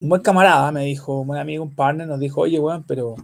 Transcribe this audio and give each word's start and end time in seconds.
un 0.00 0.08
buen 0.08 0.22
camarada 0.22 0.72
me 0.72 0.84
dijo, 0.84 1.20
un 1.20 1.26
buen 1.26 1.40
amigo, 1.40 1.64
un 1.64 1.74
partner, 1.74 2.06
nos 2.06 2.18
dijo, 2.18 2.40
oye, 2.40 2.58
weón, 2.58 2.84
pero 2.86 3.16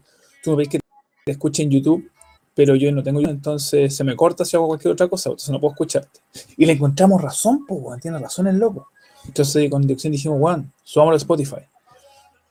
tú 0.42 0.50
me 0.50 0.56
ves 0.58 0.68
que 0.68 0.80
te 1.24 1.32
escuche 1.32 1.62
en 1.62 1.70
YouTube, 1.70 2.10
pero 2.54 2.74
yo 2.74 2.90
no 2.92 3.02
tengo 3.02 3.20
YouTube, 3.20 3.34
entonces 3.34 3.94
se 3.94 4.04
me 4.04 4.14
corta 4.14 4.44
si 4.44 4.56
hago 4.56 4.68
cualquier 4.68 4.92
otra 4.92 5.08
cosa, 5.08 5.30
entonces 5.30 5.50
no 5.50 5.60
puedo 5.60 5.72
escucharte. 5.72 6.20
Y 6.56 6.66
le 6.66 6.72
encontramos 6.72 7.20
razón, 7.20 7.64
pues, 7.66 7.80
weón, 7.82 8.00
tiene 8.00 8.18
razón 8.18 8.46
el 8.46 8.58
loco. 8.58 8.88
Entonces 9.26 9.68
con 9.70 9.86
Dioxin 9.86 10.12
dijimos, 10.12 10.38
weón, 10.40 10.72
subámoslo 10.82 11.14
a 11.14 11.18
Spotify. 11.18 11.66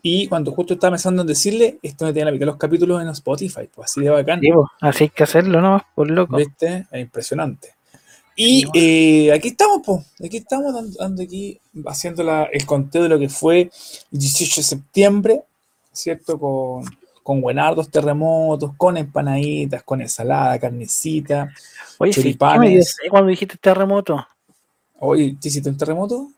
Y 0.02 0.28
cuando 0.28 0.52
justo 0.52 0.76
estaba 0.76 0.92
pensando 0.92 1.22
en 1.22 1.28
decirle, 1.28 1.80
esto 1.82 2.06
me 2.06 2.14
tiene 2.14 2.26
la 2.26 2.32
mitad 2.32 2.42
de 2.42 2.52
los 2.52 2.58
capítulos 2.58 3.02
en 3.02 3.10
Spotify, 3.10 3.68
pues 3.74 3.90
así 3.90 4.02
de 4.02 4.10
bacán. 4.12 4.40
Digo, 4.40 4.70
así 4.82 5.06
hay 5.06 5.10
que 5.10 5.24
hacerlo, 5.24 5.62
¿no? 5.62 5.84
Por 5.96 6.12
loco. 6.12 6.38
¿Viste? 6.38 6.86
Es 6.92 7.02
impresionante. 7.02 7.70
Y 8.36 8.66
eh, 8.74 9.32
aquí 9.32 9.50
estamos, 9.50 9.82
pues, 9.86 10.06
aquí 10.24 10.38
estamos 10.38 10.96
dando, 10.98 11.24
aquí, 11.24 11.60
haciendo 11.86 12.24
la, 12.24 12.44
el 12.46 12.66
conteo 12.66 13.04
de 13.04 13.10
lo 13.10 13.18
que 13.18 13.30
fue 13.30 13.62
el 13.62 14.20
18 14.20 14.62
de 14.62 14.64
septiembre, 14.64 15.44
¿cierto? 15.94 16.38
Con, 16.38 16.84
con 17.24 17.40
buenardos 17.40 17.90
terremotos, 17.90 18.72
con 18.76 18.98
empanaditas, 18.98 19.84
con 19.84 20.02
ensalada, 20.02 20.60
carnecita, 20.60 21.50
Oye, 21.98 22.14
sí, 22.14 22.36
¿qué 22.36 22.60
me 22.60 22.70
dices 22.70 22.98
cuando 23.10 23.30
dijiste 23.30 23.58
terremoto? 23.58 24.28
Oye, 25.00 25.38
¿te 25.40 25.48
hiciste 25.48 25.70
un 25.70 25.78
terremoto? 25.78 26.30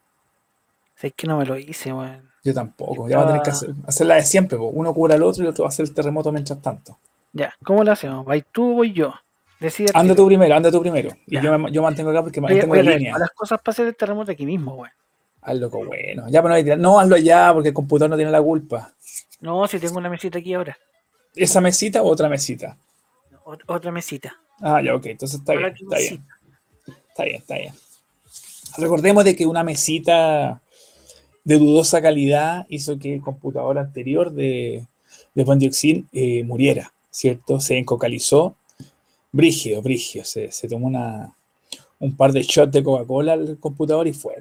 Es 1.02 1.14
que 1.14 1.28
no 1.28 1.38
me 1.38 1.46
lo 1.46 1.58
hice, 1.58 1.92
weón. 1.94 2.30
Yo 2.44 2.54
tampoco. 2.54 3.10
Ya 3.10 3.18
va 3.18 3.24
a 3.24 3.28
tener 3.28 3.42
que 3.42 3.50
hacer, 3.50 4.06
la 4.06 4.16
de 4.16 4.24
siempre, 4.24 4.58
pues. 4.58 4.70
uno 4.74 4.94
cubra 4.94 5.16
al 5.16 5.24
otro 5.24 5.44
y 5.44 5.46
el 5.46 5.52
otro 5.52 5.64
va 5.64 5.70
a 5.70 5.72
hacer 5.72 5.86
el 5.86 5.94
terremoto 5.94 6.32
mientras 6.32 6.62
tanto. 6.62 6.98
Ya, 7.34 7.54
¿cómo 7.64 7.84
lo 7.84 7.92
hacemos? 7.92 8.26
¿Vais 8.26 8.46
tú 8.52 8.72
o 8.72 8.74
voy 8.76 8.94
yo? 8.94 9.14
Decide 9.60 9.90
anda 9.94 10.16
tú 10.16 10.28
primero, 10.28 10.56
anda 10.56 10.72
tú 10.72 10.82
primero. 10.82 11.10
Y 11.26 11.42
yo, 11.42 11.58
me, 11.58 11.72
yo, 11.72 11.82
mantengo 11.82 12.12
acá 12.12 12.22
porque 12.22 12.40
mantengo 12.40 12.76
la 12.76 12.82
línea. 12.84 13.18
las 13.18 13.32
cosas 13.32 13.60
hacer 13.64 13.88
el 13.88 13.96
terremoto 13.96 14.32
aquí 14.32 14.46
mismo, 14.46 14.76
güey. 14.76 14.92
Haz 15.42 15.58
loco 15.58 15.84
bueno. 15.84 16.28
Ya, 16.30 16.44
pero 16.44 16.76
no, 16.76 16.76
no, 16.78 17.00
hazlo 17.00 17.16
allá 17.16 17.52
porque 17.54 17.70
el 17.70 17.74
computador 17.74 18.12
no 18.12 18.18
tiene 18.18 18.32
la 18.32 18.42
culpa. 18.42 18.94
No, 19.40 19.68
si 19.68 19.80
tengo 19.80 19.98
una 19.98 20.10
mesita 20.10 20.40
aquí 20.40 20.54
ahora. 20.54 20.78
¿Esa 21.36 21.62
mesita 21.62 22.02
o 22.02 22.08
otra 22.08 22.30
mesita? 22.30 22.78
otra 23.68 23.92
mesita. 23.92 24.36
Ah, 24.60 24.82
ya, 24.82 24.96
ok. 24.96 25.06
Entonces 25.06 25.40
está 25.40 25.54
bien, 25.54 25.74
está 25.74 25.98
bien. 25.98 26.26
Está 27.10 27.24
bien, 27.24 27.36
está 27.38 27.56
bien. 27.56 27.74
Recordemos 28.78 29.24
de 29.24 29.36
que 29.36 29.46
una 29.46 29.64
mesita 29.64 30.62
de 31.44 31.58
dudosa 31.58 32.02
calidad 32.02 32.66
hizo 32.68 33.00
que 33.00 33.16
el 33.16 33.22
computador 33.22 33.78
anterior 33.80 34.32
de, 34.32 34.86
de 35.34 35.44
Juan 35.46 35.60
eh, 35.62 36.44
muriera, 36.44 36.94
¿cierto? 37.10 37.60
Se 37.60 37.78
encocalizó. 37.78 38.56
Brígido, 39.32 39.82
brígido. 39.82 40.26
Se, 40.26 40.52
se 40.52 40.68
tomó 40.68 40.88
una, 40.88 41.34
un 42.00 42.16
par 42.16 42.32
de 42.32 42.44
shots 42.44 42.72
de 42.72 42.84
Coca-Cola 42.84 43.34
al 43.34 43.58
computador 43.60 44.08
y 44.08 44.14
fue, 44.14 44.36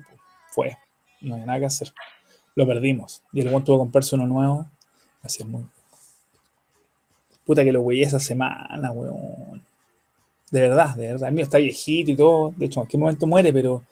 fue. 0.50 0.76
No 1.20 1.34
hay 1.36 1.42
nada 1.42 1.58
que 1.58 1.66
hacer. 1.66 1.92
Lo 2.54 2.66
perdimos. 2.66 3.22
Y 3.32 3.40
el 3.40 3.48
tuvo 3.64 3.76
que 3.76 3.80
comprarse 3.80 4.14
uno 4.14 4.26
nuevo. 4.26 4.66
Así 5.22 5.42
es 5.42 5.48
muy. 5.48 5.64
Puta 7.44 7.62
que 7.64 7.72
lo 7.72 7.82
güey 7.82 8.02
esa 8.02 8.18
semana, 8.18 8.90
weón. 8.90 9.62
De 10.50 10.60
verdad, 10.60 10.94
de 10.96 11.08
verdad. 11.08 11.28
El 11.28 11.34
mío 11.34 11.44
está 11.44 11.58
viejito 11.58 12.10
y 12.10 12.16
todo. 12.16 12.52
De 12.56 12.66
hecho, 12.66 12.80
en 12.80 12.86
qué 12.86 12.98
momento 12.98 13.26
muere, 13.26 13.52
pero 13.52 13.84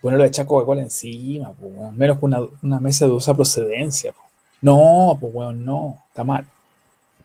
ponerlo 0.00 0.22
de 0.22 0.28
echar 0.28 0.46
Coca-Cola 0.46 0.82
encima, 0.82 1.52
pues, 1.52 1.72
menos 1.92 2.18
con 2.18 2.34
una, 2.62 2.80
mesa 2.80 3.04
de 3.04 3.10
dudosa 3.10 3.34
procedencia. 3.34 4.14
No, 4.60 5.16
pues, 5.20 5.34
weón, 5.34 5.64
no, 5.64 6.04
está 6.08 6.24
mal, 6.24 6.46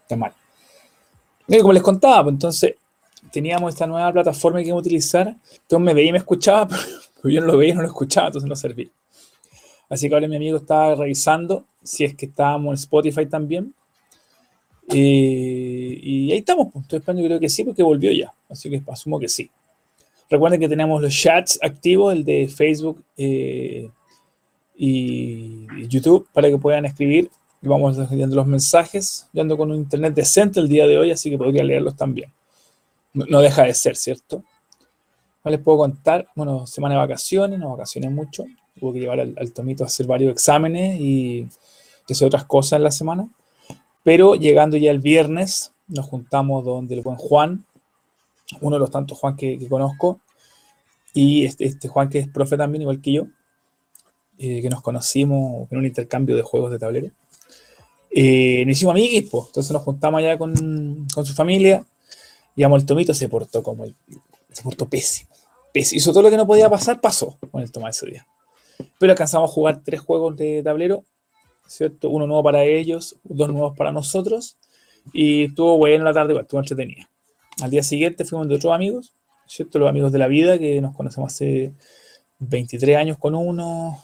está 0.01 0.15
mal. 0.15 0.33
Y 1.47 1.59
como 1.59 1.73
les 1.73 1.83
contaba, 1.83 2.23
pues 2.23 2.33
entonces 2.33 2.75
teníamos 3.31 3.73
esta 3.73 3.87
nueva 3.87 4.11
plataforma 4.11 4.59
que 4.59 4.67
íbamos 4.67 4.81
a 4.81 4.85
utilizar, 4.85 5.27
entonces 5.27 5.85
me 5.85 5.93
veía 5.93 6.09
y 6.09 6.11
me 6.13 6.17
escuchaba, 6.19 6.67
pero 7.21 7.33
yo 7.33 7.41
no 7.41 7.47
lo 7.47 7.57
veía 7.57 7.73
y 7.73 7.75
no 7.75 7.81
lo 7.81 7.87
escuchaba, 7.87 8.27
entonces 8.27 8.49
no 8.49 8.55
servía. 8.55 8.89
Así 9.89 10.07
que 10.07 10.15
ahora 10.15 10.27
mi 10.27 10.35
amigo 10.35 10.57
estaba 10.57 10.95
revisando 10.95 11.65
si 11.83 12.03
es 12.03 12.15
que 12.15 12.25
estábamos 12.27 12.69
en 12.69 12.73
Spotify 12.75 13.25
también. 13.25 13.73
y 14.89 16.31
ahí 16.31 16.37
estamos, 16.39 16.69
pues. 16.71 16.83
estoy 16.83 16.99
esperando, 16.99 17.27
creo 17.27 17.39
que 17.39 17.49
sí, 17.49 17.63
porque 17.63 17.83
volvió 17.83 18.11
ya. 18.11 18.33
Así 18.49 18.69
que 18.69 18.81
asumo 18.87 19.19
que 19.19 19.27
sí. 19.27 19.49
Recuerden 20.29 20.59
que 20.59 20.69
tenemos 20.69 21.01
los 21.01 21.13
chats 21.13 21.59
activos, 21.61 22.13
el 22.13 22.23
de 22.23 22.47
Facebook 22.47 23.03
eh, 23.17 23.89
y 24.75 25.87
YouTube, 25.87 26.27
para 26.33 26.49
que 26.49 26.57
puedan 26.57 26.85
escribir. 26.85 27.29
Vamos 27.65 27.95
recibiendo 27.95 28.35
los 28.35 28.45
mensajes. 28.45 29.29
Yo 29.31 29.41
ando 29.41 29.55
con 29.55 29.71
un 29.71 29.77
internet 29.77 30.13
decente 30.13 30.59
el 30.59 30.67
día 30.67 30.85
de 30.85 30.97
hoy, 30.97 31.11
así 31.11 31.29
que 31.29 31.37
podría 31.37 31.63
leerlos 31.63 31.95
también. 31.95 32.29
No, 33.13 33.39
deja 33.39 33.63
de 33.63 33.73
ser, 33.73 33.95
¿cierto? 33.95 34.43
No 35.45 35.51
les 35.51 35.61
puedo 35.61 35.77
contar, 35.77 36.27
bueno, 36.35 36.67
semana 36.67 36.95
de 36.95 36.99
vacaciones, 36.99 37.57
no 37.59 37.69
vacaciones 37.69 38.11
mucho. 38.11 38.43
Tuve 38.77 38.93
que 38.93 38.99
llevar 38.99 39.21
al, 39.21 39.53
Tomito 39.53 39.85
a 39.85 39.87
hacer 39.87 40.05
varios 40.05 40.33
exámenes 40.33 40.99
y 40.99 41.47
hacer 42.09 42.27
otras 42.27 42.43
cosas 42.43 42.73
en 42.73 42.83
la 42.83 42.91
semana. 42.91 43.29
Pero 44.03 44.35
llegando 44.35 44.75
ya 44.75 44.91
el 44.91 44.99
viernes, 44.99 45.71
nos 45.87 46.05
juntamos 46.07 46.65
donde 46.65 46.95
el 46.95 47.01
buen 47.01 47.15
Juan, 47.15 47.65
uno 48.59 48.75
de 48.75 48.79
los 48.81 48.91
tantos 48.91 49.17
Juan 49.17 49.37
que, 49.37 49.57
conozco, 49.69 50.19
y 51.13 51.45
este, 51.45 51.63
este, 51.65 51.87
Juan 51.87 52.09
que 52.09 52.19
es 52.19 52.27
profe 52.27 52.57
también, 52.57 52.81
igual 52.81 52.99
que 52.99 53.13
yo, 53.13 53.27
eh, 54.37 54.61
que 54.61 54.69
nos 54.69 54.81
conocimos 54.81 55.71
en 55.71 55.77
un 55.77 55.85
intercambio 55.85 56.35
de 56.35 56.41
juegos 56.41 56.69
de 56.69 56.79
tablero. 56.79 57.11
Eh, 58.15 58.63
nos 58.65 58.77
hicimos 58.77 58.93
amiguis, 58.93 59.27
pues, 59.29 59.47
entonces 59.47 59.71
nos 59.71 59.81
juntamos 59.81 60.19
allá 60.19 60.37
con, 60.37 61.07
con 61.13 61.25
su 61.25 61.33
familia, 61.33 61.83
y 62.55 62.63
el 62.63 62.85
Tomito 62.85 63.13
se 63.13 63.27
portó 63.27 63.63
como 63.63 63.85
el, 63.85 63.95
se 64.51 64.61
portó 64.61 64.87
pésimo, 64.87 65.31
pésimo, 65.73 65.97
hizo 65.97 66.11
todo 66.11 66.23
lo 66.23 66.29
que 66.29 66.37
no 66.37 66.45
podía 66.45 66.69
pasar, 66.69 67.01
pasó 67.01 67.37
con 67.51 67.63
el 67.63 67.71
Tomás 67.71 67.97
ese 67.97 68.11
día. 68.11 68.27
Pero 68.99 69.13
alcanzamos 69.13 69.49
a 69.49 69.53
jugar 69.53 69.81
tres 69.83 70.01
juegos 70.01 70.37
de 70.37 70.61
tablero, 70.61 71.05
¿cierto? 71.67 72.09
Uno 72.09 72.27
nuevo 72.27 72.43
para 72.43 72.63
ellos, 72.63 73.15
dos 73.23 73.49
nuevos 73.49 73.75
para 73.75 73.91
nosotros, 73.91 74.57
y 75.11 75.45
estuvo 75.45 75.77
bueno 75.79 76.03
la 76.03 76.13
tarde, 76.13 76.39
estuvo 76.39 76.59
entretenida. 76.59 77.09
Al 77.61 77.71
día 77.71 77.81
siguiente 77.81 78.25
fuimos 78.25 78.47
de 78.47 78.55
otros 78.55 78.73
amigos, 78.73 79.11
¿cierto? 79.47 79.79
Los 79.79 79.89
amigos 79.89 80.11
de 80.11 80.19
la 80.19 80.27
vida 80.27 80.59
que 80.59 80.79
nos 80.81 80.95
conocemos 80.95 81.33
hace 81.33 81.71
23 82.37 82.95
años 82.95 83.17
con 83.17 83.33
uno, 83.33 84.03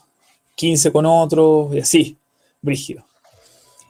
15 0.56 0.92
con 0.92 1.06
otro, 1.06 1.70
y 1.74 1.80
así, 1.80 2.18
brígido. 2.62 3.09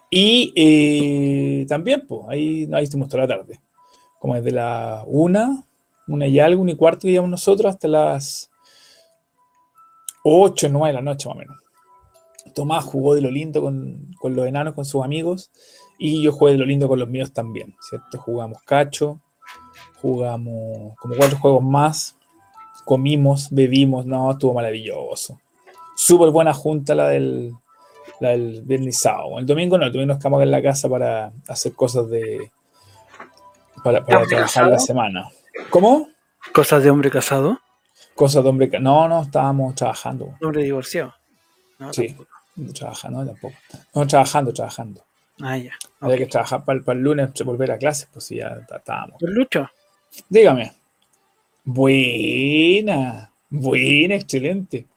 Y 0.09 0.53
eh, 0.55 1.65
también, 1.67 2.05
pues, 2.07 2.21
ahí, 2.27 2.67
ahí 2.73 2.83
estuvimos 2.83 3.09
toda 3.09 3.27
la 3.27 3.37
tarde. 3.37 3.59
Como 4.19 4.35
desde 4.35 4.51
la 4.51 5.03
una, 5.07 5.63
una 6.07 6.27
y 6.27 6.39
algo, 6.39 6.61
una 6.61 6.71
y 6.71 6.75
cuarto, 6.75 7.07
digamos 7.07 7.29
nosotros, 7.29 7.73
hasta 7.73 7.87
las 7.87 8.49
8, 10.23 10.67
9 10.69 10.87
de 10.87 10.93
la 10.93 11.01
noche 11.01 11.27
más 11.27 11.35
o 11.35 11.39
menos. 11.39 11.57
Tomás 12.55 12.83
jugó 12.83 13.13
de 13.13 13.21
lo 13.21 13.29
lindo 13.29 13.61
con, 13.61 14.15
con 14.19 14.35
los 14.35 14.47
enanos, 14.47 14.73
con 14.73 14.83
sus 14.83 15.03
amigos, 15.03 15.51
y 15.99 16.23
yo 16.23 16.31
jugué 16.31 16.53
de 16.53 16.57
lo 16.57 16.65
lindo 16.65 16.87
con 16.87 16.99
los 16.99 17.07
míos 17.07 17.31
también, 17.31 17.75
¿cierto? 17.79 18.17
Jugamos 18.17 18.61
cacho, 18.63 19.19
jugamos 20.01 20.95
como 20.97 21.15
cuatro 21.15 21.37
juegos 21.37 21.63
más, 21.63 22.17
comimos, 22.85 23.49
bebimos, 23.51 24.05
no, 24.05 24.31
estuvo 24.31 24.53
maravilloso. 24.53 25.39
Súper 25.95 26.31
buena 26.31 26.53
junta 26.53 26.95
la 26.95 27.09
del, 27.09 27.53
la 28.19 28.30
del 28.30 28.62
viernes 28.63 29.06
El 29.38 29.46
domingo 29.46 29.78
no, 29.78 29.85
el 29.85 29.91
domingo 29.91 30.13
nos 30.13 30.18
quedamos 30.19 30.44
en 30.44 30.52
la 30.52 30.62
casa 30.62 30.90
para 30.90 31.31
hacer 31.47 31.74
cosas 31.74 32.09
de. 32.09 32.52
para, 33.84 34.06
para 34.06 34.25
trabajar 34.25 34.68
la 34.68 34.80
semana. 34.80 35.30
¿Cómo? 35.69 36.09
¿Cosas 36.53 36.84
de 36.84 36.90
hombre 36.90 37.09
casado? 37.09 37.59
Cosas 38.16 38.44
de 38.44 38.50
hombre 38.50 38.69
casado. 38.69 38.84
No, 38.84 39.07
no, 39.07 39.22
estábamos 39.24 39.75
trabajando. 39.75 40.35
¿Hombre 40.41 40.63
divorciado? 40.63 41.13
No, 41.80 41.94
sí, 41.94 42.16
trabajando, 42.74 43.25
tampoco. 43.25 43.56
No, 43.96 44.07
trabajando, 44.07 44.53
trabajando. 44.53 45.03
Ah, 45.41 45.57
ya. 45.57 45.72
Había 46.01 46.18
que 46.18 46.25
trabajar 46.25 46.66
para, 46.66 46.80
el 46.91 47.00
lunes, 47.00 47.30
volver 47.46 47.72
a 47.72 47.78
clases, 47.78 48.09
pues 48.12 48.25
sí, 48.25 48.36
ya 48.36 48.59
estábamos. 48.75 49.22
¿El 49.22 49.34
Lucho? 49.34 49.69
Dígame. 50.28 50.74
Buena, 51.63 53.31
buena, 53.50 54.16
excelente. 54.16 54.88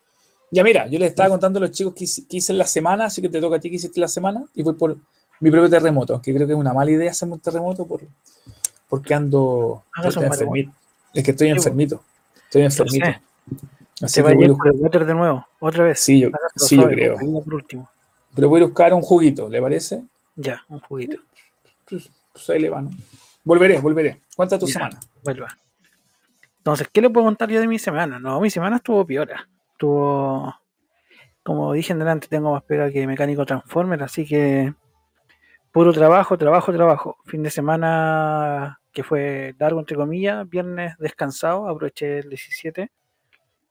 Ya 0.52 0.62
mira, 0.62 0.86
yo 0.86 0.98
les 0.98 1.08
estaba 1.08 1.30
contando 1.30 1.58
a 1.58 1.62
los 1.62 1.70
chicos 1.70 1.94
que 1.94 2.04
hice, 2.04 2.52
en 2.52 2.58
la 2.58 2.66
semana, 2.66 3.06
así 3.06 3.22
que 3.22 3.30
te 3.30 3.40
toca 3.40 3.56
a 3.56 3.58
ti 3.58 3.70
que 3.70 3.76
hiciste 3.76 3.98
la 3.98 4.06
semana, 4.06 4.44
y 4.54 4.62
voy 4.62 4.74
por 4.74 4.98
mi 5.40 5.50
propio 5.50 5.70
terremoto, 5.70 6.12
aunque 6.12 6.34
creo 6.34 6.46
que 6.46 6.52
es 6.52 6.58
una 6.58 6.74
mala 6.74 6.90
idea 6.90 7.10
hacer 7.10 7.26
un 7.26 7.40
terremoto 7.40 7.86
por, 7.86 8.02
porque 8.86 9.14
ando 9.14 9.82
enfermito. 9.96 10.70
Es 11.14 11.24
que 11.24 11.30
estoy 11.30 11.48
enfermito. 11.48 12.02
Estoy 12.44 12.62
enfermito. 12.62 13.06
Así 14.02 14.22
que 14.22 14.34
voy 14.34 14.44
a 14.44 14.48
buscar... 14.48 15.06
de 15.06 15.14
nuevo, 15.14 15.46
otra 15.58 15.84
vez. 15.84 16.00
Sí, 16.00 16.20
yo, 16.20 16.28
sí, 16.56 16.76
yo 16.76 16.86
creo. 16.86 17.16
Pero 18.34 18.48
voy 18.50 18.60
a 18.60 18.64
buscar 18.66 18.92
un 18.92 19.00
juguito, 19.00 19.48
¿le 19.48 19.62
parece? 19.62 20.02
Ya, 20.36 20.62
un 20.68 20.80
juguito. 20.80 21.16
Pues, 21.88 22.10
pues 22.30 22.50
ahí 22.50 22.60
le 22.60 22.68
va, 22.68 22.82
¿no? 22.82 22.90
Volveré, 23.42 23.80
volveré. 23.80 24.20
Cuenta 24.36 24.58
tu 24.58 24.66
semana. 24.66 25.00
Vuelva. 25.24 25.56
Entonces, 26.58 26.88
¿qué 26.92 27.00
le 27.00 27.08
puedo 27.08 27.24
contar 27.24 27.48
yo 27.48 27.58
de 27.58 27.66
mi 27.66 27.78
semana? 27.78 28.18
No, 28.18 28.38
mi 28.38 28.50
semana 28.50 28.76
estuvo 28.76 29.06
piora. 29.06 29.48
Estuvo, 29.82 30.54
como 31.42 31.72
dije 31.72 31.92
en 31.92 31.98
delante, 31.98 32.28
tengo 32.28 32.52
más 32.52 32.62
pega 32.62 32.92
que 32.92 33.04
mecánico 33.04 33.44
transformer, 33.44 34.00
así 34.04 34.24
que 34.24 34.74
puro 35.72 35.92
trabajo, 35.92 36.38
trabajo, 36.38 36.72
trabajo. 36.72 37.16
Fin 37.24 37.42
de 37.42 37.50
semana 37.50 38.80
que 38.92 39.02
fue 39.02 39.56
largo, 39.58 39.80
entre 39.80 39.96
comillas, 39.96 40.48
viernes 40.48 40.96
descansado, 40.98 41.68
aproveché 41.68 42.20
el 42.20 42.28
17 42.28 42.92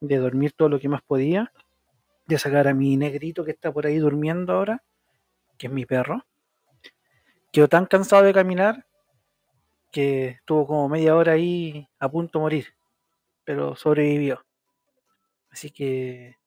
de 0.01 0.17
dormir 0.17 0.51
todo 0.51 0.67
lo 0.67 0.81
que 0.81 0.89
más 0.89 1.01
podía. 1.01 1.53
de 2.27 2.37
sacar 2.37 2.67
a 2.67 2.73
mi 2.73 2.97
negrito 2.97 3.45
que 3.45 3.51
está 3.51 3.71
por 3.71 3.87
ahí 3.87 3.97
durmiendo 3.97 4.51
ahora, 4.51 4.83
que 5.57 5.67
es 5.67 5.73
mi 5.73 5.85
perro. 5.85 6.25
Quedó 7.53 7.69
tan 7.69 7.85
cansado 7.85 8.23
de 8.23 8.33
caminar 8.33 8.85
que 9.91 10.27
estuvo 10.27 10.67
como 10.67 10.89
media 10.89 11.15
hora 11.15 11.33
ahí 11.33 11.87
a 11.99 12.09
punto 12.09 12.39
de 12.39 12.43
morir, 12.43 12.65
pero 13.45 13.77
sobrevivió. 13.77 14.43
Así 15.51 15.69
que, 15.71 16.37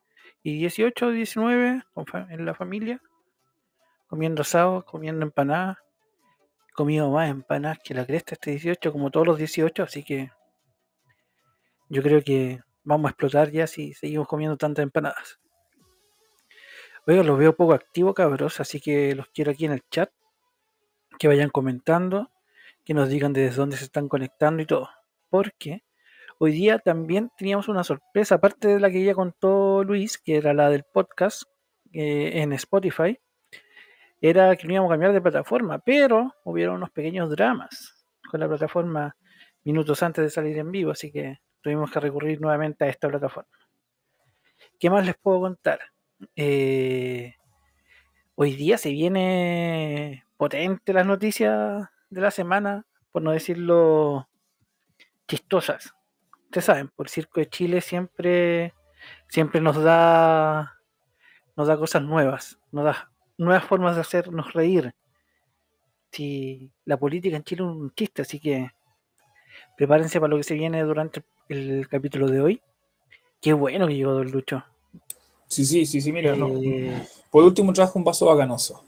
y 0.43 0.59
18, 0.59 1.11
19 1.11 1.83
en 2.31 2.45
la 2.45 2.55
familia, 2.55 3.01
comiendo 4.07 4.43
asado, 4.43 4.85
comiendo 4.85 5.25
empanadas. 5.25 5.79
Comido 6.75 7.09
más 7.11 7.31
empanadas 7.31 7.79
que 7.85 7.95
la 7.95 8.05
cresta 8.05 8.35
este 8.35 8.51
18, 8.51 8.91
como 8.91 9.11
todos 9.13 9.27
los 9.27 9.39
18, 9.39 9.85
así 9.85 10.03
que 10.03 10.33
yo 11.89 12.03
creo 12.03 12.21
que 12.23 12.61
vamos 12.83 13.07
a 13.07 13.11
explotar 13.11 13.51
ya 13.53 13.69
si 13.69 13.95
seguimos 13.95 14.27
comiendo 14.27 14.57
tantas 14.57 14.83
empanadas. 14.83 15.39
Oiga, 17.07 17.23
los 17.23 17.39
veo 17.39 17.55
poco 17.55 17.75
activos, 17.75 18.15
cabros, 18.15 18.61
así 18.61 18.81
que 18.81 19.15
los 19.15 19.29
quiero 19.29 19.53
aquí 19.53 19.67
en 19.67 19.73
el 19.73 19.83
chat. 19.89 20.11
Que 21.19 21.29
vayan 21.29 21.51
comentando, 21.51 22.33
que 22.85 22.95
nos 22.95 23.09
digan 23.09 23.33
desde 23.33 23.55
dónde 23.55 23.77
se 23.77 23.85
están 23.85 24.09
conectando 24.09 24.63
y 24.63 24.67
todo. 24.67 24.89
Porque 25.31 25.85
hoy 26.39 26.53
día 26.53 26.79
también 26.79 27.31
teníamos 27.37 27.69
una 27.69 27.85
sorpresa, 27.85 28.37
aparte 28.37 28.69
de 28.69 28.81
la 28.81 28.91
que 28.91 29.05
ya 29.05 29.15
contó 29.15 29.85
Luis, 29.85 30.19
que 30.19 30.37
era 30.37 30.53
la 30.55 30.71
del 30.71 30.85
podcast 30.85 31.45
eh, 31.93 32.43
en 32.43 32.53
Spotify, 32.53 33.19
era 34.21 34.57
que 34.57 34.67
no 34.67 34.73
íbamos 34.73 34.91
a 34.91 34.95
cambiar 34.95 35.13
de 35.13 35.21
plataforma, 35.21 35.79
pero 35.79 36.35
hubieron 36.45 36.77
unos 36.77 36.91
pequeños 36.91 37.31
dramas 37.31 38.07
con 38.31 38.41
la 38.41 38.49
plataforma 38.49 39.17
minutos 39.65 40.03
antes 40.03 40.25
de 40.25 40.31
salir 40.31 40.59
en 40.59 40.71
vivo, 40.71 40.91
así 40.93 41.13
que 41.13 41.39
tuvimos 41.61 41.91
que 41.91 42.01
recurrir 42.01 42.41
nuevamente 42.41 42.85
a 42.85 42.89
esta 42.89 43.09
plataforma. 43.09 43.51
¿Qué 44.79 44.91
más 44.91 45.05
les 45.05 45.17
puedo 45.17 45.41
contar? 45.41 45.81
Eh, 46.37 47.35
hoy 48.35 48.55
día 48.55 48.79
se 48.79 48.91
viene 48.91 50.25
potente 50.37 50.93
las 50.93 51.07
noticias 51.07 51.89
de 52.11 52.21
la 52.21 52.31
semana, 52.31 52.87
por 53.13 53.23
no 53.23 53.33
decirlo 53.33 54.29
chistosas. 55.29 55.95
Ustedes 56.55 56.67
saben, 56.67 56.89
por 56.95 57.09
Circo 57.09 57.41
de 57.41 57.49
Chile 57.49 57.81
siempre, 57.81 58.75
siempre 59.27 59.61
nos 59.61 59.83
da, 59.83 60.79
nos 61.57 61.67
da 61.67 61.77
cosas 61.77 62.01
nuevas, 62.01 62.61
nos 62.71 62.85
da 62.85 63.11
nuevas 63.37 63.65
formas 63.65 63.97
de 63.97 64.03
hacernos 64.03 64.53
reír. 64.53 64.95
Si 66.13 66.71
la 66.85 66.97
política 66.97 67.37
en 67.37 67.43
Chile 67.43 67.65
es 67.65 67.69
un 67.69 67.93
chiste, 67.93 68.23
así 68.23 68.39
que 68.39 68.71
prepárense 69.77 70.21
para 70.21 70.31
lo 70.31 70.37
que 70.37 70.45
se 70.45 70.55
viene 70.55 70.81
durante 70.85 71.25
el 71.49 71.89
capítulo 71.89 72.29
de 72.29 72.41
hoy. 72.41 72.63
Qué 73.41 73.53
bueno 73.53 73.89
que 73.89 73.97
llegó 73.97 74.13
Don 74.13 74.31
Lucho. 74.31 74.65
Sí, 75.49 75.65
sí, 75.65 75.85
sí, 75.87 76.01
sí, 76.01 76.13
mira, 76.13 76.37
eh, 76.37 77.05
Por 77.33 77.43
último 77.43 77.73
trajo 77.73 77.99
un 77.99 78.05
vaso 78.05 78.27
bacanoso, 78.27 78.85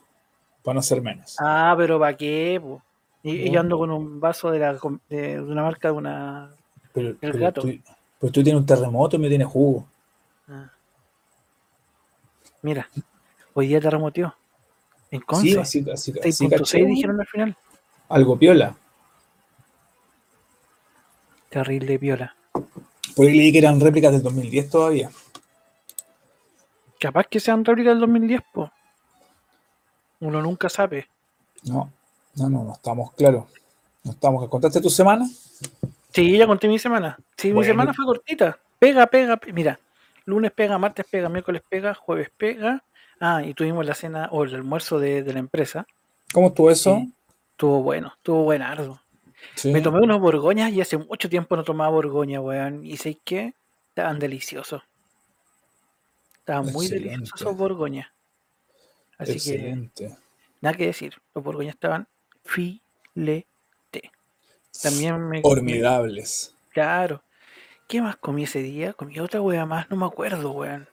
para 0.62 0.77
no 0.77 0.83
ser 0.83 1.03
menos. 1.03 1.35
Ah, 1.41 1.75
pero 1.77 1.99
¿para 1.99 2.17
qué? 2.17 2.62
Y, 3.25 3.51
yo 3.51 3.59
ando 3.59 3.77
con 3.77 3.91
un 3.91 4.21
vaso 4.21 4.53
de, 4.53 4.61
la, 4.61 4.79
de, 5.09 5.41
una 5.41 5.62
marca 5.65 5.89
de 5.89 5.95
una... 5.95 6.56
Pero, 6.97 7.15
el 7.21 7.39
gato. 7.39 7.61
Tú, 7.61 7.79
pues 8.19 8.33
tú 8.33 8.43
tienes 8.43 8.61
un 8.61 8.67
terremoto 8.67 9.17
y 9.17 9.19
me 9.19 9.29
tienes 9.29 9.47
jugo. 9.47 9.87
Ah. 10.49 10.71
Mira, 12.63 12.89
hoy 13.53 13.69
día 13.69 13.81
terremoteó. 13.81 14.35
En 15.11 15.21
Conce. 15.21 15.49
Sí, 15.49 15.57
así, 15.59 15.85
así, 15.93 16.13
así 16.23 16.85
dijeron 16.87 17.21
al 17.21 17.27
final. 17.27 17.57
Algo 18.09 18.39
piola. 18.39 18.75
Terrible 21.51 21.99
piola. 21.99 22.35
Por 23.15 23.27
ahí 23.27 23.37
leí 23.37 23.53
que 23.53 23.59
eran 23.59 23.79
réplicas 23.79 24.13
del 24.13 24.23
2010 24.23 24.71
todavía. 24.71 25.11
Capaz 26.99 27.25
que 27.25 27.41
sean 27.41 27.65
réplicas 27.65 27.93
del 27.93 28.01
2010, 28.01 28.41
pues. 28.53 28.71
Uno 30.21 30.41
nunca 30.41 30.71
sabe. 30.71 31.09
No, 31.65 31.93
no, 32.37 32.49
no, 32.49 32.65
no 32.65 32.73
estamos 32.73 33.13
claros. 33.13 33.45
No 34.03 34.13
estamos. 34.13 34.49
¿Contaste 34.49 34.81
tu 34.81 34.89
semana? 34.89 35.29
Sí, 36.17 36.39
ya 36.39 36.47
conté 36.47 36.67
mi 36.67 36.79
semana. 36.79 37.19
Sí, 37.37 37.53
mi 37.53 37.63
semana 37.63 37.93
fue 37.93 38.07
cortita. 38.07 38.59
Pega, 38.79 39.07
pega, 39.07 39.39
mira. 39.53 39.79
Lunes 40.25 40.51
pega, 40.51 40.79
martes 40.79 41.05
pega, 41.11 41.29
miércoles 41.29 41.61
pega, 41.69 41.93
jueves 41.93 42.31
pega. 42.35 42.83
Ah, 43.21 43.43
y 43.45 43.53
tuvimos 43.53 43.85
la 43.85 43.95
cena 43.95 44.31
o 44.33 44.45
el 44.45 44.55
almuerzo 44.55 44.99
de, 44.99 45.23
la 45.23 45.39
empresa. 45.39 45.87
¿Cómo 46.33 46.47
estuvo 46.47 46.71
eso? 46.71 47.03
estuvo 47.51 47.83
bueno, 47.83 48.15
estuvo 48.17 48.45
buenardo. 48.45 48.99
Me 49.65 49.83
tomé 49.83 50.01
unos 50.01 50.19
borgoñas 50.19 50.73
y 50.73 50.81
hace 50.81 50.97
mucho 50.97 51.29
tiempo 51.29 51.55
no 51.55 51.65
tomaba 51.65 51.91
borgoña, 51.91 52.41
weón. 52.41 52.87
Y 52.87 52.97
sé 52.97 53.19
que 53.23 53.53
estaban 53.91 54.19
deliciosos. 54.19 54.85
Estaban 56.39 56.73
muy 56.73 56.89
deliciosos 56.89 57.43
esos 57.43 57.57
borgoñas. 57.59 58.09
Así 59.19 59.33
Excelente. 59.33 60.09
que, 60.09 60.17
nada 60.62 60.79
que 60.79 60.87
decir. 60.87 61.12
Los 61.35 61.45
borgoñas 61.45 61.75
estaban 61.75 62.09
filete. 62.43 63.47
También 64.82 65.28
me. 65.28 65.40
Formidables. 65.43 66.55
Claro. 66.70 67.23
¿Qué 67.88 68.02
más 68.02 68.17
comí 68.17 68.44
ese 68.44 68.62
día? 68.62 68.93
Comí 68.93 69.19
otra 69.20 69.40
wea 69.40 69.64
más, 69.64 69.88
no 69.90 69.96
me 69.96 70.06
acuerdo, 70.06 70.50
weón. 70.50 70.88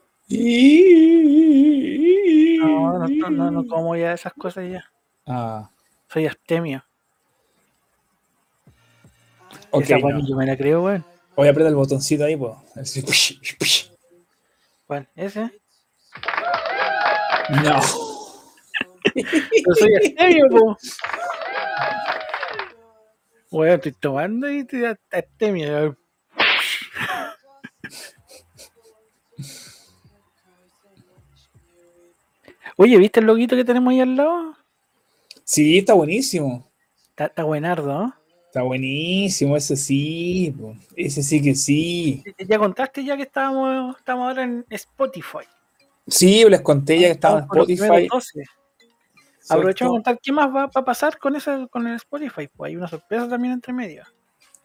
No, 2.59 3.07
no, 3.07 3.29
no, 3.29 3.51
no 3.51 3.67
como 3.67 3.95
ya 3.95 4.13
esas 4.13 4.33
cosas 4.33 4.69
ya. 4.69 4.85
Ah. 5.25 5.69
Soy 6.07 6.27
astemio. 6.27 6.83
Esa 9.71 9.97
yo 9.97 10.35
me 10.35 10.45
la 10.45 10.55
creo, 10.55 10.83
weón. 10.83 11.03
Voy 11.35 11.47
a 11.47 11.51
apretar 11.51 11.71
el 11.71 11.75
botoncito 11.75 12.25
ahí, 12.25 12.37
pues. 12.37 13.81
¿Cuál? 14.85 15.09
¿Ese? 15.15 15.49
No. 17.49 17.81
Yo 19.15 19.75
soy 19.75 19.95
astemio, 19.95 20.45
po. 20.49 20.77
Weón, 23.53 23.75
estoy 23.75 23.91
tomando 23.91 24.49
y 24.49 24.61
estoy 24.61 24.85
astemio. 25.11 25.95
Oye, 32.77 32.97
¿viste 32.97 33.19
el 33.19 33.27
loguito 33.27 33.55
que 33.55 33.63
tenemos 33.63 33.91
ahí 33.91 34.01
al 34.01 34.15
lado? 34.15 34.55
Sí, 35.43 35.77
está 35.77 35.93
buenísimo. 35.93 36.67
Está, 37.15 37.43
buenardo, 37.43 37.93
¿no? 37.93 38.15
Está 38.47 38.63
buenísimo, 38.63 39.55
ese 39.55 39.75
sí, 39.75 40.55
ese 40.95 41.21
sí 41.21 41.39
que 41.39 41.53
sí. 41.53 42.23
Ya 42.47 42.57
contaste 42.57 43.05
ya 43.05 43.15
que 43.15 43.21
estábamos, 43.23 43.95
estamos 43.99 44.29
ahora 44.29 44.45
en 44.45 44.65
Spotify. 44.71 45.45
Sí, 46.07 46.43
les 46.49 46.61
conté 46.61 46.99
ya 46.99 47.07
que 47.09 47.13
estábamos 47.13 47.43
en 47.55 47.73
Spotify. 47.73 48.07
Aprovechamos 49.49 49.93
de 49.93 49.95
contar 49.97 50.19
qué 50.21 50.31
más 50.31 50.53
va, 50.53 50.69
a 50.73 50.85
pasar 50.85 51.17
con 51.17 51.35
eso, 51.35 51.67
con 51.69 51.87
el 51.87 51.95
Spotify. 51.95 52.47
Pues 52.47 52.69
hay 52.69 52.75
una 52.75 52.87
sorpresa 52.87 53.27
también 53.27 53.53
entre 53.53 53.73
medio. 53.73 54.03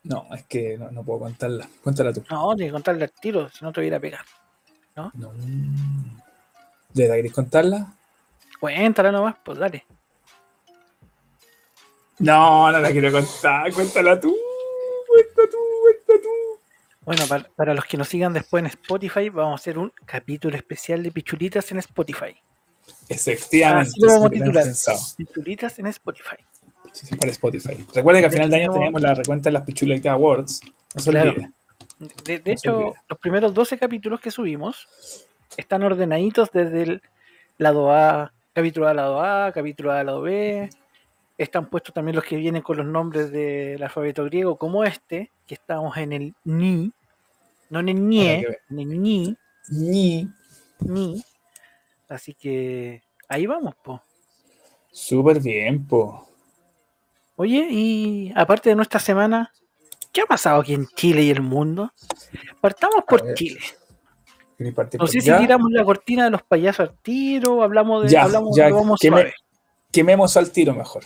No, 0.05 0.27
es 0.33 0.45
que 0.47 0.79
no, 0.79 1.03
puedo 1.03 1.21
contarla. 1.21 1.69
Cuéntala 1.83 2.13
tú. 2.13 2.23
No, 2.31 2.55
tienes 2.55 2.71
que 2.71 2.73
contarla 2.73 3.05
al 3.05 3.13
tiro, 3.13 3.49
si 3.51 3.65
no 3.65 3.73
te 3.73 3.81
voy 3.81 3.93
a 3.93 4.01
pegar. 4.01 4.25
¿No? 4.97 5.11
No. 5.15 5.33
¿De 6.95 7.09
la 7.09 7.15
querés 7.17 7.33
contarla? 7.33 7.95
Cuéntala 8.61 9.13
nomás, 9.13 9.37
pues 9.45 9.59
dale. 9.59 9.85
No, 12.19 12.73
no 12.73 12.79
la 12.81 12.91
quiero 12.91 13.13
contar, 13.13 13.73
cuéntala 13.73 14.19
tú, 14.19 14.37
cuéntala 15.07 15.49
tú, 15.49 15.59
cuéntala 15.83 16.21
tú. 16.21 16.61
Bueno, 17.03 17.25
para, 17.55 17.75
los 17.75 17.85
que 17.85 17.97
nos 17.97 18.09
sigan 18.09 18.33
después 18.33 18.61
en 18.61 18.67
Spotify, 18.67 19.29
vamos 19.29 19.53
a 19.53 19.63
hacer 19.63 19.79
un 19.79 19.93
capítulo 20.05 20.57
especial 20.57 21.03
de 21.03 21.13
pichulitas 21.13 21.71
en 21.71 21.79
Spotify. 21.79 22.37
Efectivamente. 23.09 23.91
A 24.09 24.31
titular. 24.31 24.67
Pichulitas 25.17 25.79
en 25.79 25.87
Spotify. 25.87 26.37
Sí, 26.93 27.07
sí, 27.07 27.17
para 27.17 27.31
Spotify. 27.31 27.87
Recuerden 27.95 28.23
que 28.23 28.27
a 28.27 28.31
final 28.31 28.51
de 28.51 28.57
año 28.57 28.73
tenemos 28.73 29.01
la 29.01 29.15
recuenta 29.15 29.49
de 29.49 29.53
las 29.53 29.63
Pichulitas 29.63 30.13
Awards. 30.13 30.61
No 30.95 31.01
se 31.01 31.11
claro. 31.11 31.35
De, 32.25 32.43
hecho, 32.45 32.95
los 33.09 33.19
primeros 33.19 33.53
12 33.53 33.77
capítulos 33.77 34.21
que 34.21 34.31
subimos 34.31 34.89
están 35.57 35.83
ordenaditos 35.83 36.51
desde 36.53 36.83
el 36.83 37.03
lado 37.57 37.93
A, 37.93 38.33
capítulo 38.53 38.87
A 38.87 38.95
lado 38.95 39.21
A, 39.21 39.51
capítulo 39.53 39.93
A 39.93 40.05
lado 40.05 40.23
B. 40.23 40.71
Están 41.37 41.69
puestos 41.69 41.95
también 41.95 42.17
los 42.17 42.25
que 42.25 42.37
vienen 42.37 42.63
con 42.63 42.77
los 42.77 42.87
nombres 42.87 43.31
del 43.33 43.83
alfabeto 43.83 44.25
griego, 44.25 44.57
como 44.57 44.85
este, 44.85 45.31
que 45.47 45.55
estamos 45.55 45.97
en 45.97 46.13
el 46.13 46.35
ni, 46.45 46.93
no 47.71 47.81
en 47.81 47.89
el 47.89 48.09
ñe, 48.09 48.47
en 48.71 48.79
el 48.79 49.03
ni. 49.03 49.37
Ni. 49.71 50.29
Ni. 50.81 51.25
Así 52.09 52.35
que 52.35 53.03
ahí 53.29 53.47
vamos, 53.47 53.75
po. 53.77 54.03
Súper 54.91 55.41
bien, 55.41 55.87
po. 55.87 56.27
Oye, 57.37 57.69
y 57.71 58.33
aparte 58.35 58.71
de 58.71 58.75
nuestra 58.75 58.99
semana, 58.99 59.53
¿qué 60.13 60.23
ha 60.23 60.27
pasado 60.27 60.61
aquí 60.61 60.75
en 60.75 60.87
Chile 60.89 61.23
y 61.23 61.31
el 61.31 61.43
mundo? 61.43 61.93
Partamos 62.61 63.05
por 63.07 63.35
Chile. 63.35 63.61
No 64.99 65.07
sé 65.07 65.21
si 65.21 65.33
tiramos 65.33 65.71
la 65.71 65.85
cortina 65.85 66.25
de 66.25 66.31
los 66.31 66.43
payasos 66.43 66.89
al 66.89 66.99
tiro, 66.99 67.63
hablamos 67.63 68.03
de, 68.03 68.09
ya, 68.09 68.25
hablamos 68.25 68.57
ya, 68.57 68.69
vamos 68.71 69.01
quememos 69.93 70.37
al 70.37 70.51
tiro 70.51 70.75
mejor. 70.75 71.05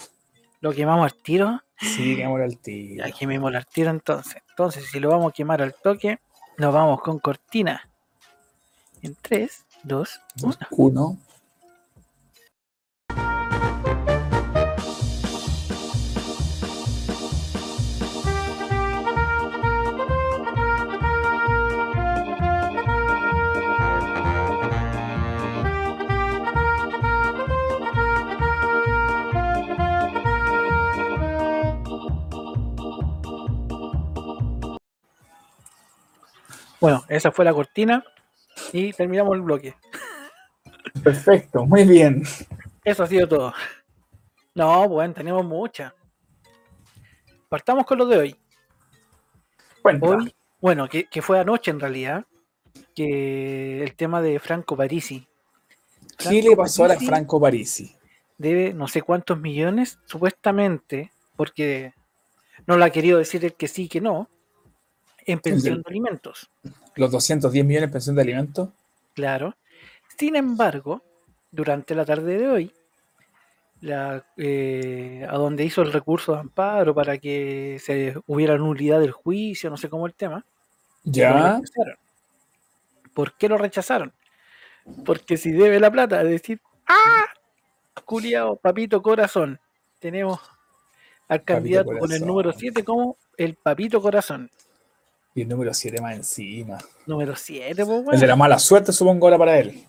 ¿Lo 0.61 0.73
quemamos 0.73 1.13
al 1.13 1.19
tiro? 1.21 1.61
Sí, 1.79 2.17
quememos 2.17 2.41
al 2.41 2.59
tiro. 2.59 3.05
Ya 3.05 3.13
quememos 3.13 3.55
al 3.55 3.67
tiro 3.67 3.91
entonces. 3.91 4.43
Entonces, 4.49 4.87
si 4.87 5.01
lo 5.01 5.11
vamos 5.11 5.31
a 5.31 5.35
quemar 5.35 5.61
al 5.61 5.75
toque, 5.75 6.21
nos 6.57 6.73
vamos 6.73 7.03
con 7.03 7.19
cortina. 7.19 7.89
En 9.03 9.17
3, 9.21 9.67
dos, 9.85 10.21
uno. 10.71 11.19
Bueno, 36.81 37.05
esa 37.09 37.31
fue 37.31 37.45
la 37.45 37.55
cortina 37.55 38.03
y 38.73 38.93
terminamos 38.93 39.35
el 39.35 39.43
bloque. 39.43 39.75
Perfecto, 41.03 41.67
muy 41.67 41.85
bien. 41.85 42.23
Eso 42.85 43.03
ha 43.03 43.07
sido 43.07 43.29
todo. 43.29 43.55
No, 44.55 44.89
bueno, 44.89 45.15
tenemos 45.15 45.45
muchas. 45.45 45.93
Partamos 47.49 47.87
con 47.87 47.99
lo 47.99 48.07
de 48.07 48.17
hoy. 48.17 48.37
Cuenta. 49.81 50.07
Hoy, 50.07 50.35
bueno, 50.61 50.89
que, 50.89 51.05
que 51.05 51.23
fue 51.23 51.39
anoche 51.39 51.71
en 51.71 51.81
realidad, 51.81 52.25
que 52.95 53.83
el 53.83 53.95
tema 53.95 54.21
de 54.23 54.39
Franco 54.39 54.77
Parisi. 54.77 55.27
¿Qué 56.17 56.25
Franco 56.25 56.49
le 56.51 56.57
pasó 56.57 56.85
a 56.85 56.89
la 56.89 56.99
Franco 56.99 57.41
Parisi? 57.41 57.97
Debe 58.39 58.75
no 58.75 58.89
sé 58.89 59.03
cuántos 59.03 59.39
millones, 59.39 59.99
supuestamente, 60.05 61.13
porque 61.37 61.95
no 62.67 62.77
lo 62.77 62.85
ha 62.85 62.91
querido 62.91 63.19
decir 63.19 63.45
el 63.45 63.55
que 63.55 63.69
sí 63.69 63.89
que 63.89 64.01
no, 64.01 64.29
en 65.19 65.41
pensión 65.41 65.83
de 65.83 65.91
alimentos. 65.91 66.51
Los 66.97 67.11
210 67.11 67.65
millones 67.65 67.89
de 67.89 67.93
pensión 67.93 68.17
de 68.17 68.23
alimentos. 68.23 68.69
Claro. 69.15 69.57
Sin 70.19 70.37
embargo, 70.37 71.03
durante 71.51 71.95
la 71.95 72.05
tarde 72.05 72.39
de 72.39 72.49
hoy, 72.49 72.73
la, 73.81 74.25
eh, 74.37 75.27
a 75.29 75.37
donde 75.37 75.65
hizo 75.65 75.83
el 75.83 75.93
recurso 75.93 76.33
de 76.33 76.41
amparo 76.41 76.95
para 76.95 77.19
que 77.19 77.79
se 77.83 78.15
hubiera 78.27 78.57
nulidad 78.57 79.01
del 79.01 79.13
juicio, 79.13 79.71
no 79.71 79.77
sé 79.77 79.89
cómo 79.89 80.07
el 80.07 80.15
tema, 80.15 80.45
Ya. 81.05 81.61
¿Por 83.13 83.37
qué 83.37 83.49
lo 83.49 83.59
rechazaron? 83.59 84.13
Porque 85.05 85.37
si 85.37 85.53
debe 85.53 85.81
la 85.81 85.91
plata, 85.91 86.23
es 86.23 86.29
decir, 86.29 86.61
¡ah! 86.87 87.25
Culiao, 88.05 88.57
papito 88.57 89.03
corazón. 89.03 89.61
Tenemos 89.99 90.41
al 91.29 91.45
candidato 91.45 91.91
con 91.99 92.13
el 92.13 92.25
número 92.25 92.53
7 92.53 92.85
como 92.85 93.17
el 93.37 93.55
papito 93.55 94.01
corazón. 94.01 94.51
Y 95.35 95.43
el 95.43 95.49
número 95.49 95.73
7 95.73 96.01
más 96.01 96.15
encima. 96.15 96.79
Número 97.07 97.35
7, 97.35 97.85
pues, 97.87 98.05
El 98.13 98.21
de 98.21 98.27
la 98.27 98.37
mala 98.37 98.59
suerte, 98.59 98.93
supongo, 98.93 99.27
ahora 99.27 99.39
para 99.39 99.59
él. 99.59 99.87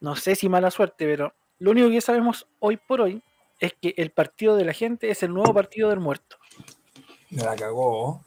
no 0.00 0.16
sé 0.16 0.34
si 0.34 0.48
mala 0.48 0.70
suerte, 0.70 1.06
pero 1.06 1.32
lo 1.58 1.70
único 1.70 1.90
que 1.90 2.00
sabemos 2.00 2.46
hoy 2.60 2.76
por 2.76 3.02
hoy 3.02 3.22
es 3.60 3.74
que 3.80 3.94
el 3.96 4.10
partido 4.10 4.56
de 4.56 4.64
la 4.64 4.72
gente 4.72 5.10
es 5.10 5.22
el 5.22 5.32
nuevo 5.32 5.52
partido 5.54 5.90
del 5.90 6.00
muerto. 6.00 6.36
Me 7.30 7.42
la 7.42 7.54
cagó. 7.56 8.22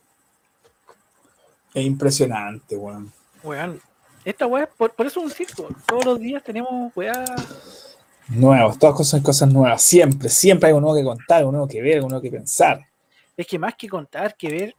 Es 1.73 1.85
impresionante, 1.85 2.75
weón. 2.75 3.11
Weón, 3.43 3.81
esta 4.25 4.47
weá, 4.47 4.67
por, 4.67 4.91
por 4.93 5.05
eso 5.05 5.19
es 5.19 5.25
un 5.25 5.31
circo. 5.31 5.67
Todos 5.85 6.05
los 6.05 6.19
días 6.19 6.43
tenemos 6.43 6.91
weá. 6.95 7.25
Nuevos, 8.29 8.77
todas 8.77 8.95
cosas, 8.95 9.21
cosas 9.21 9.51
nuevas. 9.51 9.81
Siempre, 9.81 10.29
siempre 10.29 10.67
hay 10.67 10.71
algo 10.71 10.81
nuevo 10.81 10.97
que 10.97 11.03
contar, 11.03 11.37
algo 11.39 11.51
nuevo 11.51 11.67
que 11.67 11.81
ver, 11.81 11.95
algo 11.97 12.09
nuevo 12.09 12.21
que 12.21 12.31
pensar. 12.31 12.85
Es 13.35 13.45
que 13.47 13.57
más 13.59 13.75
que 13.75 13.87
contar, 13.87 14.35
que 14.35 14.49
ver, 14.49 14.75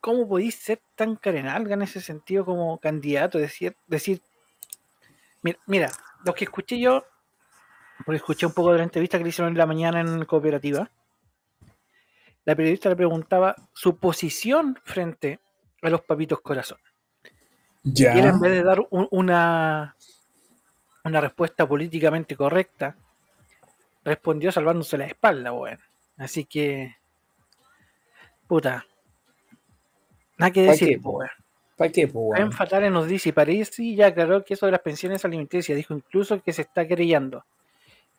cómo 0.00 0.28
podéis 0.28 0.54
ser 0.56 0.80
tan 0.94 1.16
carenalga 1.16 1.74
en 1.74 1.82
ese 1.82 2.00
sentido 2.00 2.44
como 2.44 2.78
candidato. 2.78 3.38
Decir, 3.38 3.76
decir 3.86 4.22
mira, 5.42 5.58
mira, 5.66 5.90
los 6.24 6.34
que 6.34 6.44
escuché 6.44 6.78
yo, 6.78 7.04
porque 8.04 8.16
escuché 8.16 8.46
un 8.46 8.52
poco 8.52 8.72
de 8.72 8.78
la 8.78 8.84
entrevista 8.84 9.18
que 9.18 9.24
le 9.24 9.30
hicieron 9.30 9.52
en 9.52 9.58
la 9.58 9.66
mañana 9.66 10.00
en 10.00 10.24
cooperativa, 10.24 10.90
la 12.44 12.56
periodista 12.56 12.88
le 12.88 12.96
preguntaba 12.96 13.54
su 13.72 13.98
posición 13.98 14.78
frente 14.84 15.40
a 15.82 15.90
los 15.90 16.00
papitos 16.02 16.40
corazón. 16.40 16.78
Y 17.84 18.04
él 18.04 18.14
Ya. 18.14 18.28
en 18.28 18.40
vez 18.40 18.52
de 18.52 18.62
dar 18.62 18.80
un- 18.90 19.08
una, 19.10 19.94
una 21.04 21.20
respuesta 21.20 21.68
políticamente 21.68 22.36
correcta, 22.36 22.96
respondió 24.04 24.50
salvándose 24.50 24.96
la 24.96 25.06
espalda, 25.06 25.52
weón. 25.52 25.78
Así 26.16 26.44
que, 26.46 26.96
puta, 28.46 28.86
nada 30.38 30.52
que 30.52 30.64
¿Pa' 30.64 30.72
decir. 30.72 31.00
¿Para 31.76 31.92
qué, 31.92 32.08
pues, 32.08 32.36
Fen 32.36 32.44
weón? 32.46 32.52
Fatales 32.52 32.90
nos 32.90 33.06
dice, 33.06 33.28
y 33.28 33.32
Parisi 33.32 33.94
ya 33.94 34.08
aclaró 34.08 34.44
que 34.44 34.54
eso 34.54 34.66
de 34.66 34.72
las 34.72 34.80
pensiones 34.80 35.24
alimenticias, 35.24 35.76
dijo 35.76 35.94
incluso 35.94 36.40
que 36.42 36.52
se 36.52 36.62
está 36.62 36.86
querellando. 36.88 37.44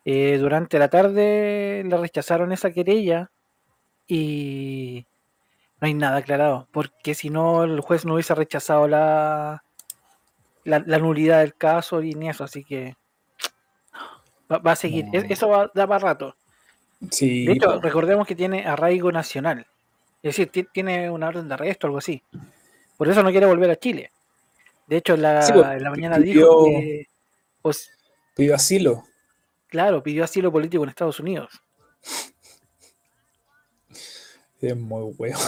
Eh, 0.04 0.38
durante 0.38 0.78
la 0.78 0.88
tarde 0.88 1.82
le 1.86 1.96
rechazaron 1.98 2.52
esa 2.52 2.70
querella 2.70 3.30
y 4.06 5.04
no 5.80 5.86
hay 5.86 5.94
nada 5.94 6.16
aclarado, 6.18 6.68
porque 6.72 7.14
si 7.14 7.28
no 7.28 7.64
el 7.64 7.80
juez 7.80 8.06
no 8.06 8.14
hubiese 8.14 8.34
rechazado 8.34 8.88
la, 8.88 9.62
la, 10.64 10.82
la 10.86 10.98
nulidad 10.98 11.40
del 11.40 11.54
caso 11.54 12.02
y 12.02 12.14
ni 12.14 12.30
eso, 12.30 12.44
así 12.44 12.64
que 12.64 12.96
va, 14.50 14.58
va 14.58 14.72
a 14.72 14.76
seguir. 14.76 15.04
No. 15.06 15.18
E- 15.18 15.26
Eso 15.28 15.48
va, 15.48 15.70
da 15.74 15.86
para 15.86 15.98
rato. 15.98 16.36
Sí, 17.10 17.44
De 17.46 17.52
hecho, 17.52 17.80
recordemos 17.80 18.26
que 18.26 18.34
tiene 18.34 18.66
arraigo 18.66 19.12
nacional, 19.12 19.66
es 20.22 20.36
decir, 20.36 20.50
ti- 20.50 20.66
tiene 20.72 21.10
una 21.10 21.28
orden 21.28 21.48
de 21.48 21.54
arresto 21.54 21.86
o 21.86 21.88
algo 21.88 21.98
así. 21.98 22.22
Por 22.96 23.08
eso 23.08 23.22
no 23.22 23.30
quiere 23.30 23.46
volver 23.46 23.70
a 23.70 23.76
Chile. 23.76 24.12
De 24.86 24.96
hecho, 24.96 25.14
en 25.14 25.22
la, 25.22 25.42
Sí, 25.42 25.52
pues, 25.52 25.66
en 25.68 25.82
la 25.82 25.90
mañana 25.90 26.16
pidió- 26.18 26.32
dijo 26.34 26.64
que, 26.64 27.06
pues, 27.62 27.90
pidió 28.34 28.54
asilo. 28.54 29.04
claro, 29.68 30.02
pidió 30.02 30.24
asilo 30.24 30.50
político 30.52 30.82
en 30.82 30.88
Estados 30.90 31.20
Unidos. 31.20 31.62
Es 34.60 34.76
muy 34.76 35.14
weón. 35.18 35.38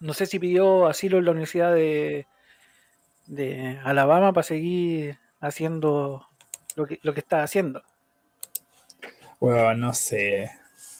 No 0.00 0.14
sé 0.14 0.26
si 0.26 0.38
pidió 0.38 0.86
asilo 0.86 1.18
en 1.18 1.24
la 1.24 1.30
Universidad 1.32 1.72
de, 1.74 2.26
de 3.26 3.78
Alabama 3.84 4.32
para 4.32 4.42
seguir 4.44 5.18
haciendo 5.40 6.26
lo 6.76 6.86
que, 6.86 6.98
lo 7.02 7.14
que 7.14 7.20
está 7.20 7.42
haciendo. 7.42 7.82
Weón, 9.40 9.80
no 9.80 9.92
sé. 9.94 10.50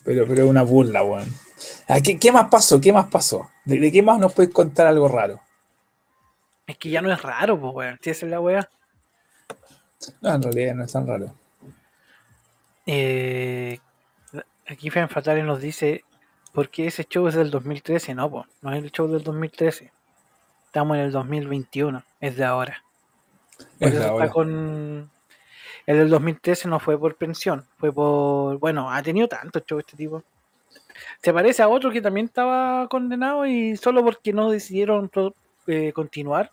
Pero, 0.04 0.26
pero 0.26 0.44
es 0.44 0.50
una 0.50 0.62
burla, 0.62 1.02
weón. 1.02 1.28
Ah, 1.28 1.47
¿Qué, 2.02 2.18
qué 2.18 2.32
más 2.32 2.48
pasó? 2.48 2.80
¿Qué 2.80 2.92
más 2.92 3.06
pasó? 3.08 3.50
¿De, 3.64 3.78
de 3.78 3.92
qué 3.92 4.02
más 4.02 4.18
nos 4.18 4.32
podéis 4.32 4.54
contar 4.54 4.86
algo 4.86 5.08
raro? 5.08 5.40
Es 6.66 6.76
que 6.76 6.90
ya 6.90 7.00
no 7.00 7.10
es 7.10 7.22
raro, 7.22 7.58
pues, 7.58 7.74
weón. 7.74 7.98
Si 8.02 8.10
esa 8.10 8.26
es 8.26 8.30
la 8.30 8.40
weá. 8.40 8.70
No, 10.20 10.34
en 10.34 10.42
realidad 10.42 10.74
no 10.74 10.84
es 10.84 10.92
tan 10.92 11.06
raro. 11.06 11.34
Eh, 12.86 13.78
aquí 14.66 14.90
Fen 14.90 15.08
Fatales 15.08 15.44
nos 15.44 15.60
dice, 15.60 16.04
¿por 16.52 16.68
qué 16.68 16.86
ese 16.86 17.04
show 17.04 17.26
es 17.26 17.34
del 17.34 17.50
2013? 17.50 18.14
No, 18.14 18.30
pues, 18.30 18.46
no 18.62 18.72
es 18.72 18.82
el 18.82 18.92
show 18.92 19.08
del 19.08 19.22
2013. 19.22 19.90
Estamos 20.66 20.96
en 20.98 21.04
el 21.04 21.12
2021, 21.12 22.04
es 22.20 22.36
de 22.36 22.44
ahora. 22.44 22.84
Es 23.80 23.92
eso 23.94 24.00
la 24.00 24.12
está 24.12 24.30
con... 24.30 25.10
El 25.86 25.96
del 25.96 26.10
2013 26.10 26.68
no 26.68 26.80
fue 26.80 26.98
por 26.98 27.16
pensión, 27.16 27.66
fue 27.78 27.90
por... 27.92 28.58
Bueno, 28.58 28.92
ha 28.92 29.02
tenido 29.02 29.26
tanto 29.26 29.60
show 29.60 29.78
este 29.78 29.96
tipo. 29.96 30.22
Se 31.22 31.32
parece 31.32 31.62
a 31.62 31.68
otro 31.68 31.90
que 31.90 32.00
también 32.02 32.26
estaba 32.26 32.86
condenado 32.88 33.46
y 33.46 33.76
solo 33.76 34.04
porque 34.04 34.32
no 34.32 34.50
decidieron 34.50 35.10
eh, 35.66 35.92
continuar, 35.92 36.50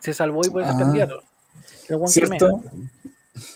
se 0.00 0.12
salvó 0.12 0.40
y 0.42 0.50
ser 0.50 0.62
Ah. 0.64 0.76
candidato. 0.78 1.22
¿Cierto? 2.06 2.62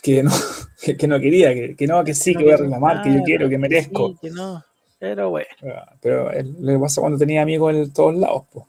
Que 0.03 0.23
no, 0.23 0.31
que, 0.83 0.97
que 0.97 1.07
no 1.07 1.21
quería, 1.21 1.53
que, 1.55 1.75
que 1.77 1.87
no, 1.87 2.03
que 2.05 2.15
sí, 2.15 2.35
que 2.35 2.45
voy 2.45 2.53
a 2.53 2.57
reclamar, 2.57 3.03
que 3.03 3.13
yo 3.15 3.23
quiero, 3.23 3.49
que 3.49 3.59
merezco. 3.59 4.09
Sí, 4.09 4.19
que 4.23 4.31
no. 4.31 4.65
Pero 4.99 5.31
bueno, 5.31 5.47
Ah, 5.63 5.93
Pero 6.01 6.31
lo 6.33 6.73
que 6.73 6.79
pasa 6.81 7.01
cuando 7.01 7.19
tenía 7.19 7.43
amigos 7.43 7.73
en 7.75 7.93
todos 7.93 8.17
lados, 8.17 8.43
po. 8.53 8.67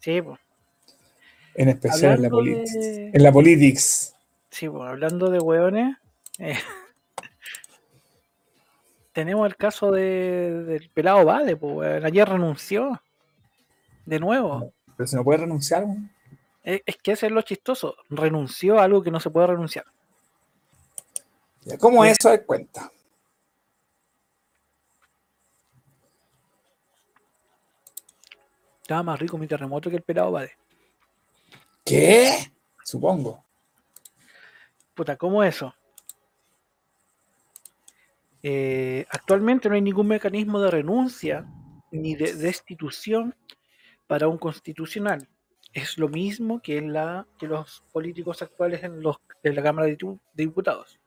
sí, 0.00 0.22
pues. 0.22 0.38
en 1.56 1.68
especial 1.70 2.16
en 2.16 2.22
la 2.22 2.28
de- 2.28 3.10
En 3.12 3.22
la 3.22 3.32
politics. 3.32 4.14
Sí, 4.50 4.68
pues, 4.68 4.88
hablando 4.88 5.28
de 5.30 5.38
hueones, 5.40 5.96
eh, 6.38 6.54
tenemos 9.16 9.46
el 9.46 9.56
caso 9.56 9.90
de, 9.90 10.62
del 10.64 10.90
pelado 10.90 11.24
Vale, 11.24 11.56
pues, 11.56 12.04
ayer 12.04 12.28
renunció. 12.28 13.00
De 14.04 14.20
nuevo. 14.20 14.74
Pero 14.94 15.06
si 15.06 15.16
no 15.16 15.24
puede 15.24 15.38
renunciar, 15.38 15.84
weón. 15.84 16.12
Es, 16.62 16.82
es 16.84 16.96
que 16.98 17.12
ese 17.12 17.26
es 17.26 17.32
lo 17.32 17.40
chistoso. 17.40 17.96
Renunció 18.10 18.78
a 18.78 18.84
algo 18.84 19.02
que 19.02 19.10
no 19.10 19.18
se 19.18 19.30
puede 19.30 19.46
renunciar. 19.46 19.86
¿Cómo 21.80 22.04
Sí. 22.04 22.10
es 22.10 22.18
eso 22.20 22.28
de 22.28 22.44
cuenta? 22.44 22.92
Estaba 28.82 29.02
más 29.02 29.18
rico 29.18 29.38
mi 29.38 29.46
terremoto 29.48 29.88
que 29.88 29.96
el 29.96 30.02
pelado 30.02 30.30
Vale. 30.32 30.52
¿Qué? 31.86 32.52
Supongo. 32.84 33.42
Puta, 34.94 35.16
¿cómo 35.16 35.42
eso? 35.42 35.74
Eh, 38.42 39.06
actualmente 39.10 39.68
no 39.68 39.74
hay 39.74 39.82
ningún 39.82 40.08
mecanismo 40.08 40.60
de 40.60 40.70
renuncia 40.70 41.46
ni 41.90 42.14
de 42.14 42.34
destitución 42.34 43.34
para 44.06 44.28
un 44.28 44.38
constitucional. 44.38 45.28
es 45.72 45.98
lo 45.98 46.08
mismo 46.08 46.62
que, 46.62 46.80
la, 46.80 47.26
que 47.38 47.46
los 47.46 47.84
políticos 47.92 48.40
actuales 48.40 48.82
en, 48.82 49.02
los, 49.02 49.16
en 49.42 49.54
la 49.54 49.62
Cámara 49.62 49.86
de 49.86 49.98
Diputados. 50.34 50.98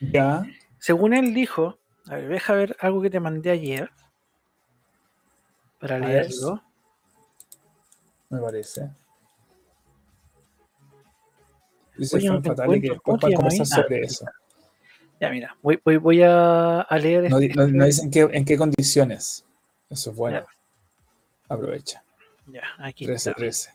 Ya. 0.00 0.42
Según 0.78 1.12
él 1.12 1.34
dijo, 1.34 1.78
a 2.08 2.16
ver, 2.16 2.28
deja 2.28 2.54
ver 2.54 2.76
algo 2.80 3.02
que 3.02 3.10
te 3.10 3.20
mandé 3.20 3.50
ayer 3.50 3.90
para 5.78 5.98
leerlo. 5.98 6.62
Me 8.30 8.40
parece. 8.40 8.90
Dice 11.96 12.16
Oye, 12.16 12.40
Fatal 12.40 12.80
que 12.80 12.88
después 12.88 13.20
conversar 13.20 13.66
sobre 13.66 13.96
ah, 13.96 14.04
eso. 14.04 14.26
Ya, 15.22 15.30
mira, 15.30 15.56
voy, 15.62 15.80
voy, 15.84 15.98
voy 15.98 16.22
a, 16.24 16.80
a, 16.80 16.98
leer. 16.98 17.30
No, 17.30 17.38
este 17.38 17.54
no, 17.54 17.84
dicen 17.84 18.10
qué, 18.10 18.28
en 18.32 18.44
qué 18.44 18.58
condiciones. 18.58 19.44
Eso 19.88 20.10
es 20.10 20.16
bueno. 20.16 20.44
Aprovecha. 21.48 22.02
Ya, 22.48 22.64
aquí 22.80 23.06
13, 23.06 23.34
13. 23.34 23.70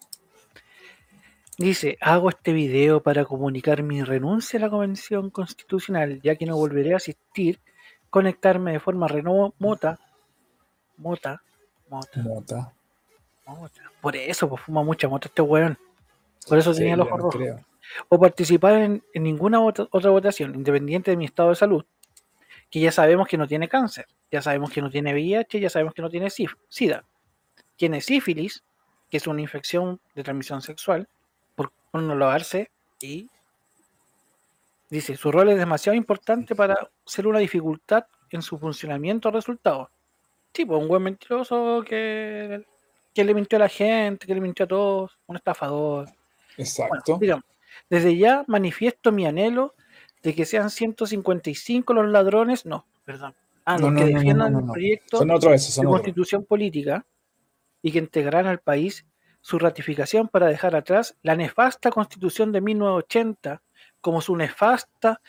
Dice, 1.57 1.97
hago 2.01 2.27
este 2.27 2.51
video 2.51 3.01
para 3.01 3.23
comunicar 3.23 3.81
mi 3.81 4.03
renuncia 4.03 4.59
a 4.59 4.63
la 4.63 4.69
Convención 4.69 5.29
Constitucional, 5.29 6.19
ya 6.21 6.35
que 6.35 6.45
no 6.45 6.57
volveré 6.57 6.91
a 6.91 6.97
asistir, 6.97 7.61
conectarme 8.09 8.73
de 8.73 8.81
forma 8.81 9.07
remota, 9.07 9.55
mota, 9.57 9.99
mota, 10.97 11.41
mota, 11.87 12.73
mota. 13.45 13.81
Por 14.01 14.17
eso, 14.17 14.49
pues 14.49 14.63
fuma 14.63 14.83
mucha 14.83 15.07
mota 15.07 15.29
este 15.29 15.41
weón. 15.41 15.77
Por 16.45 16.57
eso 16.57 16.73
tenía 16.73 16.97
los 16.97 17.07
ojos 17.07 17.33
rojos. 17.33 17.61
O 18.09 18.19
participar 18.19 18.73
en, 18.75 19.03
ninguna 19.13 19.61
otra, 19.61 19.87
otra 19.91 20.11
votación, 20.11 20.55
independiente 20.55 21.11
de 21.11 21.17
mi 21.17 21.25
estado 21.25 21.49
de 21.49 21.55
salud, 21.55 21.85
que 22.69 22.79
ya 22.79 22.91
sabemos 22.91 23.27
que 23.27 23.37
no 23.37 23.47
tiene 23.47 23.67
cáncer, 23.67 24.07
ya 24.31 24.41
sabemos 24.41 24.71
que 24.71 24.81
no 24.81 24.89
tiene 24.89 25.13
VIH, 25.13 25.59
ya 25.59 25.69
sabemos 25.69 25.93
que 25.93 26.01
no 26.01 26.09
tiene 26.09 26.29
SIDA 26.29 27.05
tiene 27.77 28.01
sífilis, 28.01 28.63
que 29.09 29.17
es 29.17 29.27
una 29.27 29.41
infección 29.41 30.01
de 30.13 30.23
transmisión 30.23 30.61
sexual, 30.61 31.07
por, 31.55 31.71
no 31.93 32.15
lavarse 32.15 32.69
y 32.99 33.29
dice, 34.89 35.15
su 35.15 35.31
rol 35.31 35.49
es 35.49 35.57
demasiado 35.57 35.95
importante 35.95 36.55
para 36.55 36.89
ser 37.05 37.27
una 37.27 37.39
dificultad 37.39 38.05
en 38.31 38.41
su 38.41 38.57
funcionamiento 38.57 39.29
o 39.29 39.31
resultado. 39.31 39.89
Tipo, 40.51 40.77
un 40.77 40.87
buen 40.87 41.03
mentiroso 41.03 41.83
que, 41.87 42.65
que 43.13 43.23
le 43.23 43.33
mintió 43.33 43.57
a 43.57 43.59
la 43.59 43.69
gente, 43.69 44.27
que 44.27 44.33
le 44.33 44.41
mintió 44.41 44.65
a 44.65 44.67
todos, 44.67 45.17
un 45.27 45.37
estafador. 45.37 46.09
Exacto. 46.57 47.17
digamos, 47.19 47.45
desde 47.89 48.17
ya 48.17 48.43
manifiesto 48.47 49.11
mi 49.11 49.25
anhelo 49.25 49.75
de 50.23 50.35
que 50.35 50.45
sean 50.45 50.69
155 50.69 51.93
los 51.93 52.09
ladrones, 52.09 52.65
no, 52.65 52.85
perdón, 53.05 53.35
ah, 53.65 53.77
los 53.77 53.93
que 53.93 54.05
defiendan 54.05 54.55
el 54.55 54.65
proyecto 54.65 55.19
de 55.19 55.85
constitución 55.85 56.45
política 56.45 57.05
y 57.81 57.91
que 57.91 57.99
integrarán 57.99 58.47
al 58.47 58.59
país 58.59 59.05
su 59.41 59.59
ratificación 59.59 60.27
para 60.27 60.47
dejar 60.47 60.75
atrás 60.75 61.15
la 61.21 61.35
nefasta 61.35 61.89
constitución 61.89 62.51
de 62.51 62.61
1980 62.61 63.61
como 64.01 64.21
su 64.21 64.35
nefasta 64.35 65.21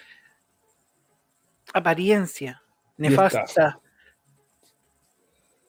apariencia, 1.72 2.62
nefasta 2.96 3.80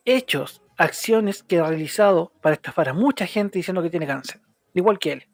hechos, 0.05 0.63
acciones 0.77 1.43
que 1.43 1.60
ha 1.60 1.67
realizado 1.67 2.31
para 2.41 2.55
estafar 2.55 2.89
a 2.89 2.93
mucha 2.93 3.27
gente 3.27 3.60
diciendo 3.60 3.84
que 3.84 3.89
tiene 3.89 4.08
cáncer, 4.08 4.41
igual 4.74 4.98
que 4.98 5.12
él. 5.12 5.28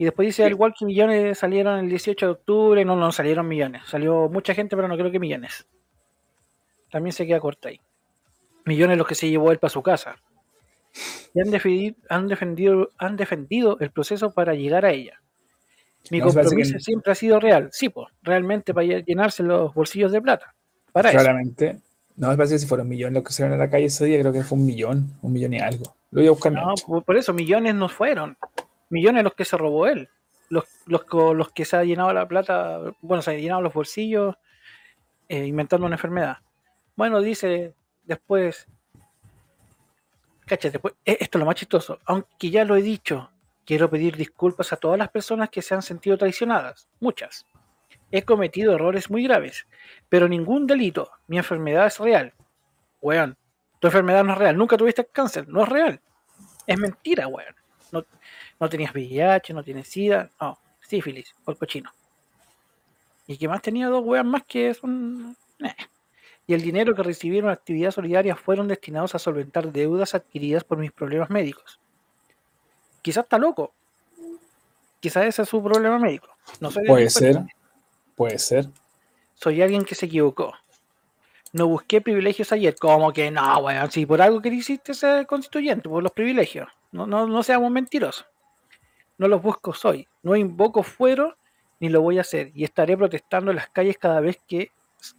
Y 0.00 0.04
después 0.04 0.26
dice, 0.26 0.44
al 0.44 0.52
igual 0.52 0.72
que 0.76 0.86
millones 0.86 1.38
salieron 1.38 1.78
el 1.78 1.88
18 1.90 2.26
de 2.26 2.32
octubre, 2.32 2.84
no, 2.84 2.96
no 2.96 3.12
salieron 3.12 3.46
millones, 3.46 3.82
salió 3.86 4.28
mucha 4.28 4.54
gente, 4.54 4.74
pero 4.74 4.88
no 4.88 4.96
creo 4.96 5.10
que 5.10 5.18
millones. 5.18 5.68
También 6.90 7.12
se 7.12 7.26
queda 7.26 7.38
corta 7.38 7.68
ahí 7.68 7.80
millones 8.64 8.98
los 8.98 9.06
que 9.06 9.14
se 9.14 9.28
llevó 9.28 9.52
él 9.52 9.58
para 9.58 9.70
su 9.70 9.82
casa. 9.82 10.16
Y 11.34 11.40
han 11.40 11.50
defendido, 11.50 11.96
han 12.08 12.28
defendido, 12.28 12.90
han 12.98 13.16
defendido 13.16 13.78
el 13.80 13.90
proceso 13.90 14.32
para 14.32 14.54
llegar 14.54 14.84
a 14.84 14.90
ella. 14.90 15.20
Mi 16.10 16.20
compromiso 16.20 16.78
siempre 16.78 17.12
ha 17.12 17.14
sido 17.14 17.38
real, 17.38 17.68
sí, 17.72 17.90
pues, 17.90 18.08
realmente 18.22 18.72
para 18.72 18.86
llenarse 18.86 19.42
los 19.42 19.74
bolsillos 19.74 20.12
de 20.12 20.22
plata. 20.22 20.54
Para 20.92 21.10
Claramente. 21.10 21.78
No, 22.16 22.28
me 22.28 22.36
parece 22.36 22.54
que 22.54 22.58
si 22.60 22.66
fueron 22.66 22.88
millones 22.88 23.14
los 23.14 23.24
que 23.24 23.32
se 23.32 23.44
a 23.44 23.48
la 23.48 23.70
calle 23.70 23.86
ese 23.86 24.04
día, 24.04 24.20
creo 24.20 24.32
que 24.32 24.42
fue 24.42 24.58
un 24.58 24.66
millón, 24.66 25.18
un 25.22 25.32
millón 25.32 25.54
y 25.54 25.60
algo. 25.60 25.94
Lo 26.10 26.20
voy 26.20 26.26
a 26.26 26.30
buscar. 26.32 26.52
No, 26.52 26.74
por 27.02 27.16
eso 27.16 27.32
millones 27.32 27.74
no 27.74 27.88
fueron. 27.88 28.36
Millones 28.90 29.24
los 29.24 29.34
que 29.34 29.44
se 29.44 29.56
robó 29.56 29.86
él. 29.86 30.08
Los, 30.48 30.64
los, 30.86 31.02
los 31.12 31.50
que 31.52 31.64
se 31.64 31.76
ha 31.76 31.84
llenado 31.84 32.12
la 32.12 32.26
plata, 32.28 32.80
bueno, 33.00 33.22
se 33.22 33.30
ha 33.30 33.34
llenado 33.34 33.62
los 33.62 33.72
bolsillos 33.72 34.36
eh, 35.28 35.46
inventando 35.46 35.86
una 35.86 35.94
enfermedad. 35.94 36.38
Bueno, 36.96 37.20
dice 37.20 37.74
Después, 38.10 38.66
cállate, 40.44 40.70
después, 40.72 40.94
e-, 41.04 41.18
esto 41.20 41.38
es 41.38 41.40
lo 41.40 41.46
más 41.46 41.54
chistoso, 41.54 42.00
aunque 42.06 42.50
ya 42.50 42.64
lo 42.64 42.74
he 42.74 42.82
dicho, 42.82 43.30
quiero 43.64 43.88
pedir 43.88 44.16
disculpas 44.16 44.72
a 44.72 44.76
todas 44.76 44.98
las 44.98 45.10
personas 45.10 45.48
que 45.48 45.62
se 45.62 45.74
han 45.74 45.82
sentido 45.82 46.18
traicionadas, 46.18 46.88
muchas. 46.98 47.46
He 48.10 48.24
cometido 48.24 48.74
errores 48.74 49.10
muy 49.10 49.22
graves, 49.22 49.68
pero 50.08 50.26
ningún 50.26 50.66
delito, 50.66 51.12
mi 51.28 51.38
enfermedad 51.38 51.86
es 51.86 52.00
real. 52.00 52.34
Weón, 53.00 53.36
tu 53.78 53.86
enfermedad 53.86 54.24
no 54.24 54.32
es 54.32 54.38
real, 54.38 54.56
nunca 54.56 54.76
tuviste 54.76 55.04
cáncer, 55.06 55.46
no 55.46 55.62
es 55.62 55.68
real. 55.68 56.00
Es 56.66 56.78
mentira, 56.80 57.28
weón. 57.28 57.54
No, 57.92 58.04
no 58.60 58.68
tenías 58.68 58.94
VIH, 58.94 59.54
no 59.54 59.64
tienes 59.64 59.88
SIDA, 59.88 60.30
no, 60.40 60.58
sífilis, 60.80 61.34
por 61.44 61.56
cochino. 61.56 61.92
Y 63.26 63.36
que 63.36 63.48
más 63.48 63.62
tenía 63.62 63.88
dos 63.88 64.04
weón 64.04 64.28
más 64.28 64.44
que 64.44 64.74
son 64.74 65.36
y 66.50 66.54
el 66.54 66.62
dinero 66.62 66.96
que 66.96 67.04
recibieron 67.04 67.48
en 67.48 67.52
actividad 67.52 67.92
solidaria 67.92 68.34
fueron 68.34 68.66
destinados 68.66 69.14
a 69.14 69.20
solventar 69.20 69.70
deudas 69.70 70.16
adquiridas 70.16 70.64
por 70.64 70.78
mis 70.78 70.90
problemas 70.90 71.30
médicos. 71.30 71.78
Quizás 73.02 73.22
está 73.22 73.38
loco. 73.38 73.72
Quizás 74.98 75.26
ese 75.26 75.42
es 75.42 75.48
su 75.48 75.62
problema 75.62 76.00
médico. 76.00 76.28
No 76.58 76.70
puede 76.70 77.08
ser. 77.08 77.44
Puede 78.16 78.36
ser. 78.40 78.66
Soy 79.34 79.62
alguien 79.62 79.84
que 79.84 79.94
se 79.94 80.06
equivocó. 80.06 80.52
No 81.52 81.68
busqué 81.68 82.00
privilegios 82.00 82.50
ayer. 82.50 82.74
Como 82.74 83.12
que 83.12 83.30
no, 83.30 83.58
weón. 83.58 83.88
Si 83.92 84.04
por 84.04 84.20
algo 84.20 84.42
que 84.42 84.48
hiciste 84.48 84.92
ser 84.92 85.28
constituyente, 85.28 85.88
por 85.88 86.02
los 86.02 86.10
privilegios. 86.10 86.68
No, 86.90 87.06
no, 87.06 87.28
no 87.28 87.44
seamos 87.44 87.70
mentirosos. 87.70 88.26
No 89.20 89.28
los 89.28 89.42
busco 89.42 89.74
soy. 89.74 90.08
No 90.22 90.34
invoco 90.34 90.82
fuero 90.82 91.36
ni 91.78 91.90
lo 91.90 92.00
voy 92.00 92.16
a 92.16 92.22
hacer. 92.22 92.52
Y 92.54 92.64
estaré 92.64 92.96
protestando 92.96 93.50
en 93.50 93.58
las 93.58 93.68
calles 93.68 93.98
cada 93.98 94.18
vez 94.18 94.38
que 94.48 94.70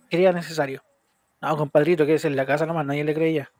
crea 0.09 0.31
necesario. 0.31 0.81
No, 1.39 1.55
compadrito, 1.55 2.03
que 2.07 2.15
es 2.15 2.25
en 2.25 2.35
la 2.35 2.47
casa 2.47 2.65
nomás, 2.65 2.83
nadie 2.83 3.03
le 3.03 3.13
creía. 3.13 3.51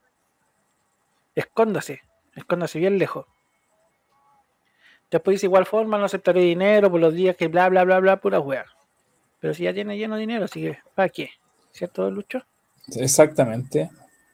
Escóndase, 1.36 2.02
escóndase 2.36 2.80
bien 2.80 2.98
lejos. 2.98 3.28
Después 5.12 5.36
dice, 5.36 5.46
igual 5.46 5.68
forma, 5.68 6.00
no 6.00 6.06
aceptaré 6.06 6.42
dinero 6.42 6.90
por 6.90 7.00
los 7.00 7.14
días 7.14 7.36
que 7.36 7.48
bla, 7.48 7.70
bla, 7.70 7.84
bla, 7.84 8.00
bla, 8.00 8.18
pura 8.20 8.40
weá. 8.40 8.66
Pero 9.40 9.54
si 9.54 9.66
ya 9.66 9.74
tiene 9.76 9.96
lleno 9.96 10.16
de 10.16 10.22
dinero, 10.22 10.46
así 10.46 10.60
que, 10.60 10.80
¿para 10.96 11.10
qué? 11.10 11.30
¿Cierto, 11.72 12.10
Lucho? 12.10 12.42
Exactamente. 12.96 13.92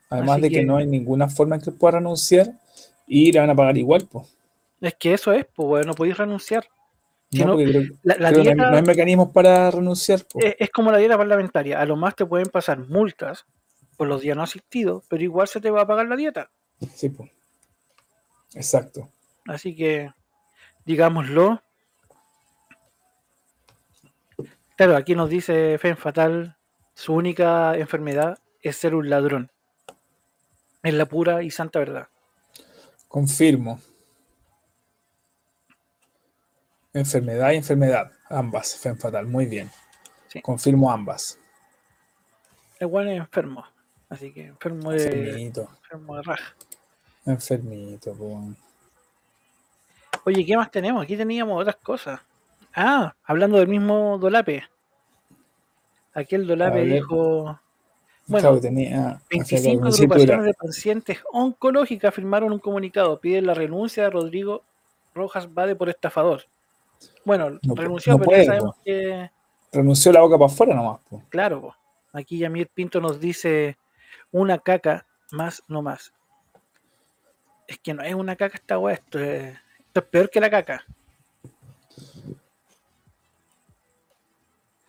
Además 0.09 0.39
de 0.39 0.51
que, 0.51 0.63
no 0.63 0.77
hay 0.77 0.87
ninguna 0.87 1.27
forma 1.27 1.57
en 1.57 1.61
que 1.63 1.71
pueda 1.71 1.97
renunciar 1.97 2.53
y 3.05 3.29
le 3.33 3.41
van 3.41 3.49
a 3.49 3.55
pagar 3.55 3.77
igual, 3.77 4.07
pues. 4.09 4.36
Es 4.81 4.95
que 4.95 5.13
eso 5.13 5.31
es, 5.31 5.45
pues, 5.45 5.85
no 5.85 5.93
podéis 5.93 6.17
renunciar. 6.17 6.67
No, 7.31 7.45
no, 7.45 7.57
hay, 7.57 8.81
mecanismos 8.83 9.29
para 9.33 9.69
renunciar. 9.69 10.25
Es, 10.35 10.69
como 10.69 10.91
la 10.91 10.97
dieta 10.97 11.17
parlamentaria. 11.17 11.81
A 11.81 11.85
lo 11.85 11.97
más 11.97 12.15
te 12.15 12.25
pueden 12.25 12.47
pasar 12.47 12.79
multas 12.79 13.45
por 13.97 14.07
los 14.07 14.21
días 14.21 14.37
no 14.37 14.43
asistidos, 14.43 15.03
pero 15.09 15.23
igual 15.23 15.47
se 15.47 15.59
te 15.59 15.69
va 15.69 15.81
a 15.81 15.87
pagar 15.87 16.07
la 16.07 16.15
dieta. 16.15 16.49
Sí, 16.95 17.09
pues. 17.09 17.31
Exacto. 18.53 19.09
Así 19.45 19.75
que, 19.75 20.11
digámoslo. 20.85 21.61
Claro, 24.77 24.95
aquí 24.95 25.15
nos 25.15 25.29
dice 25.29 25.77
Fen 25.79 25.97
Fatal, 25.97 26.55
su 26.93 27.13
única 27.13 27.75
enfermedad 27.75 28.37
es 28.61 28.77
ser 28.77 28.95
un 28.95 29.09
ladrón. 29.09 29.51
Es 30.83 30.93
la 30.93 31.07
pura 31.07 31.43
y 31.43 31.51
santa 31.51 31.79
verdad. 31.79 32.07
Confirmo. 33.07 33.81
Enfermedad 36.97 37.51
y 37.51 37.57
enfermedad, 37.57 38.11
ambas, 38.27 38.75
Fen 38.75 38.97
Fatal, 38.97 39.27
muy 39.27 39.45
bien. 39.45 39.69
Confirmo 40.41 40.91
ambas. 40.91 41.37
El 42.79 42.87
bueno 42.87 43.11
es 43.11 43.19
enfermo, 43.19 43.63
así 44.09 44.33
que 44.33 44.47
enfermo 44.47 44.89
de, 44.89 45.03
Enfermito. 45.03 45.69
enfermo 45.83 46.15
de 46.15 46.23
raja. 46.23 46.55
Enfermito, 47.27 48.17
Oye, 50.25 50.43
¿qué 50.43 50.57
más 50.57 50.71
tenemos? 50.71 51.03
Aquí 51.03 51.15
teníamos 51.15 51.61
otras 51.61 51.75
cosas. 51.75 52.19
Ah, 52.73 53.13
hablando 53.25 53.59
del 53.59 53.67
mismo 53.67 54.17
Dolape. 54.17 54.63
Aquel 56.15 56.47
Dolape 56.47 56.83
dijo. 56.83 57.59
Bueno, 58.25 58.59
tenía, 58.59 59.21
25 59.29 59.87
agrupaciones 59.87 60.45
de 60.45 60.53
pacientes 60.55 61.19
oncológicas 61.31 62.13
firmaron 62.13 62.51
un 62.51 62.59
comunicado. 62.59 63.19
Piden 63.19 63.45
la 63.45 63.53
renuncia 63.53 64.03
de 64.03 64.09
Rodrigo 64.09 64.63
Rojas 65.13 65.53
Bade 65.53 65.75
por 65.75 65.89
estafador. 65.89 66.45
Bueno, 67.25 67.59
renunció, 67.63 68.17
pero 68.17 68.31
ya 68.37 68.45
sabemos 68.45 68.75
que. 68.83 69.29
Renunció 69.71 70.11
la 70.13 70.21
boca 70.21 70.37
para 70.37 70.51
afuera 70.51 70.75
nomás. 70.75 70.99
Claro, 71.29 71.75
aquí 72.13 72.37
Yamir 72.37 72.69
Pinto 72.73 73.01
nos 73.01 73.19
dice 73.19 73.77
una 74.31 74.57
caca 74.59 75.05
más, 75.31 75.61
no 75.67 75.81
más. 75.81 76.13
es 77.67 77.77
que 77.79 77.93
no 77.93 78.01
es 78.01 78.13
una 78.15 78.35
caca 78.37 78.55
esta 78.57 78.79
weá, 78.79 78.93
esto 78.95 79.19
es, 79.19 79.57
esto 79.87 79.99
es 79.99 80.05
peor 80.05 80.29
que 80.29 80.39
la 80.39 80.49
caca. 80.49 80.85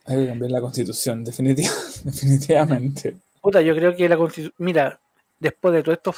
Hay 0.06 0.16
que 0.16 0.26
cambiar 0.28 0.50
la 0.52 0.60
constitución, 0.60 1.24
definitiva- 1.24 1.72
definitivamente. 2.04 3.16
Puta, 3.42 3.60
yo 3.60 3.74
creo 3.74 3.94
que 3.94 4.08
la 4.08 4.16
constitución. 4.16 4.54
Mira, 4.58 4.98
después 5.38 5.74
de 5.74 5.82
todo 5.82 5.92
esto, 5.94 6.14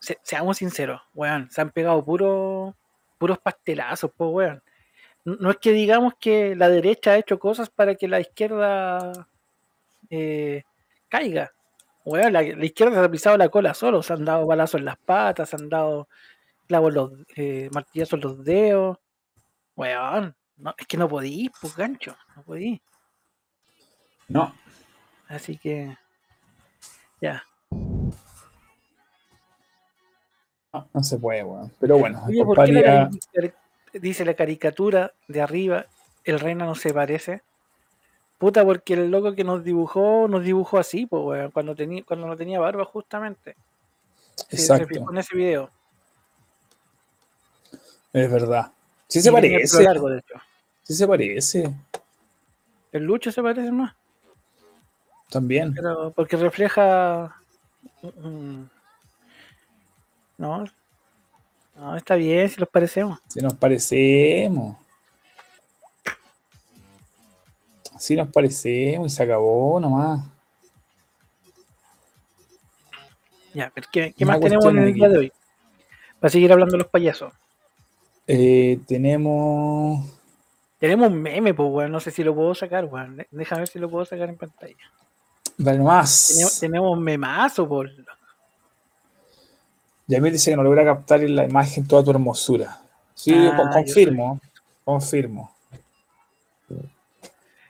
se- 0.00 0.18
seamos 0.22 0.56
sinceros, 0.58 1.00
weón, 1.14 1.50
se 1.50 1.60
han 1.60 1.70
pegado 1.70 2.04
puro, 2.04 2.74
puros 3.18 3.38
pastelazos, 3.38 4.10
pues, 4.16 4.30
weón. 4.32 4.62
No 5.24 5.50
es 5.50 5.56
que 5.58 5.72
digamos 5.72 6.14
que 6.18 6.56
la 6.56 6.68
derecha 6.68 7.12
ha 7.12 7.18
hecho 7.18 7.38
cosas 7.38 7.70
para 7.70 7.94
que 7.94 8.08
la 8.08 8.20
izquierda 8.20 9.12
eh, 10.10 10.64
caiga. 11.08 11.52
Weón, 12.04 12.32
la, 12.32 12.42
la 12.42 12.64
izquierda 12.64 12.94
se 12.98 13.04
ha 13.06 13.10
pisado 13.10 13.36
la 13.36 13.48
cola 13.48 13.74
solo, 13.74 14.02
se 14.02 14.12
han 14.12 14.24
dado 14.24 14.44
balazos 14.46 14.80
en 14.80 14.86
las 14.86 14.96
patas, 14.98 15.48
se 15.50 15.56
han 15.56 15.68
dado 15.68 16.08
clavos 16.66 16.92
los, 16.92 17.12
eh, 17.36 17.70
martillazos 17.72 18.14
en 18.14 18.20
los 18.20 18.44
dedos. 18.44 18.98
Weón, 19.76 20.34
no, 20.56 20.74
es 20.76 20.86
que 20.86 20.96
no 20.96 21.08
podí, 21.08 21.50
pues 21.60 21.76
gancho, 21.76 22.16
no 22.36 22.42
podí. 22.42 22.82
No, 24.28 24.54
Así 25.28 25.56
que, 25.56 25.96
ya. 27.20 27.44
no, 30.72 30.88
no 30.92 31.02
se 31.02 31.18
puede, 31.18 31.44
weón. 31.44 31.72
Pero 31.78 31.98
bueno, 31.98 32.22
Oye, 32.26 32.44
¿por 32.44 32.64
qué 32.64 32.72
la 32.72 32.80
compadre 32.82 32.82
ya- 32.82 33.40
cari- 33.40 33.54
dice 33.92 34.24
la 34.24 34.34
caricatura 34.34 35.12
de 35.28 35.40
arriba, 35.42 35.86
el 36.24 36.40
reino 36.40 36.64
no 36.66 36.74
se 36.74 36.92
parece? 36.94 37.42
Puta, 38.38 38.64
porque 38.64 38.94
el 38.94 39.10
loco 39.10 39.34
que 39.34 39.44
nos 39.44 39.62
dibujó, 39.62 40.26
nos 40.28 40.42
dibujó 40.42 40.78
así, 40.78 41.06
pues, 41.06 41.22
weón, 41.22 41.50
cuando, 41.52 41.74
tenía 41.76 42.02
cuando 42.04 42.26
no 42.26 42.36
tenía 42.36 42.58
barba, 42.58 42.84
justamente. 42.84 43.56
Se 44.48 44.56
Exacto, 44.56 44.86
fijó 44.88 45.12
en 45.12 45.18
ese 45.18 45.36
video. 45.36 45.70
es 48.12 48.30
verdad. 48.30 48.72
Sí 49.08 49.18
Y 49.20 49.22
se 49.22 49.32
parece, 49.32 49.82
largo, 49.84 50.08
de 50.08 50.18
hecho. 50.18 50.34
sí 50.82 50.94
se 50.94 51.06
parece, 51.06 51.74
El 52.92 53.04
Lucho 53.04 53.30
se 53.32 53.42
parece 53.42 53.70
más, 53.70 53.94
también. 55.30 55.72
pero 55.74 56.10
porque 56.12 56.36
refleja. 56.36 57.36
mm, 58.02 58.62
No, 60.38 60.64
no, 61.82 61.96
está 61.96 62.14
bien 62.14 62.48
si 62.48 62.60
los 62.60 62.68
parecemos. 62.68 63.18
Si 63.26 63.40
nos 63.40 63.54
parecemos. 63.54 64.76
Si 67.98 68.14
nos 68.14 68.28
parecemos 68.28 69.12
y 69.12 69.16
se 69.16 69.22
acabó 69.24 69.80
nomás. 69.80 70.24
Ya, 73.52 73.72
pero 73.74 73.88
¿qué, 73.92 74.14
qué 74.16 74.24
más 74.24 74.38
tenemos 74.38 74.64
en 74.66 74.78
el 74.78 74.94
día 74.94 75.08
de 75.08 75.18
hoy? 75.18 75.32
Para 76.20 76.30
seguir 76.30 76.52
hablando 76.52 76.72
de 76.72 76.78
los 76.78 76.86
payasos. 76.86 77.32
Eh, 78.28 78.78
tenemos. 78.86 80.06
Tenemos 80.78 81.10
un 81.10 81.20
meme, 81.20 81.52
pues, 81.52 81.68
weón. 81.68 81.90
No 81.90 81.98
sé 81.98 82.12
si 82.12 82.22
lo 82.22 82.32
puedo 82.32 82.54
sacar, 82.54 82.84
weón. 82.84 83.26
Déjame 83.32 83.62
ver 83.62 83.68
si 83.68 83.80
lo 83.80 83.90
puedo 83.90 84.04
sacar 84.04 84.28
en 84.28 84.36
pantalla. 84.36 84.76
Dale 85.58 85.78
nomás. 85.78 86.28
Tenemos, 86.28 86.60
tenemos 86.60 86.96
un 86.96 87.02
memazo, 87.02 87.68
por. 87.68 87.90
Yamil 90.06 90.32
dice 90.32 90.50
que 90.50 90.56
no 90.56 90.62
logra 90.62 90.84
captar 90.84 91.22
en 91.22 91.36
la 91.36 91.44
imagen 91.44 91.86
toda 91.86 92.02
tu 92.04 92.10
hermosura. 92.10 92.80
Sí, 93.14 93.32
Ah, 93.34 93.54
yo 93.56 93.56
confirmo. 93.56 94.40
Confirmo. 94.84 95.54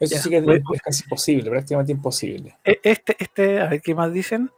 Eso 0.01 0.15
Ya, 0.17 0.21
sí 0.23 0.31
que 0.31 0.39
es, 0.39 0.45
voy- 0.45 0.63
es 0.75 0.83
casi 0.83 1.05
imposible, 1.05 1.51
prácticamente 1.51 1.93
imposible. 1.93 2.57
E- 2.65 2.81
Este, 2.83 3.17
este, 3.19 3.61
a 3.61 3.69
ver 3.69 3.81
qué 3.81 3.95
más 3.95 4.13
dicen. 4.13 4.51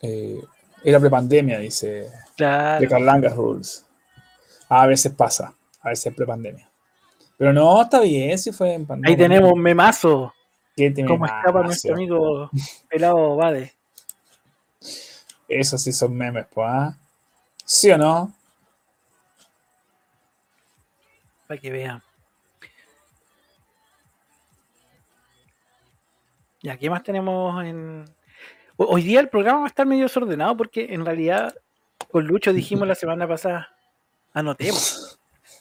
Eh, 0.00 0.40
era 0.82 0.98
prepandemia, 0.98 1.58
dice 1.58 2.10
Claro. 2.36 2.80
de 2.80 2.88
Carlangas 2.88 3.36
Rules. 3.36 3.86
A 4.68 4.86
veces 4.86 5.12
pasa, 5.12 5.54
a 5.80 5.88
veces 5.90 6.06
es 6.06 6.14
prepandemia. 6.14 6.68
Pero 7.36 7.52
no, 7.52 7.82
está 7.82 8.00
bien, 8.00 8.38
si 8.38 8.52
fue 8.52 8.74
en 8.74 8.86
pandemia. 8.86 9.10
Ahí 9.10 9.16
tenemos 9.16 9.52
un 9.52 9.60
memazo. 9.60 10.32
¿Qué 10.74 10.90
te 10.90 11.04
Cómo 11.04 11.18
me 11.20 11.26
escapa 11.26 11.62
nuestro 11.62 11.94
amigo 11.94 12.50
pelado 12.88 13.36
Bade. 13.36 13.72
Esos 15.60 15.82
sí 15.82 15.92
son 15.92 16.16
memes, 16.16 16.46
pues, 16.52 16.66
¿ah? 16.68 16.96
¿Sí 17.64 17.90
o 17.90 17.98
no? 17.98 18.32
Para 21.46 21.60
que 21.60 21.70
vean. 21.70 22.02
Ya, 26.62 26.76
¿qué 26.76 26.88
más 26.90 27.02
tenemos 27.02 27.62
en. 27.64 28.04
Ho- 28.76 28.86
Hoy 28.86 29.02
día 29.02 29.20
el 29.20 29.28
programa 29.28 29.60
va 29.60 29.64
a 29.64 29.68
estar 29.68 29.86
medio 29.86 30.04
desordenado 30.04 30.56
porque 30.56 30.86
en 30.94 31.04
realidad 31.04 31.54
con 32.10 32.26
Lucho 32.26 32.52
dijimos 32.52 32.86
la 32.88 32.94
semana 32.94 33.26
pasada, 33.26 33.74
anotemos. 34.32 35.18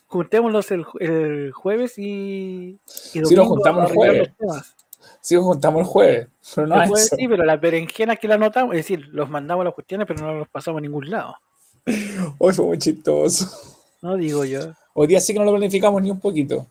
Juntémoslos 0.07 0.69
el, 0.71 0.85
el 0.99 1.51
jueves 1.53 1.97
y, 1.97 2.77
y 3.13 3.25
Sí, 3.25 3.35
nos 3.35 3.47
juntamos 3.47 3.89
el 3.89 3.95
jueves. 3.95 4.27
los 4.29 4.37
temas. 4.37 4.75
Sí, 5.21 5.35
nos 5.35 5.43
juntamos 5.43 5.81
el 5.81 5.85
jueves, 5.85 6.27
pero 6.55 6.67
no 6.67 6.75
El 6.75 6.81
es 6.81 6.89
jueves 6.89 7.09
sí, 7.15 7.27
pero 7.27 7.45
las 7.45 7.61
berenjenas 7.61 8.19
que 8.19 8.27
la 8.27 8.35
anotamos, 8.35 8.73
es 8.75 8.79
decir, 8.79 9.07
los 9.11 9.29
mandamos 9.29 9.61
a 9.61 9.65
las 9.65 9.73
cuestiones, 9.73 10.07
pero 10.07 10.21
no 10.21 10.33
los 10.33 10.47
pasamos 10.49 10.79
a 10.79 10.81
ningún 10.81 11.09
lado. 11.09 11.35
Hoy 12.39 12.53
fue 12.53 12.65
muy 12.65 12.77
chistoso. 12.77 13.47
No 14.01 14.17
digo 14.17 14.43
yo. 14.45 14.73
Hoy 14.93 15.07
día 15.07 15.21
sí 15.21 15.33
que 15.33 15.39
no 15.39 15.45
lo 15.45 15.51
planificamos 15.51 16.01
ni 16.01 16.09
un 16.09 16.19
poquito. 16.19 16.65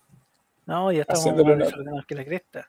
No, 0.66 0.92
ya 0.92 1.02
estamos 1.02 1.20
Haciéndolo 1.20 1.56
más 1.56 1.72
no. 1.84 2.02
que 2.06 2.14
la 2.14 2.24
cresta. 2.24 2.68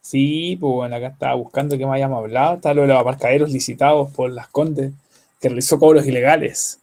Sí, 0.00 0.56
pues 0.58 0.72
bueno, 0.72 0.96
acá 0.96 1.08
estaba 1.08 1.34
buscando 1.34 1.76
que 1.76 1.84
me 1.86 1.94
hayamos 1.94 2.18
hablado. 2.18 2.54
Está 2.56 2.72
lo 2.72 2.82
de 2.82 2.88
los 2.88 2.98
aparcaderos 2.98 3.50
licitados 3.50 4.10
por 4.12 4.30
las 4.30 4.48
Condes, 4.48 4.92
que 5.40 5.48
realizó 5.48 5.78
cobros 5.78 6.06
ilegales 6.06 6.80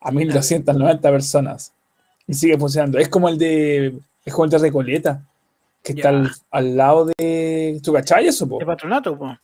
a 0.00 0.10
1.290 0.10 1.00
personas. 1.00 1.72
Y 2.26 2.34
sigue 2.34 2.56
funcionando. 2.58 2.98
Es 2.98 3.08
como 3.08 3.28
el 3.28 3.38
de, 3.38 3.98
es 4.24 4.32
como 4.32 4.44
el 4.44 4.50
de 4.50 4.58
Recoleta, 4.58 5.22
que 5.82 5.92
está 5.92 6.08
al, 6.10 6.30
al 6.50 6.76
lado 6.76 7.06
de. 7.16 7.80
¿Tú 7.82 7.92
cachai 7.92 8.26
eso, 8.26 8.48
po? 8.48 8.58
De 8.58 8.66
patronato, 8.66 9.16
pues. 9.18 9.36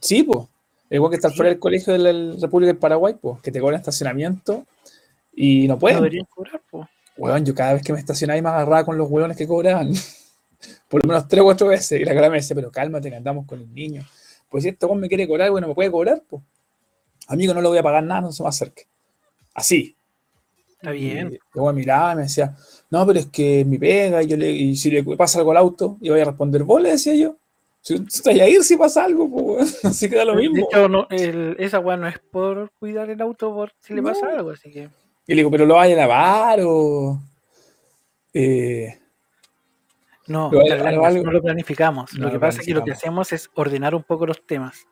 Sí, 0.00 0.22
pues. 0.22 0.46
Igual 0.90 1.10
que 1.10 1.16
está 1.16 1.30
Sí. 1.30 1.36
fuera 1.36 1.48
del 1.50 1.58
colegio 1.58 1.92
de 1.92 1.98
la 2.12 2.36
República 2.40 2.68
del 2.68 2.78
Paraguay, 2.78 3.14
pues, 3.20 3.40
que 3.40 3.50
te 3.50 3.60
cobran 3.60 3.78
estacionamiento 3.80 4.66
y 5.34 5.66
no 5.66 5.74
No 5.74 5.78
pueden. 5.80 5.98
deberían 5.98 6.26
cobrar. 6.26 6.60
Weón, 7.16 7.44
yo 7.44 7.54
cada 7.54 7.74
vez 7.74 7.82
que 7.82 7.92
me 7.92 7.98
estacionaba 8.00 8.40
me 8.42 8.48
agarraba 8.48 8.84
con 8.84 8.98
los 8.98 9.08
hueones 9.08 9.36
que 9.36 9.46
cobraban. 9.46 9.92
Por 10.88 11.04
lo 11.04 11.08
menos 11.08 11.28
tres 11.28 11.40
o 11.42 11.44
cuatro 11.44 11.68
veces. 11.68 12.00
Y 12.00 12.04
la 12.04 12.14
cara 12.14 12.28
me 12.30 12.36
decía, 12.36 12.54
pero 12.56 12.70
cálmate, 12.70 13.08
que 13.10 13.16
andamos 13.16 13.46
con 13.46 13.60
el 13.60 13.72
niño. 13.72 14.02
Pues 14.48 14.62
si 14.64 14.68
este 14.70 14.86
weón 14.86 15.00
me 15.00 15.08
quiere 15.08 15.26
cobrar, 15.28 15.50
bueno, 15.50 15.68
me 15.68 15.74
puede 15.74 15.90
cobrar, 15.90 16.22
pues. 16.28 16.42
Amigo, 17.28 17.54
no 17.54 17.62
le 17.62 17.68
voy 17.68 17.78
a 17.78 17.82
pagar 17.82 18.02
nada, 18.04 18.20
no 18.22 18.32
se 18.32 18.42
me 18.42 18.48
acerque. 18.48 18.86
Así. 19.54 19.96
Está 20.84 20.90
bien. 20.92 21.38
Luego 21.54 21.72
me 21.72 21.78
miraba 21.80 22.12
y 22.12 22.16
me 22.16 22.22
decía, 22.22 22.54
no, 22.90 23.06
pero 23.06 23.18
es 23.18 23.26
que 23.26 23.64
mi 23.64 23.78
pega, 23.78 24.22
y, 24.22 24.26
yo 24.26 24.36
le, 24.36 24.50
y 24.50 24.76
si 24.76 24.90
le 24.90 25.02
pasa 25.16 25.38
algo 25.38 25.50
al 25.52 25.56
auto, 25.56 25.96
y 26.00 26.10
voy 26.10 26.20
a 26.20 26.24
responder 26.26 26.62
vos, 26.64 26.82
le 26.82 26.90
decía 26.90 27.14
yo. 27.14 27.36
Si 27.80 27.94
estás 27.94 28.26
a 28.28 28.48
ir 28.48 28.62
si 28.64 28.76
pasa 28.76 29.04
algo, 29.04 29.28
pues, 29.30 29.84
así 29.84 30.08
queda 30.08 30.24
lo 30.24 30.34
De 30.36 30.42
mismo. 30.48 30.66
hecho, 30.70 30.88
no, 30.88 31.06
el- 31.10 31.56
esa 31.58 31.78
weá 31.80 31.96
no 31.96 32.06
es 32.08 32.18
por 32.18 32.70
cuidar 32.78 33.08
el 33.10 33.20
auto 33.20 33.52
por 33.54 33.72
si 33.80 33.94
le 33.94 34.02
pasa 34.02 34.28
algo, 34.30 34.50
así 34.50 34.70
que. 34.70 34.88
Y 35.26 35.32
le 35.34 35.36
digo, 35.36 35.50
pero 35.50 35.64
lo 35.66 35.74
vaya 35.76 35.94
a 35.94 35.98
lavar 35.98 36.60
o. 36.64 37.18
Eh, 38.32 38.98
No, 40.26 40.50
Lo- 40.50 41.22
no 41.22 41.30
lo 41.32 41.42
planificamos. 41.42 42.14
No 42.14 42.24
lo 42.24 42.28
que 42.28 42.34
lo 42.34 42.40
pasa 42.40 42.60
es 42.60 42.66
que 42.66 42.72
lo 42.74 42.84
que 42.84 42.92
hacemos 42.92 43.32
es 43.32 43.50
ordenar 43.54 43.94
un 43.94 44.02
poco 44.02 44.26
los 44.26 44.44
temas. 44.46 44.86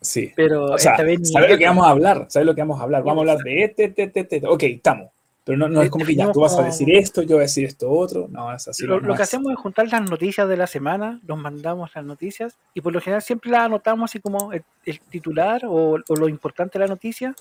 sí. 0.00 0.32
Pero 0.36 0.66
O 0.66 0.78
sea, 0.78 0.92
esta 0.92 1.02
vez 1.04 1.18
ni 1.20 1.26
¿sabes 1.26 1.50
lo 1.50 1.58
que 1.58 1.66
vamos 1.66 1.86
a 1.86 1.90
hablar? 1.90 2.26
¿Sabes 2.30 2.46
lo 2.46 2.54
que 2.54 2.60
vamos 2.62 2.80
a 2.80 2.84
hablar? 2.84 3.02
Vamos 3.02 3.18
a 3.26 3.32
hablar 3.32 3.44
de 3.44 3.64
este, 3.64 3.84
este, 3.86 4.02
este, 4.04 4.20
este. 4.20 4.46
Ok, 4.46 4.62
estamos. 4.62 5.10
Pero 5.44 5.56
no, 5.56 5.68
no 5.68 5.82
es 5.82 5.90
como 5.90 6.04
que 6.04 6.14
ya 6.14 6.30
tú 6.30 6.40
vas 6.40 6.56
a 6.58 6.62
decir 6.62 6.90
esto, 6.94 7.22
yo 7.22 7.36
voy 7.36 7.38
a 7.38 7.42
decir 7.42 7.64
esto 7.64 7.90
otro. 7.90 8.28
No, 8.30 8.54
es 8.54 8.68
así. 8.68 8.84
lo, 8.86 9.00
lo 9.00 9.14
que 9.14 9.22
hacemos 9.22 9.50
es 9.52 9.58
juntar 9.58 9.88
las 9.90 10.02
noticias 10.08 10.48
de 10.48 10.56
la 10.56 10.66
semana, 10.66 11.18
los 11.26 11.38
mandamos 11.38 11.90
las 11.94 12.04
noticias 12.04 12.56
y 12.74 12.80
por 12.82 12.92
lo 12.92 13.00
general 13.00 13.22
siempre 13.22 13.50
las 13.50 13.62
anotamos 13.62 14.10
así 14.10 14.20
como 14.20 14.52
el, 14.52 14.62
el 14.84 15.00
titular 15.00 15.62
o, 15.66 15.98
o 16.06 16.16
lo 16.16 16.28
importante 16.28 16.78
de 16.78 16.84
la 16.84 16.88
noticia 16.90 17.34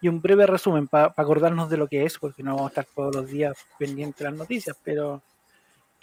y 0.00 0.08
un 0.08 0.20
breve 0.20 0.46
resumen 0.46 0.86
para 0.86 1.12
acordarnos 1.16 1.68
de 1.70 1.76
lo 1.78 1.88
que 1.88 2.04
es, 2.04 2.18
porque 2.18 2.42
no 2.42 2.54
vamos 2.54 2.66
a 2.66 2.68
estar 2.80 2.86
todos 2.94 3.16
los 3.16 3.26
días 3.28 3.56
pendientes 3.78 4.18
de 4.18 4.24
las 4.26 4.34
noticias, 4.34 4.76
pero 4.84 5.22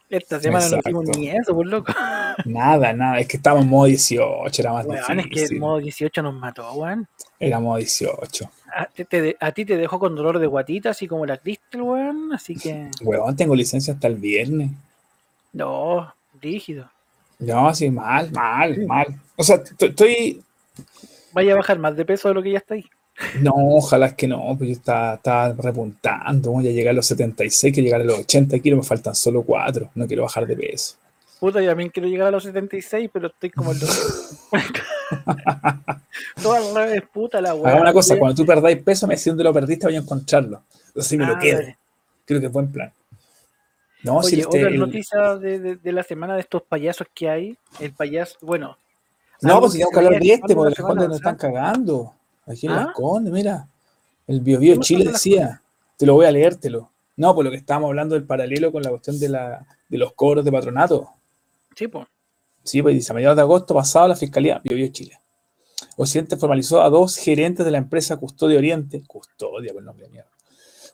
esta 0.10 0.40
semana 0.40 0.68
no 0.70 0.78
hicimos 0.80 1.04
Exacto. 1.04 1.20
ni 1.20 1.30
eso, 1.30 1.56
por 1.56 1.66
loco. 1.68 1.94
Nada, 2.46 2.92
nada. 2.94 3.20
Es 3.20 3.28
que 3.28 3.38
estábamos 3.38 3.64
en 3.66 3.70
modo 3.72 3.86
18, 3.86 4.62
era 4.62 4.74
más 4.74 4.86
Weón, 4.86 5.00
es 5.02 5.08
que 5.08 5.14
el 5.14 5.30
difícil. 5.30 5.60
modo 5.60 5.78
18 5.80 6.22
nos 6.22 6.34
mató, 6.34 6.74
weón. 6.74 7.08
Era 7.40 7.60
modo 7.60 7.78
18. 7.78 8.50
A, 8.78 8.88
te- 8.88 9.06
te- 9.06 9.38
a 9.40 9.52
ti 9.54 9.64
te 9.66 9.78
dejó 9.78 9.98
con 10.00 10.16
dolor 10.16 10.38
de 10.40 10.48
guatita, 10.48 10.90
así 10.90 11.08
como 11.08 11.26
la 11.26 11.38
Crystal, 11.38 11.82
weón, 11.82 12.34
así 12.34 12.56
que 12.56 12.90
Weón, 13.02 13.36
tengo 13.36 13.56
licencia 13.56 13.94
hasta 13.94 14.08
el 14.08 14.16
viernes. 14.16 14.72
no, 15.54 16.14
rígido. 16.42 16.90
No, 17.40 17.74
sí, 17.74 17.90
mal, 17.90 18.32
mal, 18.32 18.86
mal. 18.86 19.08
O 19.36 19.44
sea, 19.44 19.62
estoy. 19.80 20.42
Vaya 21.34 21.54
a 21.54 21.58
bajar 21.58 21.80
más 21.80 21.96
de 21.96 22.06
peso 22.06 22.28
de 22.30 22.34
lo 22.34 22.44
que 22.44 22.52
ya 22.52 22.58
está 22.60 22.76
ahí. 22.76 22.86
No, 23.42 23.54
ojalá 23.56 24.08
es 24.08 24.14
que 24.14 24.28
no, 24.28 24.56
pues 24.58 24.70
yo 24.70 24.74
estaba, 24.76 25.16
estaba 25.16 25.54
repuntando. 25.54 26.52
Voy 26.52 26.68
a 26.68 26.72
llegar 26.72 26.92
a 26.92 26.96
los 26.96 27.06
76, 27.08 27.74
que 27.74 27.82
llegar 27.82 28.02
a 28.02 28.04
los 28.06 28.20
80 28.20 28.60
kilos, 28.60 28.80
me 28.80 28.84
faltan 28.86 29.16
solo 29.16 29.44
4. 29.44 29.90
No 29.96 30.06
quiero 30.08 30.24
bajar 30.24 30.46
de 30.46 30.56
peso. 30.56 30.96
Puta, 31.40 31.62
yo 31.62 31.70
también 31.70 31.90
quiero 31.90 32.08
llegar 32.10 32.28
a 32.28 32.32
los 32.32 32.44
76, 32.44 33.10
pero 33.12 33.28
estoy 33.28 33.50
como 33.52 33.72
el 33.72 33.80
Todo 36.42 36.54
al 36.54 36.76
revés, 36.76 37.04
puta 37.14 37.42
la 37.42 37.54
weá. 37.56 37.68
Hagamos 37.68 37.82
una 37.82 37.94
cosa, 37.94 38.18
cuando 38.18 38.36
tú 38.36 38.46
perdáis 38.46 38.82
peso, 38.82 39.08
me 39.08 39.16
decís 39.16 39.28
dónde 39.28 39.44
lo 39.44 39.54
perdiste, 39.54 39.86
voy 39.88 39.96
a 39.96 40.00
encontrarlo. 40.00 40.62
Así 40.98 41.18
me 41.18 41.26
lo 41.26 41.36
Ah, 41.36 41.40
quedo. 41.40 41.60
dale. 41.60 41.78
Creo 42.26 42.40
que 42.40 42.46
es 42.48 42.52
buen 42.52 42.72
plan. 42.72 42.92
No, 44.04 44.22
si 44.24 44.36
Oye, 44.36 44.42
este, 44.44 44.60
otra 44.60 44.70
el- 44.70 44.80
noticia 44.80 45.36
de, 45.38 45.60
de- 45.60 45.76
de 45.78 45.92
la 45.92 46.04
semana 46.04 46.36
de 46.36 46.42
estos 46.42 46.62
payasos 46.64 47.08
que 47.14 47.30
hay. 47.30 47.58
El 47.80 47.92
payaso, 47.94 48.38
bueno. 48.42 48.78
No, 49.42 49.60
pues 49.60 49.74
si 49.74 49.78
tenemos 49.80 49.94
que 49.94 50.06
hablar 50.06 50.22
de 50.22 50.34
este, 50.34 50.56
porque 50.56 50.76
semana 50.76 50.94
condes 50.94 51.08
nos 51.10 51.18
están 51.18 51.36
cagando. 51.36 52.14
Aquí 52.48 52.68
en 52.68 52.72
¿Ah? 52.74 52.86
las 52.86 52.94
condes, 52.96 53.34
mira. 53.34 53.68
El 54.28 54.40
Bio 54.42 54.60
Bio 54.60 54.74
¿Cómo 54.74 54.84
Chile 54.84 55.12
decía. 55.12 55.62
Te 55.98 56.06
lo 56.06 56.14
voy 56.14 56.26
a 56.26 56.32
leértelo. 56.32 56.90
No, 57.18 57.34
por 57.34 57.46
lo 57.46 57.52
que 57.52 57.58
estábamos 57.58 57.90
hablando 57.90 58.16
del 58.16 58.24
paralelo 58.26 58.72
con 58.72 58.84
la 58.84 58.90
cuestión 58.90 59.20
de, 59.20 59.30
la, 59.30 59.66
de 59.90 59.98
los 59.98 60.14
cobros 60.14 60.44
de 60.46 60.52
patronato. 60.52 61.10
Sí, 61.76 61.88
pues. 61.88 62.06
Sí, 62.66 62.82
pues 62.82 62.96
dice, 62.96 63.12
a 63.12 63.16
mediados 63.16 63.36
de 63.36 63.44
agosto 63.44 63.76
pasado 63.76 64.08
la 64.08 64.16
Fiscalía 64.16 64.60
Bio 64.64 64.76
Bio 64.76 64.88
Chile. 64.88 65.20
Occidente 65.98 66.36
formalizó 66.36 66.82
a 66.82 66.90
dos 66.90 67.16
gerentes 67.16 67.64
de 67.64 67.72
la 67.72 67.78
empresa 67.78 68.18
Custodia 68.18 68.58
Oriente, 68.58 69.04
Custodia 69.06 69.72
por 69.72 69.82
el 69.82 69.86
nombre 69.86 70.08
de 70.08 70.12
mierda, 70.12 70.32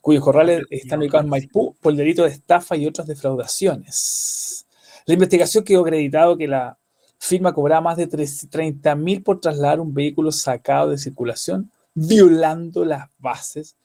cuyos 0.02 0.22
corrales 0.22 0.64
están 0.70 1.00
ubicados 1.00 1.24
en 1.24 1.30
Maipú 1.30 1.76
por 1.80 1.94
el 1.94 1.98
delito 1.98 2.24
de 2.24 2.30
estafa 2.30 2.76
y 2.76 2.86
otras 2.86 3.08
defraudaciones. 3.08 4.68
La 5.06 5.14
investigación 5.14 5.64
quedó 5.64 5.82
acreditado 5.82 6.38
que 6.38 6.48
la 6.48 6.78
firma 7.18 7.54
cobraba 7.54 7.82
más 7.82 7.98
de 7.98 8.08
30 8.08 8.94
mil 8.96 9.24
por 9.24 9.40
trasladar 9.40 9.80
un 9.80 9.94
vehículo 9.94 10.34
sacado 10.34 10.90
de 10.90 10.98
circulación, 10.98 11.72
violando 11.94 12.84
las 12.84 13.10
bases 13.18 13.78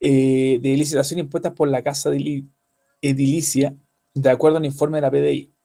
eh, 0.00 0.58
de 0.62 0.76
licitación 0.76 1.20
impuestas 1.20 1.52
por 1.52 1.68
la 1.68 1.82
Casa 1.82 2.08
de 2.08 2.44
Edilicia, 3.02 3.74
de 4.14 4.30
acuerdo 4.30 4.56
al 4.56 4.64
informe 4.64 4.96
de 4.96 5.02
la 5.02 5.10
PDI. 5.10 5.57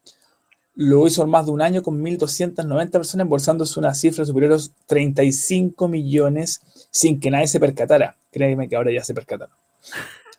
Lo 0.76 1.06
hizo 1.06 1.24
en 1.24 1.30
más 1.30 1.46
de 1.46 1.52
un 1.52 1.62
año 1.62 1.84
con 1.84 2.02
1.290 2.04 2.90
personas, 2.90 3.26
embolsándose 3.26 3.80
una 3.80 3.94
cifra 3.94 4.26
superior 4.26 4.54
a 4.54 4.56
los 4.56 4.72
35 4.88 5.88
millones 5.88 6.62
sin 6.90 7.20
que 7.20 7.30
nadie 7.30 7.48
se 7.48 7.60
percatara. 7.60 8.16
Créeme 8.32 8.68
que 8.68 8.76
ahora 8.76 8.92
ya 8.92 9.04
se 9.04 9.14
percataron. 9.14 9.56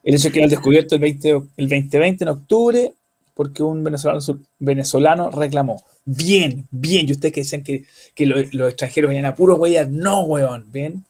El 0.02 0.14
hecho 0.14 0.28
es 0.28 0.34
que 0.34 0.42
al 0.42 0.50
descubierto 0.50 0.96
el, 0.96 1.00
20 1.00 1.28
el 1.56 1.68
2020 1.68 2.24
en 2.24 2.28
octubre, 2.28 2.92
porque 3.34 3.62
un 3.62 3.84
venezolano, 3.84 4.20
venezolano 4.58 5.30
reclamó. 5.30 5.82
Bien, 6.04 6.66
bien. 6.70 7.08
Y 7.08 7.12
ustedes 7.12 7.32
que 7.32 7.40
decían 7.42 7.62
que, 7.62 7.84
que 8.14 8.26
lo- 8.26 8.36
los 8.52 8.68
extranjeros 8.70 9.08
venían 9.08 9.26
a 9.26 9.34
puro 9.34 9.54
huellas, 9.56 9.88
no, 9.88 10.22
weón. 10.24 10.66
Bien. 10.70 11.04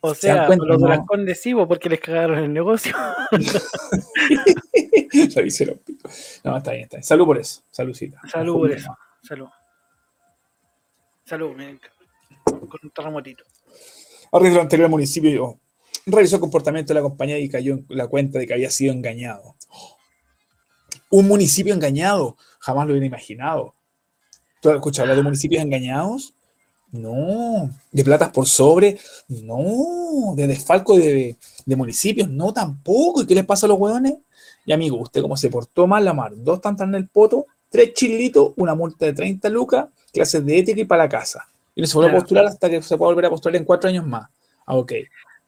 O 0.00 0.14
¿Se 0.14 0.22
sea, 0.22 0.46
cuenta, 0.46 0.64
los 0.64 0.80
de 0.80 0.88
no? 0.88 1.68
porque 1.68 1.88
les 1.88 2.00
cagaron 2.00 2.38
el 2.38 2.52
negocio. 2.52 2.94
Pico. 5.84 6.08
No, 6.44 6.56
está 6.56 6.72
bien, 6.72 6.84
está 6.84 6.96
bien. 6.96 7.04
Salud 7.04 7.26
por 7.26 7.38
eso. 7.38 7.62
Saludcita. 7.70 8.20
Salud 8.30 8.54
por 8.54 8.72
eso. 8.72 8.96
Salud. 9.22 9.48
Salud, 11.24 11.54
miren. 11.54 11.80
Con 12.44 12.80
un 12.82 12.90
terremotito. 12.90 13.44
Arreglo 14.32 14.60
anterior 14.60 14.86
al 14.86 14.90
municipio 14.90 15.58
revisó 16.06 16.36
el 16.36 16.40
comportamiento 16.40 16.92
de 16.92 17.00
la 17.00 17.02
compañía 17.02 17.38
y 17.38 17.48
cayó 17.48 17.74
en 17.74 17.86
la 17.88 18.08
cuenta 18.08 18.38
de 18.38 18.46
que 18.46 18.54
había 18.54 18.70
sido 18.70 18.92
engañado. 18.92 19.56
Un 21.10 21.28
municipio 21.28 21.74
engañado, 21.74 22.36
jamás 22.58 22.86
lo 22.86 22.92
hubiera 22.92 23.06
imaginado. 23.06 23.74
¿Tú 24.60 24.70
has 24.70 24.76
escuchado 24.76 25.04
hablar 25.04 25.18
de 25.18 25.22
municipios 25.22 25.62
engañados? 25.62 26.34
No. 26.90 27.70
¿De 27.90 28.04
platas 28.04 28.30
por 28.30 28.46
sobre? 28.46 28.98
No. 29.28 30.34
¿De 30.34 30.46
desfalco 30.46 30.96
de, 30.96 31.36
de 31.64 31.76
municipios? 31.76 32.28
No, 32.28 32.52
tampoco. 32.52 33.22
¿Y 33.22 33.26
qué 33.26 33.34
les 33.34 33.44
pasa 33.44 33.66
a 33.66 33.68
los 33.68 33.78
hueones? 33.78 34.14
Y 34.64 34.72
amigo, 34.72 34.98
usted 34.98 35.22
como 35.22 35.36
se 35.36 35.50
portó 35.50 35.86
mal, 35.86 36.04
la 36.04 36.12
mar, 36.12 36.32
dos 36.36 36.60
tantas 36.60 36.86
en 36.88 36.94
el 36.94 37.08
poto, 37.08 37.46
tres 37.68 37.94
chilitos, 37.94 38.52
una 38.56 38.74
multa 38.74 39.06
de 39.06 39.12
30 39.12 39.48
lucas, 39.48 39.86
clases 40.12 40.44
de 40.44 40.58
ética 40.58 40.80
y 40.80 40.84
para 40.84 41.04
la 41.04 41.08
casa. 41.08 41.46
Y 41.74 41.80
no 41.80 41.86
se 41.86 41.96
vuelve 41.96 42.12
a 42.12 42.20
postular 42.20 42.46
hasta 42.46 42.68
que 42.68 42.82
se 42.82 42.96
pueda 42.96 43.10
volver 43.10 43.26
a 43.26 43.30
postular 43.30 43.56
en 43.56 43.64
cuatro 43.64 43.88
años 43.88 44.06
más. 44.06 44.28
Ah, 44.66 44.76
ok. 44.76 44.92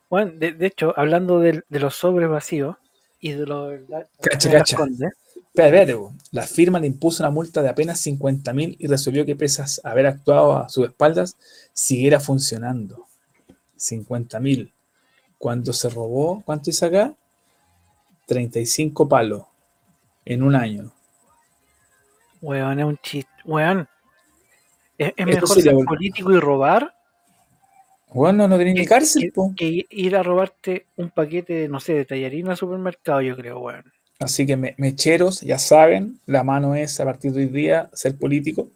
Bueno, 0.08 0.32
de, 0.36 0.52
de 0.52 0.66
hecho, 0.66 0.92
hablando 0.96 1.40
de, 1.40 1.62
los 1.68 1.94
sobres 1.94 2.28
vacíos 2.28 2.76
y 3.20 3.32
de 3.32 3.46
los. 3.46 3.80
Cacha, 4.20 4.48
de 4.48 4.58
cacha. 4.58 4.76
condes, 4.76 5.12
espérate, 5.34 5.96
la 6.30 6.46
firma 6.46 6.80
le 6.80 6.86
impuso 6.86 7.22
una 7.22 7.30
multa 7.30 7.62
de 7.62 7.68
apenas 7.68 8.00
50 8.00 8.52
mil 8.52 8.76
y 8.78 8.86
resolvió 8.86 9.24
que 9.24 9.36
pese 9.36 9.62
a 9.62 9.90
haber 9.90 10.06
actuado 10.06 10.56
a 10.56 10.68
sus 10.68 10.86
espaldas, 10.86 11.36
siguiera 11.72 12.20
funcionando. 12.20 13.06
50 13.76 14.40
mil. 14.40 14.72
Cuando 15.38 15.72
se 15.72 15.90
robó, 15.90 16.42
¿cuánto 16.44 16.70
hizo 16.70 16.86
acá? 16.86 17.14
35 18.26 19.08
palos 19.08 19.42
en 20.24 20.42
un 20.42 20.54
año. 20.54 20.92
Weón, 22.40 22.78
es 22.78 22.84
un 22.84 22.98
chiste. 22.98 23.30
Weón. 23.44 23.88
Es, 24.96 25.12
mejor 25.26 25.60
ser 25.60 25.74
político 25.84 26.32
y 26.32 26.38
robar 26.38 26.94
Bueno, 28.10 28.46
no 28.46 28.56
tenía 28.56 28.74
ni 28.74 28.80
que, 28.80 28.86
cárcel, 28.86 29.32
po. 29.34 29.52
que 29.56 29.86
ir 29.90 30.16
a 30.16 30.22
robarte 30.22 30.86
un 30.96 31.10
paquete, 31.10 31.52
de, 31.52 31.68
no 31.68 31.80
sé, 31.80 31.94
de 31.94 32.04
tallarina 32.04 32.52
al 32.52 32.56
supermercado, 32.56 33.20
yo 33.20 33.34
creo, 33.36 33.58
weón. 33.58 33.92
Así 34.20 34.46
que 34.46 34.56
me- 34.56 34.74
mecheros, 34.78 35.40
ya 35.40 35.58
saben, 35.58 36.20
la 36.26 36.44
mano 36.44 36.74
es 36.76 37.00
a 37.00 37.04
partir 37.04 37.32
de 37.32 37.40
hoy 37.40 37.46
día 37.48 37.90
ser 37.92 38.16
político. 38.16 38.68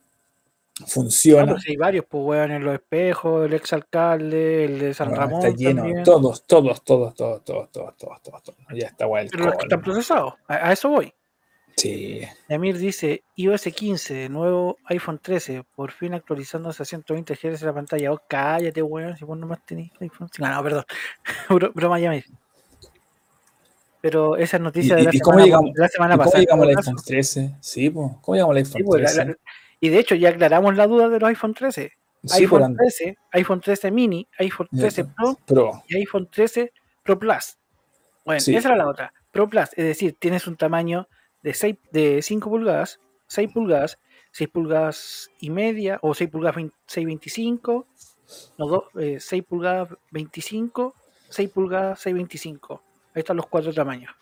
Ah, 0.80 0.84
Funciona. 0.86 1.58
sí, 1.58 1.70
hay 1.72 1.76
varios, 1.76 2.04
pues, 2.08 2.22
weón, 2.24 2.50
en 2.52 2.64
los 2.64 2.74
espejos, 2.74 3.46
el 3.46 3.52
exalcalde, 3.54 4.64
el 4.64 4.78
de 4.78 4.94
San 4.94 5.08
Bueno, 5.08 5.22
Ramón. 5.24 5.44
está 5.46 5.56
lleno, 5.56 5.82
también. 5.82 6.04
todos, 6.04 6.46
todos, 6.46 6.84
todos, 6.84 7.14
todos, 7.14 7.44
todos, 7.44 7.70
todos, 7.72 7.96
todos, 7.96 8.22
todos, 8.22 8.42
todos. 8.42 8.58
Ya 8.74 8.86
está 8.86 9.06
guay 9.06 9.24
el 9.24 9.30
Pero 9.30 9.44
los 9.46 9.54
que 9.56 9.62
están 9.64 9.82
procesados, 9.82 10.34
a, 10.46 10.68
a 10.68 10.72
eso 10.72 10.88
voy. 10.88 11.12
Sí. 11.76 12.20
Yamir 12.48 12.76
dice, 12.76 13.22
iOS 13.36 13.62
15, 13.74 14.28
nuevo 14.28 14.78
iPhone 14.86 15.18
13, 15.22 15.62
por 15.76 15.92
fin 15.92 16.12
actualizándose 16.14 16.82
a 16.82 16.86
120 16.86 17.34
Hz 17.36 17.62
la 17.62 17.72
pantalla. 17.72 18.12
Oh, 18.12 18.20
cállate, 18.28 18.82
weón, 18.82 19.16
si 19.16 19.24
vos 19.24 19.38
nomás 19.38 19.64
tenés 19.64 19.90
iPhone 20.00 20.28
5. 20.32 20.44
Ah, 20.48 20.56
no, 20.56 20.62
perdón. 20.64 20.84
Bro- 21.48 21.72
Broma, 21.74 22.00
Yamir. 22.00 22.24
Pero 24.00 24.36
esa 24.36 24.56
es 24.58 24.62
noticia 24.62 24.94
¿Y- 24.94 25.06
de 25.06 25.12
la 25.12 25.20
cómo 25.20 25.38
semana, 25.38 25.44
llegamos- 25.44 25.74
de 25.74 25.80
la 25.82 25.88
semana 25.88 26.14
¿Y 26.14 26.16
cómo 26.18 26.24
pasada. 26.24 26.38
en 26.38 26.44
llegamos 26.46 26.62
al 26.64 26.68
iPhone 26.70 26.94
caso. 26.94 27.06
13? 27.06 27.54
Sí, 27.60 27.90
pues. 27.90 28.10
¿Cómo 28.22 28.34
llegamos 28.36 28.56
al 28.56 28.66
Sí, 28.66 28.78
iPhone 28.78 29.02
la- 29.02 29.06
13? 29.12 29.24
la- 29.24 29.36
y 29.80 29.88
de 29.90 29.98
hecho 29.98 30.14
ya 30.14 30.30
aclaramos 30.30 30.76
la 30.76 30.86
duda 30.86 31.08
de 31.08 31.18
los 31.20 31.28
iPhone 31.28 31.54
13. 31.54 31.92
Sí, 32.24 32.42
iPhone 32.42 32.48
por 32.60 32.62
an- 32.64 32.76
13, 32.76 33.16
iPhone 33.32 33.60
13 33.60 33.90
mini, 33.90 34.28
iPhone 34.38 34.68
13 34.76 35.04
Pro 35.04 35.36
Pro. 35.46 35.82
y 35.88 35.96
iPhone 35.96 36.28
13 36.30 36.72
Pro 37.04 37.18
Plus. 37.18 37.56
Bueno, 38.24 38.40
Sí. 38.40 38.54
esa 38.56 38.68
era 38.68 38.76
la 38.76 38.88
otra. 38.88 39.12
Pro 39.30 39.48
Plus, 39.48 39.68
es 39.76 39.84
decir, 39.84 40.16
tienes 40.18 40.46
un 40.46 40.56
tamaño 40.56 41.08
de 41.42 41.54
6, 41.54 41.76
de 41.92 42.20
5 42.22 42.50
pulgadas, 42.50 43.00
6 43.28 43.50
pulgadas, 43.52 43.98
6 44.32 44.48
pulgadas 44.50 45.30
y 45.38 45.50
media, 45.50 45.98
o 46.02 46.12
6 46.14 46.28
pulgadas 46.28 46.56
20 46.56 46.74
625, 46.86 47.86
no, 48.58 48.66
dos, 48.66 48.84
eh, 48.98 49.18
6 49.20 49.44
pulgadas 49.44 49.88
25, 50.10 50.94
6 51.30 51.50
pulgadas 51.50 52.00
625. 52.00 52.82
Ahí 53.14 53.20
están 53.20 53.36
los 53.36 53.46
cuatro 53.46 53.72
tamaños. 53.72 54.12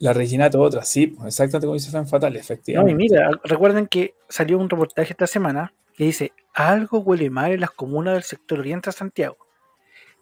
La 0.00 0.12
Reginato 0.14 0.60
otra, 0.60 0.82
sí, 0.82 1.08
pues, 1.08 1.28
exactamente 1.28 1.66
como 1.66 1.74
dice 1.74 1.90
Fan 1.90 2.08
Fatal, 2.08 2.32
No, 2.32 2.38
y 2.38 2.40
efectivamente. 2.40 2.94
mira, 2.94 3.30
recuerden 3.44 3.86
que 3.86 4.14
salió 4.28 4.58
un 4.58 4.68
reportaje 4.68 5.12
esta 5.12 5.26
semana 5.26 5.72
que 5.94 6.04
dice, 6.04 6.32
algo 6.54 7.00
huele 7.00 7.28
mal 7.30 7.52
en 7.52 7.60
las 7.60 7.70
comunas 7.70 8.14
del 8.14 8.22
sector 8.22 8.60
oriente 8.60 8.88
de 8.88 8.92
Santiago. 8.96 9.36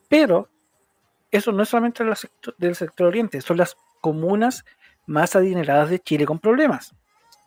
Pero 0.09 0.49
eso 1.31 1.53
no 1.53 1.63
es 1.63 1.69
solamente 1.69 2.03
sector- 2.17 2.55
del 2.59 2.75
sector 2.75 3.07
oriente, 3.07 3.41
son 3.41 3.57
las 3.59 3.77
comunas 4.01 4.65
más 5.07 5.37
adineradas 5.37 5.91
de 5.91 6.01
Chile 6.01 6.27
con 6.27 6.39
problemas. 6.41 6.93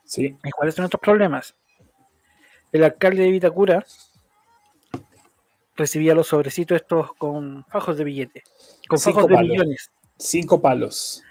Sí, 0.05 0.37
¿Y 0.43 0.51
cuáles 0.51 0.75
son 0.75 0.85
estos 0.85 0.99
problemas? 1.01 1.53
El 2.71 2.83
alcalde 2.85 3.23
de 3.23 3.31
Vitacura 3.31 3.85
recibía 5.75 6.13
los 6.15 6.27
sobrecitos 6.27 6.77
estos 6.77 7.13
con 7.15 7.65
fajos 7.65 7.97
de 7.97 8.03
billetes, 8.03 8.43
con 8.87 8.99
Cinco 8.99 9.21
fajos 9.21 9.29
de 9.31 9.37
millones, 9.37 9.91
cinco 10.17 10.61
palos. 10.61 11.23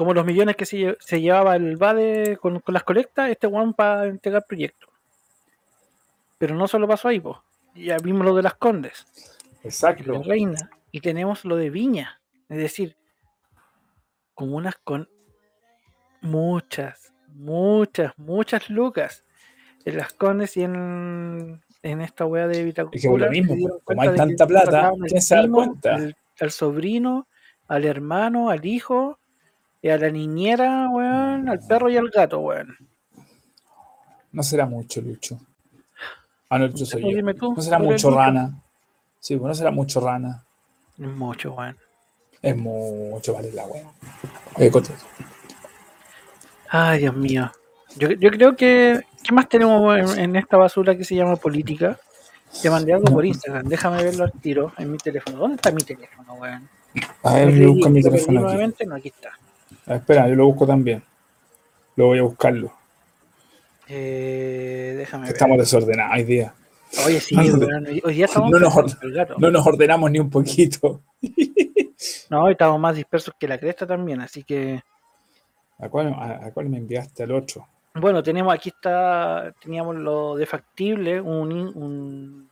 Como 0.00 0.14
los 0.14 0.24
millones 0.24 0.56
que 0.56 0.64
se, 0.64 0.96
se 0.98 1.20
llevaba 1.20 1.56
el 1.56 1.76
BADE 1.76 2.38
con, 2.38 2.60
con 2.60 2.72
las 2.72 2.84
colectas, 2.84 3.28
este 3.28 3.46
one 3.46 3.74
para 3.76 4.06
entregar 4.06 4.46
proyectos. 4.48 4.88
Pero 6.38 6.54
no 6.54 6.66
solo 6.66 6.88
pasó 6.88 7.08
ahí, 7.08 7.20
po. 7.20 7.44
ya 7.74 7.98
vimos 7.98 8.24
lo 8.24 8.34
de 8.34 8.42
las 8.42 8.54
Condes, 8.54 9.04
Exacto. 9.62 10.10
de 10.12 10.22
Reina, 10.22 10.70
y 10.90 11.02
tenemos 11.02 11.44
lo 11.44 11.54
de 11.56 11.68
Viña, 11.68 12.18
es 12.48 12.56
decir, 12.56 12.96
comunas 14.34 14.76
con 14.82 15.06
muchas, 16.22 17.12
muchas, 17.34 18.14
muchas 18.16 18.70
lucas 18.70 19.22
en 19.84 19.98
las 19.98 20.14
Condes 20.14 20.56
y 20.56 20.62
en, 20.62 21.60
en 21.82 22.00
esta 22.00 22.24
wea 22.24 22.46
de 22.48 22.64
Vitacura. 22.64 22.96
Es 22.96 23.02
que 23.02 23.18
lo 23.18 23.30
mismo, 23.30 23.80
como 23.84 24.00
hay 24.00 24.16
tanta 24.16 24.46
plata, 24.46 24.92
¿quién 25.08 25.20
se 25.20 25.34
da 25.34 25.42
primo, 25.42 25.56
cuenta? 25.58 25.94
al- 25.94 26.16
al 26.40 26.50
sobrino, 26.50 27.28
al 27.68 27.84
hermano, 27.84 28.48
al 28.48 28.64
hijo, 28.64 29.18
y 29.82 29.88
a 29.88 29.98
la 29.98 30.10
niñera, 30.10 30.88
weón, 30.90 31.48
al 31.48 31.58
perro 31.66 31.88
y 31.88 31.96
al 31.96 32.08
gato, 32.10 32.40
weón. 32.40 32.76
No 34.32 34.42
será 34.42 34.66
mucho, 34.66 35.00
Lucho. 35.00 35.38
Ah, 36.48 36.58
no, 36.58 36.66
Lucho 36.66 36.84
soy 36.86 37.02
yo. 37.02 37.34
tú, 37.34 37.54
No 37.56 37.62
será 37.62 37.78
mucho 37.78 38.08
Lucho. 38.10 38.18
rana. 38.18 38.52
Sí, 39.18 39.36
pues 39.36 39.48
no 39.48 39.54
será 39.54 39.70
mucho 39.70 40.00
rana. 40.00 40.44
Es 40.98 41.06
mucho, 41.06 41.52
weón. 41.54 41.76
Es 42.42 42.56
mucho, 42.56 43.34
vale 43.34 43.52
la 43.52 43.66
wea. 43.66 43.84
Oye, 44.56 44.70
Coto, 44.70 44.92
Ay, 46.68 47.00
Dios 47.00 47.16
mío. 47.16 47.50
Yo, 47.96 48.10
yo 48.10 48.30
creo 48.30 48.56
que. 48.56 49.00
¿Qué 49.22 49.32
más 49.34 49.48
tenemos 49.48 50.16
en, 50.16 50.18
en 50.18 50.36
esta 50.36 50.56
basura 50.56 50.96
que 50.96 51.04
se 51.04 51.14
llama 51.14 51.36
política? 51.36 51.98
Te 52.62 52.70
mandé 52.70 52.94
algo 52.94 53.12
por 53.12 53.24
Instagram, 53.24 53.66
déjame 53.68 54.02
verlo 54.02 54.24
al 54.24 54.32
tiro 54.32 54.72
en 54.78 54.90
mi 54.90 54.98
teléfono. 54.98 55.38
¿Dónde 55.38 55.56
está 55.56 55.70
mi 55.70 55.82
teléfono, 55.82 56.34
weón? 56.34 56.68
A 57.22 57.34
ver, 57.34 57.66
busco 57.68 57.90
mi 57.90 58.02
teléfono 58.02 58.48
aquí. 58.48 58.84
no, 58.86 58.94
aquí 58.96 59.08
está. 59.08 59.30
Ah, 59.90 59.96
espera, 59.96 60.28
yo 60.28 60.36
lo 60.36 60.46
busco 60.46 60.66
también. 60.68 61.02
Lo 61.96 62.06
voy 62.06 62.18
a 62.20 62.22
buscarlo. 62.22 62.72
Eh, 63.88 64.94
déjame 64.96 65.24
ver. 65.24 65.32
Estamos 65.32 65.58
desordenados 65.58 66.14
hoy 66.16 66.22
día. 66.24 66.54
Oye, 67.06 67.20
sí, 67.20 67.34
No, 67.34 67.42
hoy- 68.04 68.14
día 68.14 68.26
estamos 68.26 68.50
no 68.52 68.58
nos. 68.60 68.74
No 69.38 69.64
ordenamos 69.64 70.10
ni 70.12 70.20
un 70.20 70.30
poquito. 70.30 71.00
No, 72.30 72.44
hoy 72.44 72.52
estamos 72.52 72.78
más 72.78 72.94
dispersos 72.94 73.34
que 73.38 73.48
la 73.48 73.58
cresta 73.58 73.86
también, 73.86 74.20
así 74.20 74.44
que 74.44 74.80
¿A 75.80 75.88
cuál, 75.88 76.14
a, 76.14 76.46
a 76.46 76.52
cuál 76.52 76.68
me 76.68 76.78
enviaste 76.78 77.24
al 77.24 77.32
otro? 77.32 77.66
bueno, 77.94 78.22
tenemos 78.22 78.54
aquí 78.54 78.68
está, 78.68 79.52
teníamos 79.60 79.96
lo 79.96 80.36
de 80.36 80.46
factible, 80.46 81.20
un, 81.20 82.48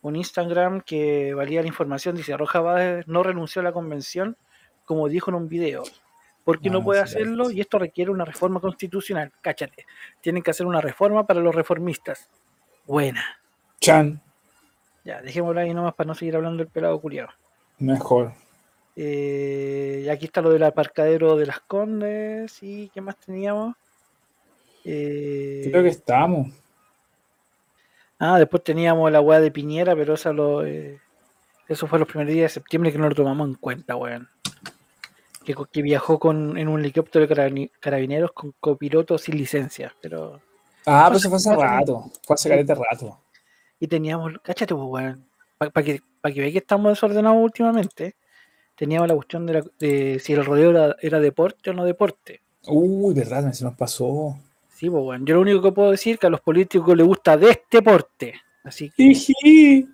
un 0.00 0.16
Instagram 0.16 0.80
que 0.80 1.34
valía 1.34 1.60
la 1.60 1.68
información, 1.68 2.16
dice 2.16 2.36
Roja 2.36 2.60
Báez 2.60 3.06
no 3.06 3.22
renunció 3.22 3.60
a 3.60 3.64
la 3.64 3.72
convención, 3.72 4.36
como 4.86 5.08
dijo 5.08 5.30
en 5.30 5.34
un 5.36 5.48
video, 5.48 5.82
porque 6.48 6.70
no 6.70 6.78
Ah, 6.78 6.82
puede 6.84 7.00
hacerlo 7.02 7.50
y 7.50 7.60
esto 7.60 7.78
requiere 7.78 8.10
una 8.10 8.24
reforma 8.24 8.58
constitucional, 8.58 9.30
cáchate, 9.42 9.84
tienen 10.22 10.42
que 10.42 10.50
hacer 10.50 10.64
una 10.64 10.80
reforma 10.80 11.26
para 11.26 11.40
los 11.40 11.54
reformistas. 11.54 12.30
Buena. 12.86 13.22
Chan, 13.80 14.18
Ya, 15.04 15.20
dejémoslo 15.20 15.60
ahí 15.60 15.74
nomás 15.74 15.92
para 15.92 16.08
no 16.08 16.14
seguir 16.14 16.36
hablando 16.36 16.56
del 16.64 16.72
pelado 16.72 16.98
culiado. 17.02 17.28
mejor. 17.78 18.32
Eh, 18.96 20.04
y 20.06 20.08
aquí 20.08 20.24
está 20.24 20.40
lo 20.40 20.48
del 20.50 20.62
aparcadero 20.62 21.36
de 21.36 21.44
las 21.44 21.60
Condes. 21.60 22.62
¿Y 22.62 22.88
qué 22.94 23.02
más 23.02 23.16
teníamos? 23.18 23.76
Eh, 24.86 25.68
Creo 25.70 25.82
que 25.82 25.90
estamos. 25.90 26.48
Ah, 28.18 28.38
después 28.38 28.64
teníamos 28.64 29.12
la 29.12 29.20
weá 29.20 29.38
de 29.40 29.50
Piñera, 29.50 29.94
pero 29.94 30.14
esa 30.14 30.32
lo, 30.32 30.64
eh, 30.64 30.98
eso 31.68 31.86
fue 31.86 31.98
los 31.98 32.08
primeros 32.08 32.32
días 32.32 32.50
de 32.50 32.54
septiembre 32.60 32.90
que 32.90 32.96
no 32.98 33.06
lo 33.10 33.14
tomamos 33.14 33.46
en 33.48 33.54
cuenta, 33.56 33.96
weón. 33.96 34.28
Que, 35.54 35.82
viajó 35.82 36.18
con, 36.18 36.56
en 36.58 36.68
un 36.68 36.80
helicóptero 36.80 37.26
de 37.26 37.70
carabineros 37.80 38.32
con 38.32 38.54
copiloto 38.60 39.16
sin 39.18 39.36
licencia. 39.36 39.94
Pero 40.00 40.40
Ah, 40.86 41.04
pero 41.08 41.18
eso 41.18 41.28
fue 41.28 41.36
hace 41.36 41.54
rato. 41.54 42.10
Fue 42.26 42.34
hace 42.34 42.48
caleta 42.48 42.74
rato. 42.74 43.20
Y 43.78 43.86
teníamos, 43.86 44.32
cáchate, 44.42 44.74
pues, 44.74 44.86
weón, 44.88 45.24
para 45.58 45.70
que, 45.84 46.00
pa 46.20 46.30
que 46.32 46.40
veáis 46.40 46.52
que 46.52 46.58
estamos 46.58 46.92
desordenados 46.92 47.42
últimamente, 47.42 48.16
teníamos 48.74 49.08
la 49.08 49.14
cuestión 49.14 49.44
de, 49.46 49.52
la- 49.54 49.64
de 49.78 50.18
si 50.18 50.32
el 50.32 50.44
rodeo 50.44 50.70
era, 50.70 50.96
era 51.00 51.20
deporte 51.20 51.70
o 51.70 51.74
no 51.74 51.84
deporte. 51.84 52.40
Uy, 52.66 53.14
verdad, 53.14 53.52
se 53.52 53.64
nos 53.64 53.74
pasó. 53.74 54.36
Sí, 54.74 54.88
pues, 54.88 55.02
weón, 55.04 55.26
yo 55.26 55.34
lo 55.34 55.42
único 55.42 55.60
que 55.62 55.72
puedo 55.72 55.90
decir 55.90 56.14
es 56.14 56.20
que 56.20 56.26
a 56.26 56.30
los 56.30 56.40
políticos 56.40 56.96
les 56.96 57.06
gusta 57.06 57.36
de 57.36 57.50
este 57.50 57.78
deporte. 57.78 58.34
Así 58.64 58.90
que, 58.90 59.86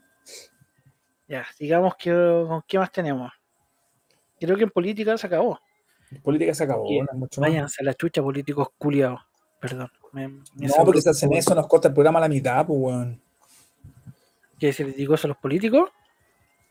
ya, 1.29 1.45
sigamos 1.57 1.97
que, 1.97 2.11
con 2.13 2.63
qué 2.67 2.79
más 2.79 2.93
tenemos. 2.93 3.33
Creo 4.41 4.57
que 4.57 4.65
en 4.65 4.71
política 4.71 5.17
se 5.17 5.27
acabó. 5.27 5.59
Política 6.23 6.55
se 6.55 6.65
acabó, 6.65 6.89
no 7.03 7.19
mucho 7.19 7.41
más. 7.41 7.51
Váyanse 7.51 7.83
a 7.83 7.85
la 7.85 7.95
chucha, 7.95 8.23
políticos 8.23 8.69
culiados. 8.79 9.21
Perdón. 9.61 9.91
me- 10.13 10.29
me 10.29 10.67
No, 10.69 10.75
porque 10.85 11.01
si 11.01 11.09
hacen 11.09 11.33
eso 11.33 11.55
nos 11.55 11.67
corta 11.67 11.89
el 11.89 11.95
programa 11.95 12.19
a 12.19 12.23
la 12.23 12.29
mitad, 12.29 12.67
pues, 12.67 12.79
weón. 12.81 13.21
¿Qué 14.59 14.73
se 14.73 14.85
les 14.85 14.97
digo 14.97 15.15
eso 15.15 15.27
a 15.27 15.29
los 15.29 15.37
políticos? 15.39 15.91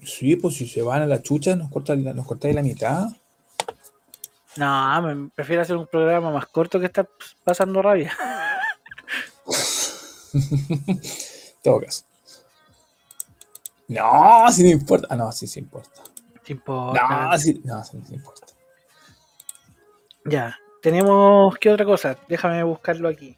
Sí, 0.04 0.36
pues 0.36 0.56
si 0.56 0.68
se 0.68 0.82
van 0.82 1.02
a 1.02 1.06
la 1.08 1.22
chucha 1.22 1.56
nos 1.56 1.70
cortan 1.70 2.04
nos 2.04 2.26
cortáis 2.26 2.56
la 2.56 2.62
mitad. 2.62 3.08
No, 4.56 5.02
me 5.02 5.30
prefiero 5.34 5.64
hacer 5.64 5.76
un 5.76 5.88
programa 5.88 6.32
más 6.32 6.46
corto 6.48 6.80
que 6.80 6.86
estar 6.86 7.10
pasando 7.44 7.82
rabia. 7.82 8.12
todo 11.64 11.82
caso. 11.82 12.04
No, 13.88 14.52
si 14.52 14.64
no 14.64 14.70
importa. 14.70 15.08
Ah, 15.10 15.16
no, 15.16 15.32
sí, 15.32 15.48
sí 15.48 15.60
importa. 15.60 16.02
No 16.48 16.54
importa. 16.54 17.30
No, 17.32 17.38
sí, 17.38 17.62
no, 17.64 17.84
sí, 17.84 17.98
sí 18.08 18.16
importa. 18.16 18.48
Ya, 20.26 20.58
tenemos, 20.82 21.58
¿qué 21.58 21.70
otra 21.70 21.86
cosa? 21.86 22.18
Déjame 22.28 22.64
buscarlo 22.64 23.10
aquí. 23.10 23.38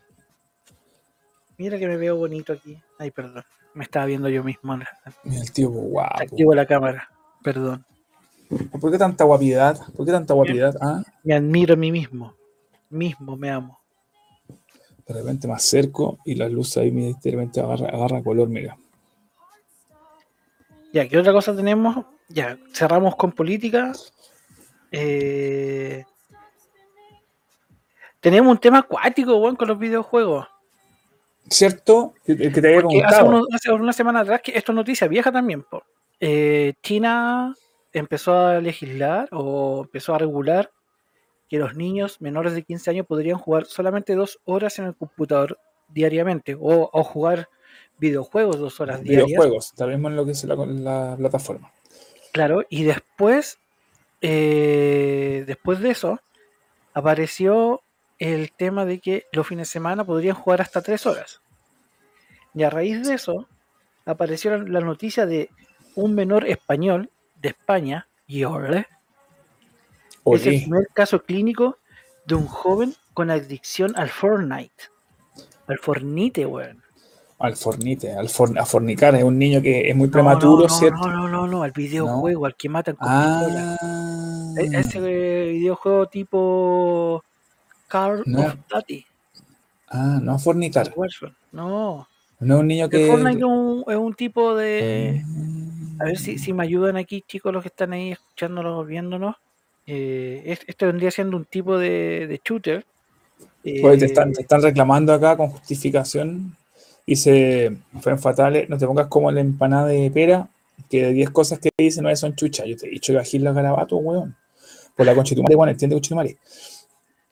Mira 1.58 1.80
que 1.80 1.88
me 1.88 1.98
veo 1.98 2.16
bonito 2.16 2.54
aquí. 2.54 2.82
Ay, 3.00 3.12
perdón. 3.12 3.44
Me 3.74 3.84
estaba 3.84 4.06
viendo 4.06 4.30
yo 4.30 4.44
mismo. 4.44 4.78
Mira 5.24 5.42
el 5.42 5.52
tío, 5.52 5.70
guapo. 5.70 6.22
Activo 6.22 6.54
la 6.54 6.66
cámara. 6.66 7.10
Perdón. 7.44 7.86
¿Por 8.80 8.92
qué 8.92 8.98
tanta 8.98 9.24
guapidad? 9.24 9.80
¿Por 9.96 10.06
qué 10.06 10.12
tanta 10.12 10.34
guapidad? 10.34 10.76
Ah, 10.82 11.02
Me 11.24 11.34
admiro 11.34 11.74
a 11.74 11.78
mí 11.78 11.92
mismo. 11.92 12.36
Mismo 12.90 13.36
me 13.36 13.50
amo. 13.50 13.80
de 15.08 15.14
repente 15.14 15.48
me 15.48 15.54
acerco 15.54 16.20
y 16.24 16.36
la 16.36 16.48
luz 16.48 16.78
ahí 16.78 16.92
de 16.92 17.32
repente 17.32 17.60
agarra, 17.60 17.90
agarra 17.90 18.24
color, 18.24 18.48
mira. 18.48 18.78
Ya, 20.94 21.08
¿qué 21.08 21.18
otra 21.18 21.34
cosa 21.34 21.56
tenemos? 21.56 22.06
Ya, 22.30 22.58
cerramos 22.74 23.16
con 23.16 23.32
política. 23.32 23.92
Eh, 24.92 26.04
tenemos 28.20 28.52
un 28.52 28.58
tema 28.58 28.80
acuático, 28.80 29.36
weón, 29.38 29.56
con 29.56 29.68
los 29.68 29.78
videojuegos. 29.78 30.48
¿Cierto? 31.50 32.14
El 32.26 32.52
que 32.52 32.62
te 32.62 32.68
había 32.76 32.80
hace, 33.08 33.18
unos- 33.24 33.48
hace 33.54 33.72
una 33.72 33.94
semana 33.94 34.22
atrás, 34.22 34.42
que 34.42 34.58
esto 34.58 34.72
es 34.72 34.76
noticia 34.76 35.08
vieja 35.08 35.32
también, 35.32 35.62
po. 35.64 35.84
Eh, 36.20 36.74
China 36.82 37.54
empezó 37.94 38.34
a 38.36 38.60
legislar 38.62 39.30
o 39.32 39.82
empezó 39.84 40.16
a 40.16 40.18
regular 40.18 40.72
que 41.48 41.60
los 41.60 41.76
niños 41.76 42.20
menores 42.22 42.54
de 42.56 42.64
15 42.64 42.90
años 42.90 43.06
podrían 43.06 43.38
jugar 43.38 43.66
solamente 43.66 44.16
dos 44.16 44.40
horas 44.46 44.80
en 44.80 44.86
el 44.86 44.96
computador 44.96 45.60
diariamente 45.90 46.56
o, 46.60 46.90
o 46.92 47.04
jugar 47.04 47.48
videojuegos 48.00 48.58
dos 48.60 48.80
horas 48.80 49.04
diarias. 49.04 49.28
Videojuegos, 49.28 49.74
tal 49.76 49.90
vez 49.90 49.98
en 49.98 50.16
lo 50.16 50.26
que 50.26 50.32
es 50.32 50.44
la, 50.46 50.56
la 50.56 51.16
plataforma. 51.16 51.72
Claro, 52.36 52.66
y 52.70 52.84
después, 52.84 53.60
eh, 54.20 55.46
después 55.48 55.80
de 55.80 55.92
eso, 55.92 56.20
apareció 56.94 57.82
el 58.20 58.52
tema 58.52 58.84
de 58.84 59.00
que 59.00 59.24
los 59.32 59.48
fines 59.48 59.70
de 59.70 59.72
semana 59.72 60.04
podrían 60.04 60.36
jugar 60.36 60.60
hasta 60.60 60.82
tres 60.82 61.06
horas. 61.06 61.40
Y 62.54 62.64
a 62.64 62.70
raíz 62.70 63.08
de 63.08 63.14
eso, 63.14 63.48
apareció 64.06 64.58
la- 64.58 64.82
noticia 64.82 65.26
de 65.26 65.50
un 65.96 66.14
menor 66.14 66.46
español 66.46 67.10
de 67.38 67.50
España, 67.50 68.10
Yorle, 68.28 68.86
es 70.36 70.46
el 70.46 70.62
primer 70.64 70.88
caso 70.94 71.24
clínico 71.24 71.78
de 72.26 72.36
un 72.36 72.48
joven 72.48 72.96
con 73.14 73.32
adicción 73.32 73.94
al 73.96 74.10
Fortnite. 74.10 74.90
Al 75.68 75.80
Fornite, 75.80 76.46
weón. 76.46 76.84
Al 77.40 77.56
fornite, 77.56 78.14
al 78.14 78.30
for- 78.30 78.58
a 78.58 78.66
fornicar, 78.66 79.14
es 79.16 79.24
un 79.24 79.38
niño 79.38 79.62
que 79.62 79.90
es 79.90 79.96
muy 79.96 80.08
No, 80.08 80.12
prematuro, 80.14 80.64
no, 80.64 80.68
no, 80.68 80.80
¿cierto? 80.80 80.98
No, 81.08 81.12
no, 81.12 81.28
no, 81.28 81.48
no, 81.48 81.64
al 81.64 81.72
videojuego, 81.72 82.46
al 82.46 82.56
que 82.56 82.70
matan 82.70 82.96
con 82.96 83.08
pistola. 83.08 83.78
Ah, 83.82 84.54
E- 84.58 84.80
Ese 84.80 85.00
videojuego 85.02 86.08
tipo 86.08 87.24
Call 87.88 88.24
No. 88.26 88.40
of 88.42 88.56
Duty. 88.74 89.06
ah, 89.90 90.20
no 90.22 90.34
a 90.34 90.40
fornicar. 90.40 90.94
No. 91.52 92.08
No 92.40 92.56
es 92.56 92.60
un 92.62 92.68
niño 92.68 92.86
El 92.86 92.92
que. 92.92 93.08
Fortnite 93.08 93.38
es 93.40 93.44
un, 93.46 93.84
es 93.88 93.96
un 93.98 94.14
tipo 94.14 94.56
de. 94.56 95.22
Mm. 95.26 96.02
A 96.02 96.06
ver 96.06 96.18
si, 96.18 96.38
si 96.38 96.52
me 96.54 96.64
ayudan 96.64 96.98
aquí, 96.98 97.24
chicos, 97.26 97.54
los 97.54 97.62
que 97.64 97.70
están 97.70 97.94
ahí 97.94 98.12
escuchándonos, 98.12 98.86
viéndonos. 98.88 99.36
Eh, 99.88 100.42
es- 100.46 100.62
este 100.68 100.86
vendría 100.86 101.12
siendo 101.12 101.38
un 101.38 101.46
tipo 101.46 101.78
de, 101.78 102.28
de 102.28 102.42
shooter. 102.44 102.86
Oye, 103.64 103.98
te, 103.98 104.06
Eh, 104.06 104.08
están, 104.08 104.32
te 104.34 104.42
están 104.42 104.62
reclamando 104.62 105.14
acá 105.14 105.38
con 105.38 105.50
justificación. 105.50 106.56
Dice, 107.08 107.78
fue 108.00 108.18
fatales, 108.18 108.68
no 108.68 108.78
te 108.78 108.88
pongas 108.88 109.08
como 109.08 109.32
la 109.32 109.42
empanada 109.42 109.88
de 109.88 110.10
pera, 110.10 110.50
que 110.90 111.04
de 111.04 111.14
10 111.14 111.30
cosas 111.30 111.60
que 111.60 111.70
dice 111.78 112.02
9 112.02 112.16
son 112.16 112.36
chuchas. 112.36 112.66
Yo 112.68 112.76
te 112.76 112.88
he 112.88 112.92
dicho 112.92 113.14
que 113.14 113.20
agil 113.20 113.44
la 113.44 113.54
garabato, 113.54 113.98
weón. 113.98 114.36
Por 114.96 115.06
la 115.06 115.14
conchetumare, 115.14 115.56
bueno, 115.56 115.72
entiende. 115.72 116.00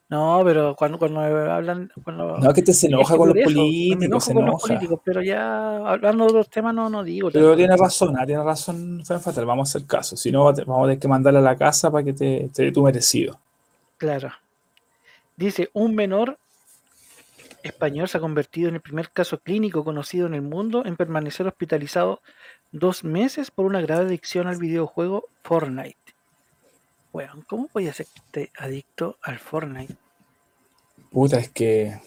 No, 0.10 0.42
pero 0.46 0.76
cuando, 0.76 1.00
cuando 1.00 1.22
hablan. 1.22 1.90
Cuando, 2.04 2.38
No, 2.38 2.50
es 2.50 2.54
que 2.54 2.62
te 2.62 2.74
se 2.74 2.88
enoja 2.88 3.14
que 3.14 3.18
con 3.18 3.30
los 3.30 3.38
eso, 3.38 3.46
políticos, 3.46 4.26
se 4.26 4.34
con 4.34 4.46
los 4.46 4.62
políticos, 4.62 5.00
pero 5.04 5.24
ya 5.24 5.78
hablando 5.78 6.26
de 6.26 6.30
otros 6.30 6.50
temas 6.50 6.76
no, 6.76 6.90
no 6.90 7.04
digo. 7.04 7.32
Pero 7.32 7.56
tiene 7.56 7.76
razón, 7.76 8.16
ah, 8.20 8.26
tiene 8.26 8.44
razón, 8.44 9.02
fue 9.04 9.20
fatal, 9.20 9.46
vamos 9.46 9.70
a 9.70 9.78
hacer 9.78 9.88
caso. 9.88 10.16
Si 10.16 10.32
no, 10.32 10.44
vamos 10.44 10.60
a 10.60 10.84
tener 10.84 11.00
que 11.00 11.08
mandarla 11.08 11.40
a 11.40 11.44
la 11.44 11.56
casa 11.56 11.90
para 11.90 12.04
que 12.04 12.14
te, 12.14 12.50
te 12.54 12.64
dé 12.64 12.72
tu 12.72 12.84
merecido. 12.84 13.40
Claro. 13.98 14.30
Dice, 15.36 15.70
un 15.74 15.96
menor 15.96 16.38
español 17.64 18.08
se 18.08 18.18
ha 18.18 18.22
convertido 18.22 18.70
en 18.70 18.76
el 18.76 18.82
primer 18.82 19.10
caso 19.10 19.40
clínico 19.40 19.84
conocido 19.84 20.28
en 20.28 20.34
el 20.34 20.42
mundo 20.42 20.86
en 20.86 20.96
permanecer 20.96 21.48
hospitalizado 21.48 22.22
dos 22.72 23.04
meses 23.04 23.52
por 23.52 23.66
una 23.66 23.82
grave 23.82 24.06
adicción 24.06 24.48
al 24.48 24.58
videojuego 24.58 25.30
Fortnite. 25.44 25.98
Weón, 27.14 27.44
¿cómo 27.44 27.70
voy 27.74 27.88
a 27.88 27.94
ser 27.94 28.08
adicto 28.58 29.18
al 29.22 29.40
Fortnite? 29.40 29.96
Puta, 31.12 31.38
es 31.38 31.50
que. 31.50 32.00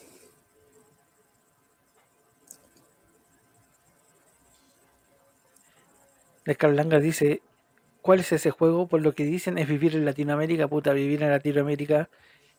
El 6.44 6.57
Carlanga 6.57 7.00
dice, 7.00 7.40
¿cuál 8.02 8.20
es 8.20 8.32
ese 8.32 8.50
juego? 8.50 8.86
Por 8.86 9.02
lo 9.02 9.14
que 9.14 9.24
dicen 9.24 9.59
es 9.59 9.68
vivir 9.68 9.94
en 9.96 10.04
Latinoamérica, 10.04 10.68
puta, 10.68 10.92
vivir 10.92 11.22
en 11.22 11.30
Latinoamérica 11.30 12.09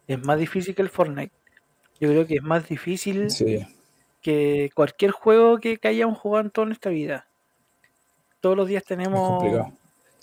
es 0.08 0.24
más 0.24 0.40
difícil 0.40 0.74
que 0.74 0.82
el 0.82 0.90
Fortnite. 0.90 1.34
Yo 2.00 2.10
creo 2.10 2.28
que 2.28 2.36
es 2.36 2.44
más 2.44 2.68
difícil 2.70 3.32
Sí. 3.32 3.66
que 4.22 4.70
cualquier 4.76 5.12
juego 5.12 5.58
que, 5.60 5.78
que 5.78 5.88
hayamos 5.88 6.20
jugado 6.20 6.46
en 6.46 6.52
toda 6.52 6.68
nuestra 6.68 6.92
vida. 6.92 7.24
todos 8.40 8.56
los 8.56 8.68
días 8.68 8.84
tenemos. 8.84 9.30
complicado. 9.40 9.72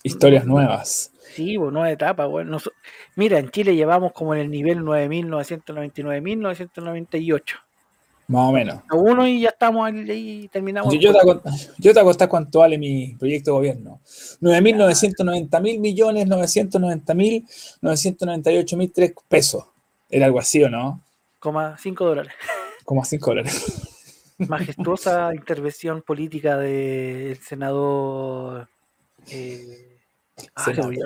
Historias 0.02 0.44
nuevas. 0.46 1.10
Sí, 1.34 1.58
pues 1.58 1.72
nueva 1.72 1.90
etapa, 1.90 2.26
bueno. 2.26 2.52
Nos- 2.52 2.70
mira, 3.16 3.38
en 3.38 3.50
Chile 3.50 3.74
llevamos 3.74 4.12
como 4.12 4.34
en 4.34 4.40
el 4.42 4.50
nivel 4.50 4.82
9.999.998. 4.84 7.56
Más 8.26 8.48
o 8.48 8.52
menos. 8.52 8.80
A 8.88 8.94
uno 8.96 9.26
y 9.28 9.40
ya 9.42 9.50
estamos 9.50 9.86
ahí, 9.86 10.10
ahí 10.10 10.48
terminamos. 10.48 10.90
Yo, 10.94 10.98
el 10.98 11.04
yo 11.04 11.12
te 11.12 11.18
voy 11.26 11.34
a 11.34 11.42
cont- 11.42 11.74
yo 11.76 11.92
te 11.92 12.00
voy 12.00 12.00
a 12.00 12.04
contar 12.04 12.28
cuánto 12.28 12.58
vale 12.60 12.78
mi 12.78 13.14
proyecto 13.18 13.50
de 13.50 13.56
gobierno. 13.58 14.00
9.990 14.40 15.60
mil 15.60 15.78
millones, 15.80 16.26
990 16.26 17.12
mil, 17.14 17.44
998 17.82 18.76
mil 18.78 18.90
tres 18.92 19.12
pesos. 19.28 19.64
Era 20.08 20.24
algo 20.26 20.38
así, 20.38 20.62
¿o 20.64 20.70
no? 20.70 21.02
Coma 21.45 21.76
5 21.78 22.07
dólares. 22.07 22.32
Como 22.86 23.03
a 23.03 23.05
5 23.05 23.26
dólares. 23.30 23.90
Majestuosa 24.38 25.34
intervención 25.34 26.01
política 26.01 26.57
del 26.57 27.36
senador. 27.38 28.66
eh, 29.30 29.99
ah, 30.55 30.64
senador. 30.64 30.97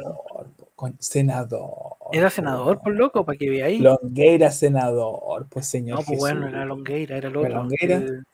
Era 2.12 2.30
senador, 2.30 2.80
por 2.80 2.94
loco, 2.94 3.24
para 3.24 3.36
que 3.36 3.50
veáis. 3.50 3.80
Longueira, 3.80 4.52
senador. 4.52 5.46
Pues 5.50 5.66
señor. 5.66 5.98
No, 5.98 6.04
pues 6.04 6.20
bueno, 6.20 6.46
era 6.48 6.64
Longueira, 6.64 7.16
era 7.16 7.28
el 7.28 7.34
¿Era 7.36 7.40
otro. 7.48 7.54
Longueira? 7.62 7.96
el- 7.96 8.24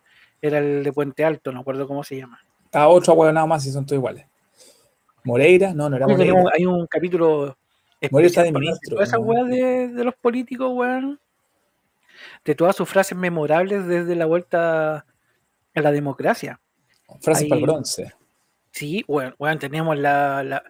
era 0.43 0.59
el 0.59 0.85
de 0.85 0.93
Puente 0.93 1.25
Alto, 1.25 1.53
no 1.53 1.61
acuerdo 1.61 1.89
cómo 1.89 2.05
se 2.05 2.19
llama. 2.19 2.39
Ah, 2.71 2.89
otro 2.89 3.15
nada 3.33 3.47
más 3.47 3.65
y 3.65 3.73
son 3.73 3.87
todos 3.87 3.97
iguales. 3.99 4.27
Moreira, 5.25 5.73
no, 5.73 5.89
no 5.89 5.97
era 5.97 6.07
Moreira. 6.07 6.35
tenemos- 6.35 6.53
hay 6.55 6.67
un 6.67 6.87
capítulo 6.87 7.57
Moreira 8.11 8.29
está 8.29 8.43
de 8.43 8.53
ministro, 8.53 8.99
weas 9.21 9.49
de, 9.49 9.89
de 9.89 10.05
los 10.05 10.15
políticos, 10.17 10.71
weón. 10.75 11.19
De 12.45 12.55
todas 12.55 12.77
sus 12.77 12.89
frases 12.89 13.17
memorables 13.17 13.87
desde 13.87 14.15
la 14.17 14.27
vuelta 14.27 15.07
a 15.75 15.81
la 15.81 15.91
democracia. 15.93 16.61
Frases 17.21 17.49
para 17.49 17.59
el 17.61 17.67
bronce. 17.67 18.13
Sí, 18.71 19.05
weón, 19.07 19.35
weón, 19.39 19.59
tenemos 19.59 19.97
la, 19.99 20.43
la, 20.43 20.63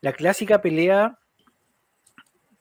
la 0.00 0.12
clásica 0.12 0.60
pelea. 0.60 1.18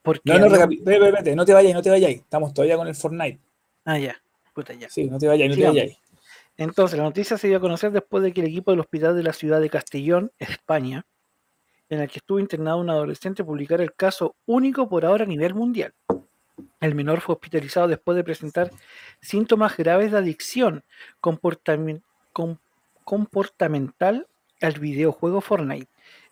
Porque 0.02 0.22
No, 0.26 0.40
no, 0.40 0.46
había- 0.56 0.66
vete, 0.82 1.12
vete, 1.12 1.36
no 1.36 1.46
te 1.46 1.54
vayas, 1.54 1.74
no 1.74 1.82
te 1.82 1.90
vayas. 1.90 2.12
Estamos 2.12 2.54
todavía 2.54 2.78
con 2.78 2.88
el 2.88 2.96
Fortnite. 2.96 3.40
Ah, 3.86 3.98
ya. 4.00 4.16
Puta, 4.54 4.74
ya. 4.74 4.90
Sí, 4.90 5.10
no 5.10 5.18
te 5.18 5.28
vayas, 5.28 5.50
no 5.50 5.56
te 5.56 5.68
vayas. 5.68 5.98
Entonces, 6.58 6.98
la 6.98 7.04
noticia 7.06 7.38
se 7.38 7.48
dio 7.48 7.58
a 7.58 7.62
conocer 7.62 7.92
después 7.92 8.22
de 8.24 8.34
que 8.34 8.42
el 8.42 8.48
equipo 8.48 8.72
del 8.72 8.82
hospital 8.82 9.16
de 9.16 9.24
la 9.24 9.34
ciudad 9.34 9.62
de 9.62 9.70
Castellón, 9.70 10.32
España, 10.38 11.06
en 11.90 12.00
el 12.02 12.10
que 12.10 12.20
estuvo 12.20 12.40
internado 12.40 12.78
un 12.80 12.90
adolescente, 12.90 13.44
publicara 13.44 13.82
el 13.84 13.94
caso 13.94 14.36
único 14.46 14.88
por 14.90 15.06
ahora 15.06 15.24
a 15.24 15.28
nivel 15.28 15.56
mundial. 15.56 15.94
El 16.82 16.96
menor 16.96 17.22
fue 17.22 17.36
hospitalizado 17.36 17.88
después 17.88 18.16
de 18.16 18.24
presentar 18.24 18.72
síntomas 19.22 19.78
graves 19.78 20.12
de 20.12 20.18
adicción 20.18 20.84
comportamen- 21.22 22.02
com- 22.34 22.58
comportamental 23.04 24.28
al 24.62 24.80
videojuego 24.80 25.42
Fortnite, 25.42 25.88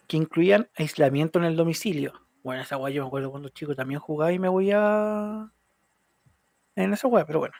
que 0.08 0.18
incluían 0.18 0.70
aislamiento 0.76 1.40
en 1.40 1.46
el 1.46 1.56
domicilio. 1.56 2.14
Bueno, 2.44 2.64
esa 2.64 2.78
guay 2.78 2.94
yo 2.96 3.04
me 3.04 3.08
acuerdo 3.08 3.32
cuando 3.32 3.50
chico 3.50 3.76
también 3.76 4.00
jugaba 4.00 4.32
y 4.32 4.40
me 4.40 4.50
voy 4.50 4.72
a... 4.74 5.52
en 6.76 6.94
esa 6.94 7.08
guay, 7.08 7.26
pero 7.28 7.40
bueno. 7.40 7.56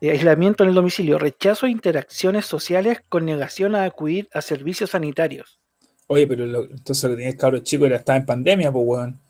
Eh, 0.00 0.10
aislamiento 0.10 0.64
en 0.64 0.70
el 0.70 0.74
domicilio, 0.74 1.18
rechazo 1.18 1.66
de 1.66 1.72
interacciones 1.72 2.46
sociales 2.46 3.02
con 3.08 3.24
negación 3.24 3.74
a 3.76 3.84
acudir 3.84 4.28
a 4.34 4.42
servicios 4.42 4.90
sanitarios. 4.90 5.60
Oye, 6.08 6.26
pero 6.26 6.44
entonces 6.44 7.04
lo 7.04 7.10
que 7.10 7.16
tenía 7.16 7.30
el 7.30 7.38
cabro 7.38 7.58
chico 7.60 7.86
era 7.86 7.96
estaba 7.96 8.18
en 8.18 8.26
pandemia, 8.26 8.72
pues 8.72 8.84
weón. 8.86 9.20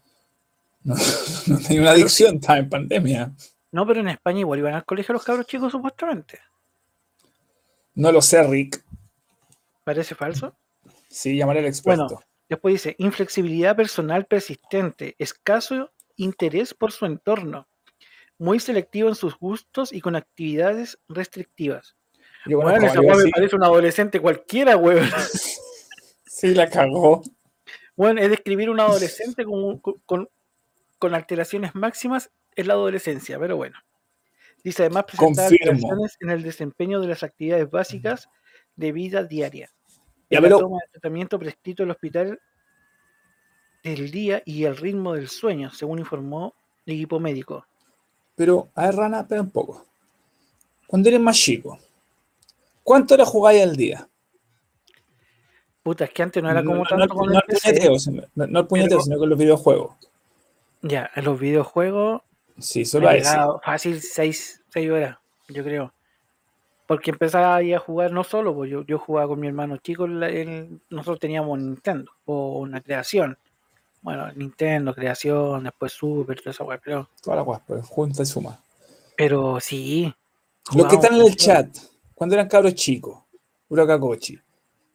No, 1.46 1.56
no 1.56 1.58
tenía 1.60 1.82
una 1.82 1.90
adicción, 1.92 2.36
estaba 2.36 2.58
en 2.58 2.68
pandemia. 2.68 3.32
No, 3.72 3.86
pero 3.86 4.00
en 4.00 4.08
España 4.08 4.40
igual 4.40 4.58
iban 4.58 4.74
al 4.74 4.84
colegio 4.84 5.14
los 5.14 5.24
cabros 5.24 5.46
chicos 5.46 5.72
supuestamente. 5.72 6.38
No 7.94 8.12
lo 8.12 8.20
sé, 8.20 8.42
Rick. 8.42 8.84
¿Parece 9.82 10.14
falso? 10.14 10.56
Sí, 11.08 11.36
llamaré 11.36 11.60
al 11.60 11.66
experto. 11.66 12.06
Bueno. 12.06 12.20
Después 12.48 12.74
dice, 12.74 12.94
inflexibilidad 12.98 13.74
personal 13.74 14.26
persistente, 14.26 15.16
escaso 15.18 15.90
interés 16.16 16.74
por 16.74 16.92
su 16.92 17.06
entorno, 17.06 17.66
muy 18.38 18.60
selectivo 18.60 19.08
en 19.08 19.14
sus 19.14 19.38
gustos 19.38 19.92
y 19.92 20.00
con 20.00 20.16
actividades 20.16 20.98
restrictivas. 21.08 21.96
Yo 22.46 22.58
Bueno, 22.58 22.78
conozco 22.78 23.02
esa 23.02 23.24
me 23.24 23.30
parece 23.30 23.56
un 23.56 23.64
adolescente 23.64 24.20
cualquiera, 24.20 24.76
weón. 24.76 25.08
Sí, 26.26 26.52
la 26.52 26.68
cagó. 26.68 27.22
Bueno, 27.96 28.20
es 28.20 28.28
describir 28.28 28.68
un 28.68 28.80
adolescente 28.80 29.44
con, 29.44 29.78
con, 29.78 30.28
con 31.04 31.14
alteraciones 31.14 31.74
máximas 31.74 32.30
en 32.56 32.66
la 32.66 32.72
adolescencia, 32.72 33.38
pero 33.38 33.58
bueno. 33.58 33.76
Dice 34.62 34.84
además 34.84 35.04
presentar 35.04 35.52
alteraciones 35.52 36.16
en 36.20 36.30
el 36.30 36.42
desempeño 36.42 36.98
de 36.98 37.08
las 37.08 37.22
actividades 37.22 37.70
básicas 37.70 38.30
de 38.74 38.90
vida 38.90 39.22
diaria. 39.22 39.68
Ya, 40.30 40.40
la 40.40 40.48
toma 40.48 40.78
de 40.82 40.92
tratamiento 40.92 41.38
prescrito 41.38 41.82
en 41.82 41.88
el 41.88 41.92
hospital 41.92 42.40
el 43.82 44.10
día 44.10 44.42
y 44.46 44.64
el 44.64 44.78
ritmo 44.78 45.12
del 45.12 45.28
sueño, 45.28 45.70
según 45.72 45.98
informó 45.98 46.54
el 46.86 46.94
equipo 46.94 47.20
médico. 47.20 47.66
Pero, 48.34 48.70
a 48.74 48.86
ver, 48.86 48.96
Rana, 48.96 49.20
espera 49.20 49.42
un 49.42 49.50
poco. 49.50 49.84
Cuando 50.86 51.10
eres 51.10 51.20
más 51.20 51.36
chico, 51.36 51.78
¿cuánto 52.82 53.12
horas 53.12 53.28
jugáis 53.28 53.62
al 53.62 53.76
día? 53.76 54.08
Puta, 55.82 56.04
es 56.06 56.10
que 56.12 56.22
antes 56.22 56.42
no 56.42 56.50
era 56.50 56.64
como 56.64 56.78
no, 56.78 56.84
tanto 56.88 57.06
no, 57.08 57.14
con 57.14 57.28
el 57.30 57.36
el 57.36 57.42
PC. 57.42 57.68
puñeteo, 57.72 57.98
sino- 57.98 58.22
no, 58.36 58.46
no 58.46 58.60
el 58.60 58.66
puñeteo, 58.66 58.96
Pero- 58.96 59.02
sino 59.02 59.18
con 59.18 59.28
los 59.28 59.38
videojuegos. 59.38 59.96
Ya, 60.86 61.10
en 61.14 61.24
los 61.24 61.40
videojuegos 61.40 62.22
Sí, 62.58 62.84
solo 62.84 63.08
a 63.08 63.16
eso. 63.16 63.60
fácil 63.64 64.00
6 64.00 64.62
horas, 64.92 65.18
yo 65.48 65.64
creo. 65.64 65.92
Porque 66.86 67.10
empezaba 67.10 67.56
ahí 67.56 67.72
a 67.72 67.78
jugar 67.78 68.12
no 68.12 68.22
solo, 68.22 68.54
pues 68.54 68.70
yo, 68.70 68.84
yo 68.84 68.98
jugaba 68.98 69.28
con 69.28 69.40
mi 69.40 69.46
hermano 69.48 69.78
chico, 69.78 70.06
nosotros 70.06 71.18
teníamos 71.18 71.58
Nintendo 71.58 72.12
o 72.26 72.58
una 72.58 72.80
creación. 72.80 73.38
Bueno, 74.02 74.30
Nintendo, 74.34 74.94
creación, 74.94 75.64
después 75.64 75.92
Super, 75.92 76.38
toda 76.38 76.50
esa 76.50 76.64
pero, 76.84 77.08
Toda 77.22 77.36
la 77.36 77.42
guapa, 77.42 77.64
pues, 77.66 77.86
junta 77.86 78.22
y 78.22 78.26
suma. 78.26 78.60
pero 79.16 79.58
sí. 79.60 80.14
Los 80.74 80.86
que 80.86 80.96
están 80.96 81.14
en 81.14 81.22
el 81.22 81.34
chat, 81.36 81.74
cuando 82.14 82.34
eran 82.34 82.48
cabros 82.48 82.74
chicos, 82.74 83.18
puro 83.66 83.86
cacochi, 83.86 84.38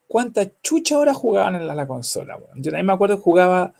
¿cuántas 0.08 0.50
chuchas 0.62 0.98
horas 1.00 1.18
jugaban 1.18 1.56
en 1.56 1.66
la, 1.68 1.74
la 1.74 1.88
consola? 1.88 2.38
weón? 2.38 2.58
Yo 2.62 2.72
también 2.72 2.86
me 2.86 2.94
acuerdo 2.94 3.18
que 3.18 3.24
jugaba, 3.24 3.74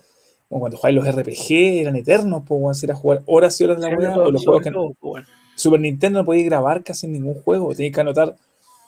como 0.50 0.62
cuando 0.62 0.78
jugaban 0.78 0.96
los 0.96 1.08
RPG, 1.08 1.80
eran 1.82 1.96
eternos, 1.96 2.44
pues, 2.46 2.60
weón, 2.62 2.76
era 2.82 2.96
jugar 2.96 3.22
horas 3.28 3.62
y 3.62 3.64
horas 3.64 3.80
de 3.80 3.92
la 3.92 4.14
todo- 4.14 4.24
o 4.26 4.32
los 4.32 4.44
juegos 4.44 4.64
que 4.64 4.72
bueno. 5.02 5.28
Super 5.56 5.80
Nintendo 5.80 6.20
no 6.20 6.26
podía 6.26 6.44
grabar 6.46 6.84
casi 6.84 7.08
ningún 7.08 7.36
juego, 7.44 7.74
tenías 7.76 7.94
que 7.94 8.02
anotar 8.02 8.36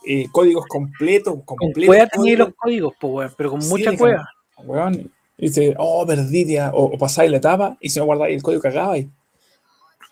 eh, 0.07 0.25
códigos 0.31 0.65
completos, 0.65 1.35
completos. 1.45 1.75
tenía 1.85 2.07
códigos, 2.09 2.39
los 2.47 2.55
códigos, 2.55 2.93
pues, 2.99 3.13
weón, 3.13 3.33
pero 3.37 3.51
con 3.51 3.61
Sí, 3.61 3.69
mucha 3.69 3.95
cueva. 3.95 4.27
weón, 4.63 5.11
y 5.37 5.45
dice, 5.47 5.75
oh, 5.77 6.03
perdí, 6.07 6.45
tía", 6.45 6.71
o, 6.73 6.85
o 6.85 6.97
pasáis 6.97 7.29
la 7.29 7.37
etapa, 7.37 7.77
y 7.79 7.89
si 7.89 7.99
no 7.99 8.05
guardáis 8.05 8.35
el 8.35 8.41
código 8.41 8.61
cagabais. 8.63 9.07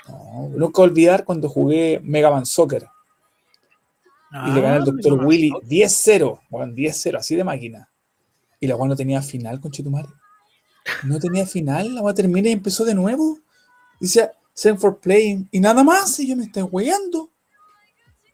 No, 0.08 0.50
nunca 0.56 0.82
olvidar 0.84 1.24
cuando 1.26 1.50
jugué 1.50 2.00
Mega 2.04 2.30
Man 2.30 2.46
Soccer. 2.46 2.86
Y 4.32 4.52
le 4.52 4.62
gané 4.62 4.76
al 4.76 4.82
Ah, 4.84 4.86
Dr. 4.86 5.18
no, 5.18 5.28
Willy 5.28 5.50
no. 5.50 5.60
10-0, 5.62 6.40
weón, 6.52 6.76
10-0, 6.76 7.18
así 7.18 7.36
de 7.36 7.44
máquina. 7.44 7.90
Y 8.60 8.68
la 8.68 8.76
weá 8.76 8.88
no 8.88 8.96
tenía 8.96 9.22
final, 9.24 9.60
con 9.60 9.72
Chetumare. 9.72 10.08
No 11.04 11.20
tenía 11.20 11.46
final, 11.46 11.96
la 11.96 12.02
weá 12.02 12.14
termina 12.14 12.50
y 12.50 12.54
empezó 12.54 12.84
de 12.86 12.94
nuevo. 12.96 13.40
Dice, 14.00 14.32
send 14.54 14.80
for 14.80 15.00
playing, 15.00 15.48
y 15.52 15.60
nada 15.60 15.84
más, 15.84 16.20
y 16.20 16.28
yo 16.28 16.36
me 16.36 16.44
estoy 16.44 16.64
weando. 16.64 17.30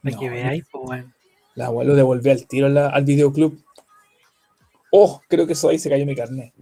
Para 0.02 0.16
que 0.16 0.26
No, 0.26 0.32
veáis, 0.32 0.64
pues, 0.70 0.84
weón. 0.88 1.14
La 1.54 1.70
weá 1.70 1.86
lo 1.86 1.94
devolví 1.94 2.30
al 2.30 2.46
tiro 2.46 2.66
a 2.66 2.70
la- 2.70 2.88
al 2.90 3.04
videoclub. 3.04 3.58
Oh, 4.92 5.20
creo 5.28 5.46
que 5.46 5.54
eso 5.54 5.68
ahí 5.68 5.78
se 5.78 5.88
cayó 5.90 6.04
mi 6.06 6.14
carnet. 6.14 6.52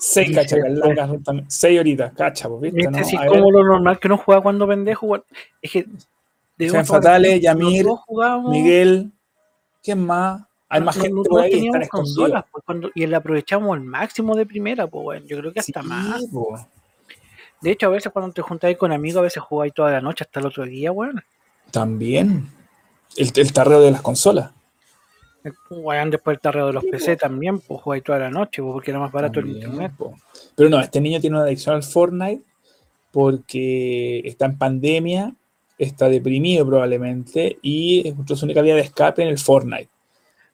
Seis 0.00 0.32
cachacalacas, 0.34 1.10
seis 1.48 1.80
horitas, 1.80 2.12
cacha, 2.14 2.48
pues, 2.48 2.60
¿viste? 2.72 2.80
Este 2.82 2.90
no? 3.00 3.04
sí 3.04 3.16
A 3.16 3.26
como 3.26 3.50
lo 3.50 3.64
normal 3.64 3.98
que 3.98 4.06
uno 4.06 4.16
juega 4.18 4.40
cuando 4.42 4.66
pendejo. 4.68 5.16
Es 5.60 5.72
que. 5.72 5.86
Fatales, 6.84 7.40
Yamir, 7.40 7.86
Miguel, 8.48 9.12
¿quién 9.82 10.04
más? 10.04 10.42
Hay 10.70 10.80
más 10.82 10.96
no- 10.96 11.02
gente 11.02 11.20
no- 11.30 11.42
teníamos 11.42 11.88
consolas, 11.88 12.44
pues, 12.52 12.62
cuando- 12.64 12.90
y 12.94 13.06
la 13.06 13.18
aprovechamos 13.18 13.74
al 13.74 13.82
máximo 13.82 14.36
de 14.36 14.44
primera, 14.46 14.86
pues, 14.86 15.04
weón. 15.06 15.26
Yo 15.26 15.38
creo 15.38 15.52
que 15.52 15.60
hasta 15.60 15.82
Sí, 15.82 15.88
más. 15.88 16.26
po. 16.26 16.58
De 17.60 17.70
hecho, 17.72 17.86
a 17.86 17.90
veces 17.90 18.12
cuando 18.12 18.32
te 18.32 18.42
juntáis 18.42 18.76
con 18.76 18.92
amigos, 18.92 19.18
a 19.20 19.22
veces 19.22 19.42
jugáis 19.42 19.72
toda 19.74 19.90
la 19.90 20.00
noche 20.00 20.24
hasta 20.24 20.40
el 20.40 20.46
otro 20.46 20.64
día, 20.64 20.92
weón. 20.92 21.22
También. 21.70 22.48
El, 23.16 23.32
el 23.34 23.52
tarreo 23.52 23.80
de 23.80 23.90
las 23.90 24.02
consolas. 24.02 24.52
Weón, 25.70 26.10
después 26.10 26.36
el 26.36 26.40
tarreo 26.40 26.66
de 26.66 26.72
los 26.74 26.84
PC 26.84 27.16
también, 27.16 27.58
pues 27.60 27.80
jugáis 27.80 28.04
toda 28.04 28.18
la 28.18 28.28
noche, 28.30 28.60
pues, 28.62 28.72
porque 28.72 28.90
era 28.90 29.00
más 29.00 29.10
barato 29.10 29.40
el 29.40 29.48
internet. 29.48 29.92
po. 29.96 30.14
Pero 30.54 30.68
no, 30.68 30.78
este 30.80 31.00
niño 31.00 31.20
tiene 31.20 31.36
una 31.36 31.46
adicción 31.46 31.74
al 31.76 31.82
Fortnite 31.82 32.42
porque 33.10 34.20
está 34.24 34.44
en 34.46 34.58
pandemia, 34.58 35.34
está 35.78 36.08
deprimido 36.08 36.66
probablemente 36.66 37.58
y 37.62 38.06
encontró 38.06 38.36
su 38.36 38.44
única 38.44 38.60
vía 38.62 38.74
de 38.74 38.82
escape 38.82 39.22
en 39.22 39.28
el 39.28 39.38
Fortnite. 39.38 39.88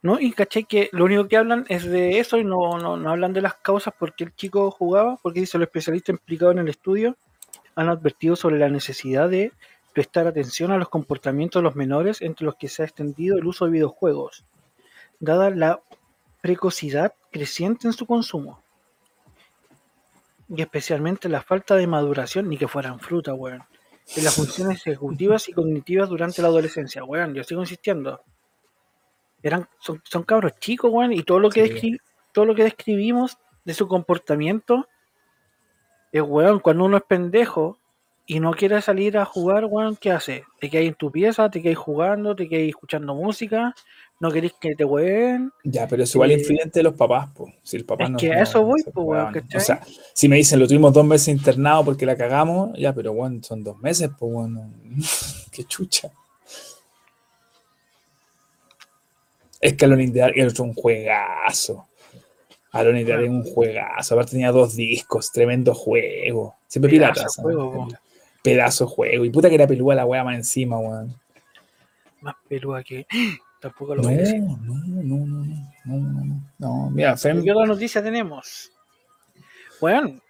¿No? 0.05 0.21
Y 0.21 0.33
caché 0.33 0.65
que 0.65 0.91
lo 0.93 1.07
único 1.07 1.29
que 1.29 1.39
hablan 1.39 1.65
es 1.71 1.85
de 1.85 2.19
eso 2.19 2.37
y 2.37 2.45
no, 2.45 2.77
no, 2.79 2.99
no 2.99 3.11
hablan 3.11 3.33
de 3.33 3.41
las 3.41 3.55
causas 3.55 3.95
porque 3.99 4.25
el 4.25 4.35
chico 4.35 4.71
jugaba, 4.71 5.17
porque 5.23 5.41
dice 5.41 5.57
los 5.57 5.67
especialistas 5.67 6.13
implicados 6.13 6.53
en 6.53 6.59
el 6.59 6.69
estudio 6.69 7.17
han 7.75 7.89
advertido 7.89 8.37
sobre 8.37 8.59
la 8.59 8.69
necesidad 8.69 9.31
de 9.31 9.53
prestar 9.95 10.27
atención 10.27 10.73
a 10.73 10.77
los 10.77 10.91
comportamientos 10.91 11.61
de 11.61 11.65
los 11.65 11.75
menores 11.75 12.21
entre 12.21 12.45
los 12.45 12.57
que 12.57 12.69
se 12.69 12.83
ha 12.83 12.85
extendido 12.85 13.39
el 13.39 13.47
uso 13.47 13.65
de 13.65 13.71
videojuegos, 13.71 14.45
dada 15.21 15.49
la 15.49 15.81
precocidad 16.43 17.15
creciente 17.33 17.87
en 17.87 17.95
su 17.95 18.05
consumo. 18.05 18.63
Y 20.51 20.61
especialmente 20.61 21.31
la 21.31 21.41
falta 21.41 21.77
de 21.77 21.87
maduración, 21.87 22.51
ni 22.51 22.59
que 22.59 22.69
fueran 22.69 23.01
fruta, 23.01 23.33
weón, 23.33 23.63
de 24.15 24.21
las 24.21 24.35
funciones 24.35 24.87
ejecutivas 24.87 25.49
y 25.49 25.55
cognitivas 25.55 26.11
durante 26.11 26.43
la 26.43 26.49
adolescencia, 26.49 27.03
weón. 27.05 27.33
Yo 27.33 27.43
sigo 27.43 27.63
insistiendo. 27.63 28.21
Eran, 29.45 29.69
son, 29.79 30.01
son 30.05 30.23
cabros 30.25 30.53
chicos, 30.59 30.91
weón, 30.93 31.13
y 31.13 31.23
todo 31.23 31.39
lo 31.39 31.51
que 31.51 31.67
Sí. 31.67 31.73
descri- 31.75 32.01
todo 32.33 32.47
lo 32.47 32.55
que 32.57 32.65
describimos 32.65 33.39
de 33.65 33.75
su 33.75 33.87
comportamiento 33.87 34.89
es, 36.13 36.23
weón, 36.23 36.59
cuando 36.61 36.85
uno 36.85 36.97
es 36.97 37.03
pendejo 37.05 37.79
y 38.27 38.41
no 38.41 38.53
quiere 38.53 38.81
salir 38.81 39.19
a 39.19 39.25
jugar, 39.27 39.67
weón, 39.67 39.97
¿qué 39.97 40.11
hace? 40.11 40.45
Te 40.61 40.71
quedas 40.71 40.87
en 40.87 40.95
tu 40.95 41.11
pieza, 41.13 41.51
te 41.51 41.61
quedas 41.61 41.77
jugando, 41.79 42.35
te 42.35 42.49
quedas 42.49 42.69
escuchando 42.69 43.15
música, 43.15 43.75
no 44.19 44.31
querés 44.31 44.55
que 44.59 44.75
te 44.75 44.85
weón. 44.85 45.53
Ya, 45.63 45.87
pero 45.87 46.05
es 46.05 46.15
igual 46.15 46.31
Eh, 46.31 46.39
influyente 46.39 46.79
de 46.79 46.83
los 46.85 46.95
papás, 46.95 47.29
po. 47.35 47.53
Si 47.63 47.77
el 47.77 47.85
papá 47.85 48.05
es 48.05 48.11
no, 48.11 48.17
que 48.19 48.33
a 48.33 48.37
no- 48.37 48.43
eso 48.43 48.65
voy, 48.65 48.81
se 48.81 48.91
po, 48.93 49.03
weón, 49.03 49.23
weón. 49.25 49.35
¿cachai? 49.35 49.61
O 49.61 49.65
sea, 49.65 49.81
si 50.15 50.27
me 50.29 50.37
dicen 50.37 50.59
lo 50.59 50.67
tuvimos 50.67 50.93
dos 50.95 51.05
meses 51.05 51.29
internado 51.29 51.85
porque 51.85 52.07
la 52.07 52.17
cagamos, 52.17 52.71
ya, 52.79 52.95
pero 52.95 53.13
bueno, 53.13 53.43
son 53.43 53.63
dos 53.63 53.77
meses, 53.79 54.09
pues 54.19 54.33
bueno, 54.33 54.73
qué 55.53 55.65
chucha. 55.65 56.11
Es 59.65 59.73
que 59.73 59.87
Alone 59.87 60.05
in 60.05 60.13
the 60.13 60.19
Dark 60.19 60.35
era 60.37 60.51
un 60.59 60.75
juegazo. 60.75 61.89
Alone 62.73 63.01
in 63.01 63.07
the 63.07 63.13
Dark 63.13 63.25
es 63.25 63.31
un 63.31 63.45
juegazo. 63.45 64.15
Aparte 64.15 64.33
tenía 64.33 64.53
dos 64.53 64.77
discos, 64.77 65.33
tremendo 65.33 65.73
juego. 65.73 66.57
Siempre 66.67 66.91
Pedazo 66.91 67.13
pirata. 67.15 67.23
de 67.23 67.29
¿sabes? 67.31 67.57
juego, 67.57 67.73
po. 67.73 67.89
Pedazo 68.43 68.87
juego. 68.87 69.25
Y 69.25 69.31
puta 69.31 69.49
que 69.49 69.55
era 69.55 69.67
pelúa 69.67 69.95
la 69.95 70.05
wea 70.05 70.23
más 70.23 70.37
encima, 70.37 70.79
weón. 70.79 71.19
Más 72.21 72.35
peluda 72.47 72.85
que. 72.85 73.07
Tampoco 73.63 73.95
lo 73.95 74.03
No, 74.03 74.11
no, 74.11 74.19
no, 74.59 74.77
no, 74.85 75.17
no, 75.25 75.57
no, 75.87 75.97
no, 75.97 76.25
no. 76.25 76.41
No, 76.59 76.91
mira, 76.91 77.17
Fem, 77.17 77.43
¿Qué 77.43 77.51
otra 77.51 77.65
noticia 77.65 78.03
tenemos? 78.03 78.71
Bueno, 79.81 80.21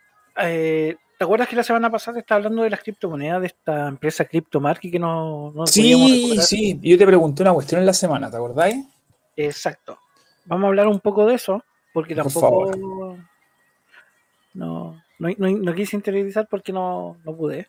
eh, 0.41 0.95
¿te 1.19 1.25
acuerdas 1.25 1.49
que 1.49 1.57
la 1.57 1.65
semana 1.65 1.91
pasada 1.91 2.21
estaba 2.21 2.37
hablando 2.37 2.63
de 2.63 2.71
las 2.71 2.85
criptomonedas 2.85 3.41
de 3.41 3.49
esta 3.49 3.89
empresa 3.89 4.27
CryptoMarket 4.27 4.93
que 4.93 5.01
no, 5.01 5.51
no 5.51 5.67
Sí, 5.67 6.39
sí. 6.41 6.79
Yo 6.81 6.97
te 6.97 7.05
pregunté 7.05 7.43
una 7.43 7.53
cuestión 7.53 7.81
en 7.81 7.87
la 7.87 7.95
semana, 7.95 8.31
¿te 8.31 8.37
acordáis? 8.37 8.94
Exacto. 9.37 9.99
Vamos 10.45 10.65
a 10.65 10.69
hablar 10.69 10.87
un 10.89 11.01
poco 11.01 11.27
de 11.27 11.35
eso, 11.35 11.65
porque 11.93 12.15
Por 12.15 12.25
tampoco. 12.25 13.17
No, 14.55 15.03
no, 15.19 15.29
no, 15.39 15.51
no 15.51 15.75
quise 15.75 15.97
interiorizar 15.97 16.47
porque 16.49 16.73
no, 16.73 17.17
no 17.25 17.37
pude. 17.37 17.69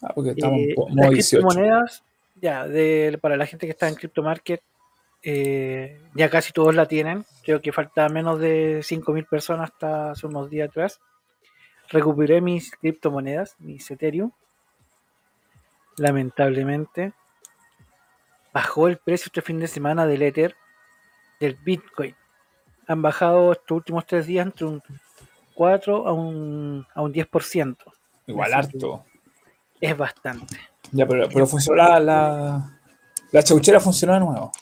Ah, 0.00 0.12
porque 0.14 0.30
estamos 0.30 0.58
en 0.58 0.70
Eh, 0.70 0.74
las 0.76 0.94
modo 0.94 1.10
18. 1.10 1.46
criptomonedas, 1.46 2.04
ya, 2.40 2.66
de, 2.66 3.18
para 3.20 3.36
la 3.36 3.46
gente 3.46 3.66
que 3.66 3.72
está 3.72 3.88
en 3.88 3.94
CryptoMarket, 3.94 4.62
eh, 5.22 6.00
ya 6.14 6.28
casi 6.28 6.52
todos 6.52 6.74
la 6.74 6.86
tienen. 6.86 7.24
Creo 7.44 7.60
que 7.60 7.72
falta 7.72 8.08
menos 8.08 8.40
de 8.40 8.82
5.000 8.82 9.26
personas 9.28 9.70
hasta 9.70 10.12
hace 10.12 10.26
unos 10.26 10.50
días 10.50 10.68
atrás. 10.68 11.00
Recuperé 11.88 12.40
mis 12.40 12.72
criptomonedas, 12.76 13.54
mis 13.58 13.88
Ethereum. 13.90 14.32
Lamentablemente, 15.98 17.12
bajó 18.52 18.88
el 18.88 18.98
precio 18.98 19.26
este 19.26 19.42
fin 19.42 19.58
de 19.58 19.68
semana 19.68 20.06
del 20.06 20.22
Ether, 20.22 20.54
del 21.40 21.54
Bitcoin. 21.56 22.14
Han 22.88 23.02
bajado 23.02 23.52
estos 23.52 23.76
últimos 23.76 24.06
tres 24.06 24.26
días 24.26 24.46
entre 24.46 24.66
un 24.66 24.82
4 25.54 26.06
a 26.06 26.12
un, 26.12 26.86
a 26.94 27.02
un 27.02 27.12
10%. 27.12 27.76
Igual 28.26 28.54
harto. 28.54 29.04
Es 29.80 29.96
bastante. 29.96 30.56
Ya, 30.92 31.06
pero, 31.06 31.28
pero 31.32 31.46
funcionó 31.46 31.82
la, 31.82 32.00
la, 32.00 32.80
la 33.30 33.42
chauchera 33.42 33.80
funcionó 33.80 34.14
de 34.14 34.20
nuevo. 34.20 34.52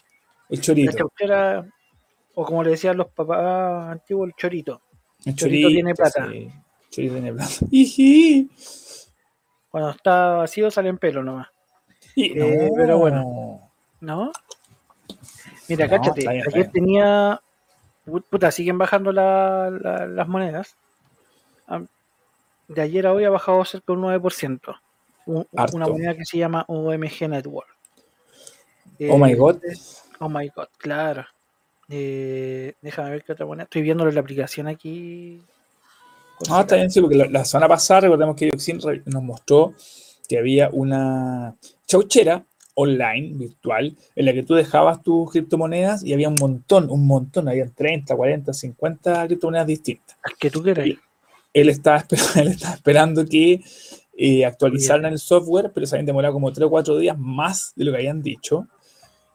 El 0.48 0.58
La 0.58 0.62
chorito. 0.62 0.92
chauchera, 0.96 1.64
o 2.34 2.44
como 2.44 2.62
le 2.62 2.70
decían 2.70 2.96
los 2.96 3.08
papás 3.08 3.90
antiguos, 3.90 4.28
el 4.28 4.34
chorito. 4.34 4.80
El 5.24 5.34
chorito 5.34 5.68
tiene 5.68 5.94
plata. 5.94 6.28
sí. 6.30 6.50
Chorito 6.90 7.14
tiene 7.14 7.32
plata. 7.32 7.52
Cuando 9.70 9.90
está 9.90 10.32
vacío 10.34 10.70
salen 10.70 10.98
pelo 10.98 11.22
nomás. 11.22 11.48
Y- 12.16 12.38
Eh, 12.38 12.68
no. 12.70 12.74
pero 12.76 12.98
bueno. 12.98 13.69
¿No? 14.00 14.32
Mira, 15.68 15.86
No, 15.86 15.90
cáchate, 15.90 16.20
bien, 16.28 16.42
ayer 16.52 16.70
tenía. 16.70 17.40
pu- 18.06 18.24
Puta, 18.28 18.50
siguen 18.50 18.78
bajando 18.78 19.12
la- 19.12 19.70
la- 19.70 20.06
las 20.06 20.28
monedas. 20.28 20.76
De 22.68 22.82
ayer 22.82 23.06
a 23.06 23.12
hoy 23.12 23.24
ha 23.24 23.30
bajado 23.30 23.64
cerca 23.64 23.86
de 23.88 23.92
un 23.94 24.02
9%. 24.02 24.76
Un- 25.26 25.46
una 25.72 25.86
moneda 25.88 26.14
que 26.16 26.24
se 26.24 26.38
llama 26.38 26.64
OMG 26.68 27.28
Network. 27.28 27.68
Oh 29.08 29.18
my 29.18 29.32
Eh, 29.32 29.34
god. 29.34 29.58
Oh 30.20 30.28
my 30.28 30.48
god, 30.54 30.68
claro. 30.78 31.24
Eh, 31.88 32.74
déjame 32.80 33.10
ver 33.10 33.24
qué 33.24 33.32
otra 33.32 33.44
moneda. 33.46 33.64
Estoy 33.64 33.82
viendo 33.82 34.04
la 34.08 34.20
aplicación 34.20 34.68
aquí. 34.68 35.42
Ah, 36.48 36.60
está 36.60 36.76
bien, 36.76 36.90
sí, 36.90 37.00
porque 37.00 37.16
la, 37.16 37.26
la 37.26 37.44
semana 37.44 37.68
pasada 37.68 38.02
recordemos 38.02 38.36
que 38.36 38.48
Yoxin 38.50 38.80
nos 39.06 39.22
mostró 39.22 39.74
que 40.28 40.38
había 40.38 40.70
una 40.72 41.56
chauchera 41.86 42.44
online, 42.74 43.36
virtual, 43.36 43.96
en 44.16 44.24
la 44.24 44.32
que 44.32 44.42
tú 44.42 44.54
dejabas 44.54 45.02
tus 45.02 45.30
criptomonedas 45.32 46.04
y 46.04 46.12
había 46.12 46.28
un 46.28 46.36
montón, 46.40 46.88
un 46.90 47.06
montón, 47.06 47.48
había 47.48 47.66
30, 47.68 48.14
40, 48.16 48.52
50 48.52 49.26
criptomonedas 49.26 49.66
distintas. 49.66 50.16
Al 50.22 50.36
que 50.36 50.50
tú 50.50 50.62
quieras. 50.62 50.86
Él 51.52 51.68
estaba, 51.68 52.00
esper- 52.02 52.36
él 52.40 52.48
estaba 52.48 52.74
esperando 52.74 53.24
que 53.26 53.60
eh, 54.16 54.44
actualizaran 54.46 55.12
el 55.12 55.18
software, 55.18 55.72
pero 55.74 55.86
se 55.86 55.96
habían 55.96 56.06
demorado 56.06 56.34
como 56.34 56.52
3 56.52 56.66
o 56.66 56.70
4 56.70 56.98
días 56.98 57.18
más 57.18 57.72
de 57.76 57.84
lo 57.84 57.92
que 57.92 57.98
habían 57.98 58.22
dicho. 58.22 58.66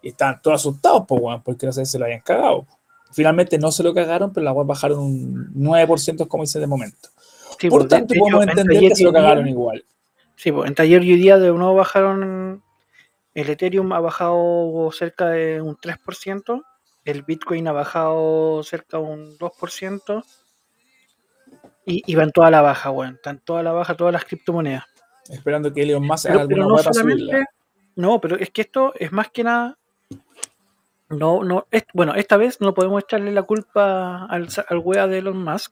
Y 0.01 0.09
estaban 0.09 0.39
todos 0.41 0.61
asustados, 0.61 1.03
pues, 1.07 1.19
weón, 1.21 1.41
porque 1.43 1.65
no 1.65 1.71
sé 1.73 1.85
si 1.85 1.91
se 1.93 1.99
lo 1.99 2.05
habían 2.05 2.21
cagado. 2.21 2.67
Finalmente 3.11 3.57
no 3.57 3.71
se 3.71 3.81
lo 3.81 3.93
cagaron, 3.93 4.31
pero 4.33 4.43
la 4.43 4.51
web 4.53 4.67
bajaron 4.67 4.99
un 4.99 5.53
9%, 5.55 6.27
como 6.27 6.43
dice 6.43 6.59
de 6.59 6.67
momento. 6.67 7.09
Sí, 7.59 7.69
Por 7.69 7.81
pues, 7.81 7.89
tanto, 7.89 8.13
de 8.13 8.19
podemos 8.19 8.47
entender 8.47 8.79
que 8.89 8.95
se 8.95 9.03
lo 9.03 9.11
día- 9.11 9.21
cagaron 9.21 9.47
igual. 9.47 9.83
Sí, 10.35 10.51
pues, 10.51 10.67
en 10.69 10.75
taller 10.75 11.03
y 11.03 11.13
hoy 11.13 11.19
día 11.19 11.37
de 11.39 11.47
nuevo 11.51 11.73
bajaron. 11.75 12.61
El 13.35 13.49
Ethereum 13.49 13.91
ha 13.93 13.99
bajado 13.99 14.89
cerca 14.91 15.29
de 15.29 15.61
un 15.61 15.75
3%. 15.77 16.63
El 17.03 17.21
Bitcoin 17.23 17.67
ha 17.67 17.71
bajado 17.73 18.63
cerca 18.63 18.97
de 18.97 19.03
un 19.03 19.37
2%. 19.37 20.23
Y, 21.85 22.01
y 22.07 22.15
van 22.15 22.31
toda 22.31 22.49
la 22.49 22.61
baja, 22.61 22.89
weón. 22.89 23.15
Están 23.15 23.39
toda 23.39 23.61
la 23.61 23.71
baja, 23.71 23.95
todas 23.95 24.13
las 24.13 24.25
criptomonedas. 24.25 24.85
Esperando 25.29 25.71
que 25.73 25.83
Elon 25.83 26.05
Musk 26.05 26.25
haga 26.27 26.41
alguna 26.41 26.65
no 26.67 26.77
solamente. 26.79 27.23
subirla. 27.23 27.45
No, 27.95 28.19
pero 28.19 28.37
es 28.37 28.49
que 28.51 28.61
esto 28.61 28.93
es 28.97 29.11
más 29.11 29.29
que 29.29 29.43
nada. 29.43 29.77
No, 31.09 31.43
no, 31.43 31.67
es- 31.69 31.85
bueno, 31.93 32.15
esta 32.15 32.37
vez 32.37 32.59
no 32.61 32.73
podemos 32.73 33.03
echarle 33.03 33.31
la 33.31 33.43
culpa 33.43 34.25
al, 34.25 34.47
al 34.67 34.77
wea 34.79 35.05
de 35.07 35.19
Elon 35.19 35.37
Musk, 35.43 35.71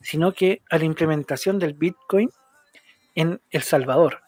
sino 0.00 0.32
que 0.32 0.62
a 0.70 0.78
la 0.78 0.84
implementación 0.84 1.58
del 1.58 1.74
Bitcoin 1.74 2.28
en 3.14 3.40
El 3.50 3.62
Salvador. 3.62 4.22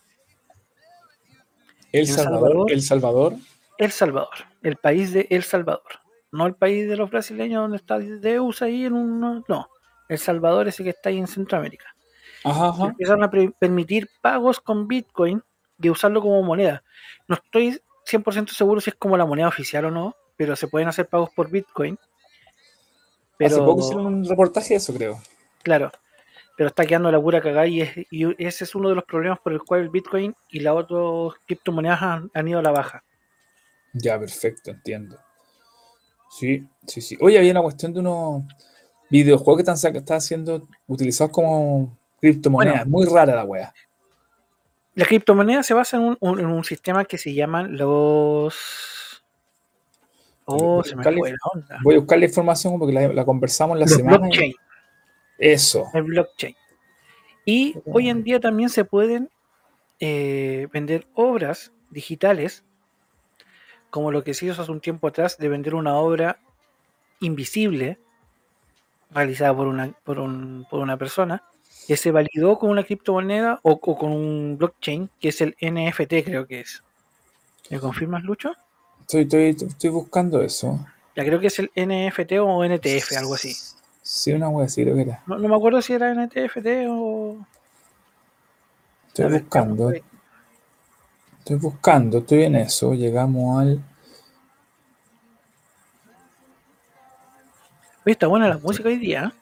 El 1.94 2.00
El 2.00 2.08
Salvador, 2.08 2.40
Salvador. 2.50 2.72
El 2.72 2.82
Salvador. 2.82 3.34
El 3.78 3.92
Salvador, 3.92 4.34
el 4.62 4.76
país 4.76 5.12
de 5.12 5.28
El 5.30 5.44
Salvador. 5.44 6.00
No 6.32 6.46
el 6.48 6.56
país 6.56 6.88
de 6.88 6.96
los 6.96 7.08
brasileños 7.08 7.62
donde 7.62 7.76
está 7.76 8.00
Deus 8.00 8.62
ahí 8.62 8.84
en 8.84 8.94
un. 8.94 9.20
No, 9.20 9.68
El 10.08 10.18
Salvador 10.18 10.66
ese 10.66 10.82
que 10.82 10.90
está 10.90 11.10
ahí 11.10 11.18
en 11.18 11.28
Centroamérica. 11.28 11.94
Ajá, 12.42 12.70
ajá. 12.70 12.86
Empezaron 12.86 13.22
a 13.22 13.30
permitir 13.30 14.10
pagos 14.20 14.58
con 14.58 14.88
Bitcoin 14.88 15.40
y 15.80 15.88
usarlo 15.88 16.20
como 16.20 16.42
moneda. 16.42 16.82
No 17.28 17.36
estoy 17.36 17.80
100% 18.10 18.48
seguro 18.48 18.80
si 18.80 18.90
es 18.90 18.96
como 18.96 19.16
la 19.16 19.24
moneda 19.24 19.46
oficial 19.46 19.84
o 19.84 19.92
no, 19.92 20.16
pero 20.36 20.56
se 20.56 20.66
pueden 20.66 20.88
hacer 20.88 21.06
pagos 21.06 21.30
por 21.30 21.48
Bitcoin. 21.48 21.96
Pero, 23.38 23.54
Hace 23.54 23.64
poco 23.64 23.80
hicieron 23.80 24.06
un 24.06 24.28
reportaje 24.28 24.70
de 24.70 24.78
eso, 24.78 24.92
creo. 24.92 25.20
claro, 25.62 25.92
pero 26.56 26.68
está 26.68 26.84
quedando 26.86 27.10
la 27.10 27.20
pura 27.20 27.40
cagada 27.40 27.66
y, 27.66 27.80
es- 27.82 27.96
y 28.10 28.44
ese 28.44 28.64
es 28.64 28.74
uno 28.74 28.88
de 28.88 28.94
los 28.94 29.04
problemas 29.04 29.38
por 29.40 29.52
el 29.52 29.60
cual 29.62 29.80
el 29.82 29.88
Bitcoin 29.88 30.34
y 30.50 30.60
las 30.60 30.74
otras 30.74 31.40
criptomonedas 31.46 32.00
han, 32.02 32.30
han 32.32 32.48
ido 32.48 32.58
a 32.58 32.62
la 32.62 32.70
baja. 32.70 33.02
Ya, 33.92 34.18
perfecto, 34.18 34.70
entiendo. 34.70 35.18
Sí, 36.30 36.66
sí, 36.86 37.00
sí. 37.00 37.16
Oye, 37.20 37.38
había 37.38 37.52
una 37.52 37.62
cuestión 37.62 37.92
de 37.92 38.00
unos 38.00 38.42
videojuegos 39.08 39.62
que 39.62 39.70
están, 39.70 39.92
que 39.92 39.98
están 39.98 40.20
siendo 40.20 40.66
utilizados 40.88 41.32
como 41.32 41.96
criptomonedas. 42.20 42.86
Muy 42.86 43.06
rara 43.06 43.36
la 43.36 43.44
wea. 43.44 43.72
La 44.96 45.04
criptomoneda 45.06 45.62
se 45.62 45.74
basa 45.74 45.96
en 45.96 46.02
un, 46.04 46.16
un- 46.20 46.40
en 46.40 46.46
un 46.46 46.64
sistema 46.64 47.04
que 47.04 47.18
se 47.18 47.32
llaman 47.34 47.76
los. 47.76 49.22
Oh, 50.46 50.82
se 50.84 50.94
me 50.94 51.02
fue 51.02 51.12
la 51.12 51.36
onda. 51.52 51.78
Voy 51.82 51.94
a 51.94 51.98
buscar 51.98 52.18
la 52.18 52.26
información 52.26 52.78
porque 52.78 52.92
la, 52.94 53.08
la 53.08 53.24
conversamos 53.24 53.78
la 53.78 53.86
Los 53.86 53.94
semana. 53.96 54.26
y- 54.26 54.30
blockchain. 54.30 54.54
Eso. 55.52 55.90
El 55.92 56.04
blockchain. 56.04 56.56
Y 57.44 57.76
hoy 57.92 58.08
en 58.08 58.24
día 58.24 58.40
también 58.40 58.70
se 58.70 58.84
pueden 58.84 59.30
eh, 60.00 60.66
vender 60.72 61.06
obras 61.14 61.72
digitales, 61.90 62.64
como 63.90 64.10
lo 64.10 64.24
que 64.24 64.32
se 64.34 64.46
hizo 64.46 64.62
hace 64.62 64.72
un 64.72 64.80
tiempo 64.80 65.06
atrás 65.08 65.36
de 65.38 65.48
vender 65.48 65.74
una 65.74 65.96
obra 65.96 66.38
invisible 67.20 67.98
realizada 69.10 69.54
por 69.54 69.66
una, 69.66 69.92
por 70.02 70.18
un- 70.18 70.66
por 70.70 70.80
una 70.80 70.96
persona 70.96 71.42
que 71.86 71.96
se 71.96 72.10
validó 72.10 72.58
con 72.58 72.70
una 72.70 72.82
criptomoneda 72.82 73.60
o, 73.62 73.72
o 73.72 73.98
con 73.98 74.10
un 74.10 74.56
blockchain, 74.58 75.10
que 75.20 75.28
es 75.28 75.40
el 75.42 75.54
NFT, 75.60 76.24
creo 76.24 76.46
que 76.46 76.60
es. 76.60 76.82
¿Me 77.70 77.78
confirmas, 77.78 78.22
Lucho? 78.24 78.52
Estoy, 79.02 79.22
estoy, 79.22 79.68
estoy 79.68 79.90
buscando 79.90 80.40
eso. 80.40 80.84
Ya 81.14 81.24
creo 81.24 81.38
que 81.38 81.48
es 81.48 81.58
el 81.58 81.70
NFT 81.76 82.32
o 82.40 82.64
NTF, 82.64 83.16
algo 83.18 83.34
así. 83.34 83.54
Sí, 84.06 84.32
una 84.32 84.50
wea 84.50 84.66
así 84.66 84.82
creo 84.82 84.94
que 84.96 85.00
era. 85.02 85.22
No, 85.26 85.38
no 85.38 85.48
me 85.48 85.56
acuerdo 85.56 85.80
si 85.80 85.94
era 85.94 86.10
NTFT 86.12 86.86
o. 86.90 87.38
Estoy 89.08 89.30
ver, 89.30 89.40
buscando. 89.42 89.90
Estoy 91.38 91.56
buscando, 91.56 92.18
estoy 92.18 92.42
en 92.44 92.56
eso. 92.56 92.92
Llegamos 92.94 93.60
al. 93.62 93.82
Oye, 98.04 98.12
está 98.12 98.26
buena 98.26 98.48
la 98.48 98.58
música 98.58 98.88
hoy 98.90 98.98
día. 98.98 99.32
¿eh? 99.34 99.38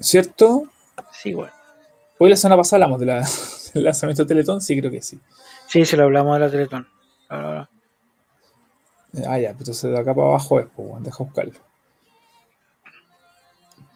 ¿Cierto? 0.00 0.64
Sí, 1.12 1.32
bueno. 1.32 1.52
Hoy 2.18 2.30
la 2.30 2.36
semana 2.36 2.56
pasada 2.56 2.84
hablamos 2.84 2.98
de 3.00 3.06
la- 3.06 3.28
del 3.74 3.84
lanzamiento 3.84 4.24
de 4.24 4.28
Teletón, 4.28 4.60
sí, 4.60 4.76
creo 4.78 4.90
que 4.90 5.02
sí. 5.02 5.20
Sí, 5.68 5.84
se 5.84 5.96
lo 5.96 6.02
hablamos 6.04 6.34
de 6.34 6.40
la 6.40 6.50
Teletón. 6.50 6.88
Ah, 7.28 7.68
ya, 9.38 9.50
pues 9.52 9.60
entonces 9.60 9.92
de 9.92 9.98
acá 9.98 10.12
para 10.12 10.26
abajo 10.26 10.58
es, 10.58 10.66
pues, 10.74 10.88
bueno, 10.88 11.04
deja 11.04 11.22
buscarlo. 11.22 11.60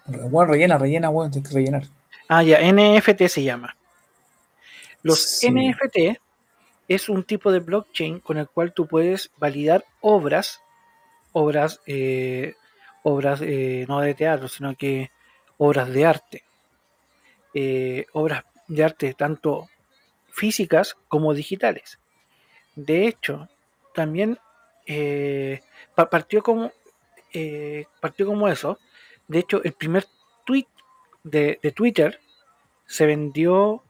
Bueno, 0.09 0.53
rellena, 0.53 0.79
rellena, 0.79 1.09
bueno, 1.11 1.31
tienes 1.31 1.49
que 1.51 1.55
rellenar. 1.57 1.83
Ah, 2.29 2.43
ya, 2.43 2.59
NFT 2.61 3.29
se 3.29 3.43
llama. 3.43 3.77
Los 5.03 5.21
Sí. 5.23 5.49
NFT 5.49 6.19
es 6.89 7.09
un 7.09 7.25
tipo 7.25 7.53
de 7.53 7.61
blockchain 7.61 8.21
con 8.21 8.39
el 8.39 8.49
cual 8.49 8.73
tú 8.73 8.87
puedes 8.87 9.31
validar 9.39 9.85
obras, 10.01 10.61
obras, 11.33 11.81
eh, 11.87 12.55
obras 13.03 13.41
eh, 13.43 13.85
no 13.89 14.01
de 14.01 14.15
teatro, 14.15 14.49
sino 14.49 14.75
que 14.77 15.11
obras 15.59 15.89
de 15.91 16.07
arte. 16.07 16.45
Eh, 17.55 18.07
obras 18.13 18.45
de 18.67 18.85
arte 18.85 19.15
tanto 19.15 19.69
físicas 20.31 20.97
como 21.09 21.35
digitales. 21.35 21.99
De 22.77 23.07
hecho, 23.07 23.49
también 23.95 24.39
pa- 25.95 26.09
partió 26.09 26.43
como 26.43 26.73
partió 28.01 28.27
como 28.27 28.49
eso. 28.49 28.79
De 29.29 29.39
hecho, 29.41 29.62
el 29.62 29.72
primer 29.72 30.07
tweet 30.45 30.66
de, 31.22 31.59
de 31.62 31.72
Twitter 31.72 32.20
se 32.87 33.07
vendió 33.07 33.83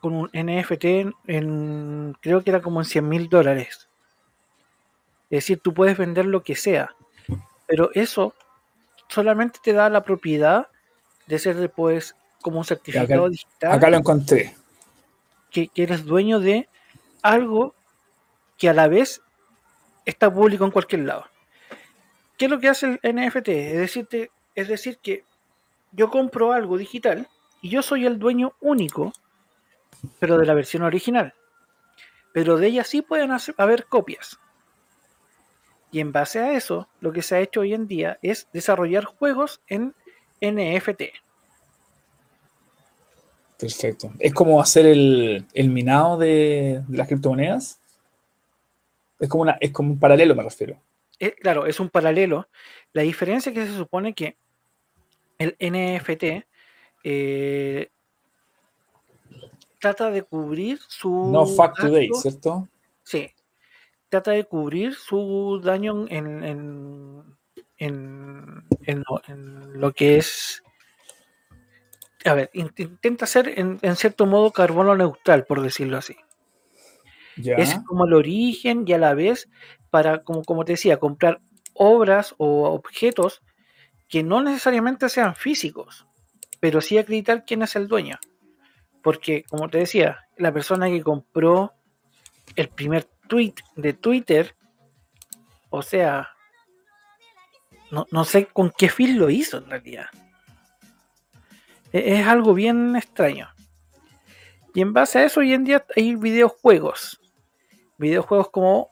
con 0.00 0.14
un 0.14 0.30
NFT 0.32 0.84
en, 0.84 1.14
en- 1.26 2.16
creo 2.20 2.42
que 2.42 2.50
era 2.50 2.62
como 2.62 2.80
en 2.80 2.84
100 2.86 3.08
mil 3.08 3.28
dólares. 3.28 3.88
Es 5.30 5.38
decir, 5.44 5.60
tú 5.60 5.74
puedes 5.74 5.98
vender 5.98 6.24
lo 6.24 6.42
que 6.42 6.56
sea, 6.56 6.94
pero 7.66 7.90
eso 7.94 8.34
solamente 9.08 9.58
te 9.62 9.72
da 9.74 9.90
la 9.90 10.02
propiedad 10.02 10.68
de 11.26 11.38
ser 11.38 11.56
después 11.56 12.14
como 12.40 12.58
un 12.58 12.64
certificado 12.64 13.28
digital 13.28 13.72
Acá 13.72 13.90
lo 13.90 13.98
encontré. 13.98 14.54
que, 15.50 15.68
que 15.68 15.82
eres 15.82 16.04
dueño 16.06 16.40
de 16.40 16.68
algo 17.20 17.74
que 18.56 18.70
a 18.70 18.72
la 18.72 18.88
vez 18.88 19.20
está 20.06 20.32
público 20.32 20.64
en 20.64 20.70
cualquier 20.70 21.02
lado. 21.02 21.26
¿Qué 22.38 22.46
es 22.46 22.50
lo 22.50 22.58
que 22.60 22.68
hace 22.68 22.98
el 23.02 23.14
NFT? 23.16 23.48
Es, 23.48 23.78
decirte, 23.78 24.30
es 24.60 24.68
decir, 24.68 24.98
que 24.98 25.24
yo 25.92 26.10
compro 26.10 26.52
algo 26.52 26.76
digital 26.76 27.28
y 27.62 27.70
yo 27.70 27.82
soy 27.82 28.06
el 28.06 28.18
dueño 28.18 28.54
único, 28.60 29.12
pero 30.18 30.36
de 30.38 30.46
la 30.46 30.54
versión 30.54 30.82
original. 30.82 31.32
Pero 32.32 32.56
de 32.56 32.66
ella 32.66 32.84
sí 32.84 33.02
pueden 33.02 33.30
hacer- 33.30 33.54
haber 33.56 33.86
copias. 33.86 34.38
Y 35.90 36.00
en 36.00 36.12
base 36.12 36.40
a 36.40 36.52
eso, 36.52 36.88
lo 37.00 37.12
que 37.12 37.22
se 37.22 37.36
ha 37.36 37.40
hecho 37.40 37.60
hoy 37.60 37.72
en 37.72 37.86
día 37.86 38.18
es 38.20 38.48
desarrollar 38.52 39.04
juegos 39.04 39.60
en 39.68 39.94
NFT. 40.40 41.02
Perfecto. 43.58 44.12
Es 44.18 44.32
como 44.34 44.60
hacer 44.60 44.86
el, 44.86 45.44
el 45.54 45.68
minado 45.68 46.16
de, 46.18 46.82
de 46.86 46.96
las 46.98 47.08
criptomonedas. 47.08 47.80
Es 49.18 49.28
como, 49.28 49.42
una, 49.42 49.56
es 49.60 49.72
como 49.72 49.92
un 49.92 49.98
paralelo, 49.98 50.34
me 50.34 50.44
refiero. 50.44 50.80
Eh, 51.18 51.34
claro, 51.40 51.66
es 51.66 51.80
un 51.80 51.88
paralelo. 51.88 52.48
La 52.92 53.02
diferencia 53.02 53.50
es 53.50 53.54
que 53.58 53.66
se 53.66 53.76
supone 53.76 54.14
que 54.14 54.36
el 55.38 55.56
NFT 55.60 56.46
eh, 57.04 57.90
trata 59.78 60.10
de 60.10 60.22
cubrir 60.22 60.80
su 60.88 61.30
No 61.32 61.46
fact 61.46 61.78
today, 61.80 62.10
¿cierto? 62.20 62.68
Sí, 63.04 63.30
trata 64.08 64.32
de 64.32 64.44
cubrir 64.44 64.94
su 64.94 65.60
daño 65.62 66.06
en, 66.08 66.44
en, 66.44 67.36
en, 67.78 68.64
en 68.86 69.04
lo, 69.80 69.92
que 69.92 70.16
es. 70.18 70.62
A 72.24 72.34
ver, 72.34 72.50
in- 72.52 72.72
intenta 72.76 73.26
ser 73.26 73.48
en, 73.58 73.78
en 73.82 73.96
cierto 73.96 74.26
modo 74.26 74.50
carbono 74.50 74.96
neutral, 74.96 75.44
por 75.44 75.62
decirlo 75.62 75.98
así. 75.98 76.16
Ya. 77.36 77.54
Es 77.54 77.78
como 77.86 78.04
el 78.04 78.14
origen 78.14 78.84
y 78.86 78.92
a 78.92 78.98
la 78.98 79.14
vez 79.14 79.48
para, 79.90 80.24
como, 80.24 80.42
como 80.42 80.64
te 80.64 80.72
decía, 80.72 80.98
comprar 80.98 81.40
obras 81.72 82.34
o 82.38 82.64
objetos 82.70 83.42
que 84.08 84.22
no 84.22 84.42
necesariamente 84.42 85.08
sean 85.08 85.34
físicos, 85.34 86.06
pero 86.60 86.80
sí 86.80 86.98
acreditar 86.98 87.44
quién 87.44 87.62
es 87.62 87.76
el 87.76 87.88
dueño. 87.88 88.18
Porque, 89.02 89.44
como 89.44 89.68
te 89.68 89.78
decía, 89.78 90.26
la 90.36 90.52
persona 90.52 90.88
que 90.88 91.02
compró 91.02 91.72
el 92.56 92.68
primer 92.68 93.04
tweet 93.28 93.54
de 93.76 93.92
Twitter, 93.92 94.56
o 95.70 95.82
sea, 95.82 96.30
no, 97.90 98.06
no 98.10 98.24
sé 98.24 98.46
con 98.46 98.70
qué 98.76 98.88
fin 98.88 99.18
lo 99.18 99.30
hizo 99.30 99.58
en 99.58 99.70
realidad. 99.70 100.06
E- 101.92 102.18
Es 102.20 102.26
algo 102.26 102.54
bien 102.54 102.96
extraño. 102.96 103.48
Y 104.74 104.80
en 104.82 104.92
base 104.92 105.18
a 105.20 105.24
eso, 105.24 105.40
hoy 105.40 105.52
en 105.54 105.64
día 105.64 105.84
hay 105.96 106.14
videojuegos. 106.16 107.20
Videojuegos 107.98 108.50
como. 108.50 108.90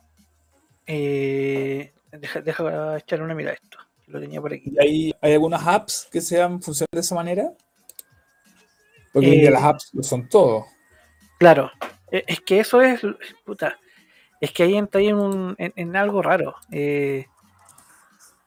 eh, 0.86 1.94
deja, 2.12 2.40
deja 2.40 2.96
echar 2.96 3.22
una 3.22 3.34
mirada 3.34 3.52
a 3.54 3.62
esto. 3.62 3.78
Que 4.07 4.12
Lo 4.12 4.20
tenía 4.20 4.40
por 4.40 4.52
aquí. 4.52 4.70
¿Y 4.72 4.78
hay, 4.80 5.14
hay 5.20 5.32
algunas 5.34 5.66
apps 5.66 6.09
que 6.11 6.20
sean 6.20 6.62
funcionan 6.62 6.88
de 6.92 7.00
esa 7.00 7.14
manera? 7.14 7.50
Porque 9.12 9.28
hoy 9.30 9.40
día 9.40 9.48
Eh, 9.48 9.52
las 9.52 9.62
apps 9.64 9.90
lo 9.92 10.02
son 10.02 10.28
todo. 10.28 10.66
Claro, 11.38 11.70
e- 12.11 12.24
es 12.26 12.40
que 12.40 12.61
eso 12.61 12.80
es. 12.82 13.00
Puta, 13.44 13.78
es 14.40 14.52
que 14.52 14.62
ahí 14.62 14.76
entra 14.76 15.00
ahí 15.00 15.09
en, 15.09 15.16
un- 15.16 15.54
en- 15.59 15.72
en 15.76 15.96
algo 15.96 16.22
raro. 16.22 16.54
Eh, 16.70 17.26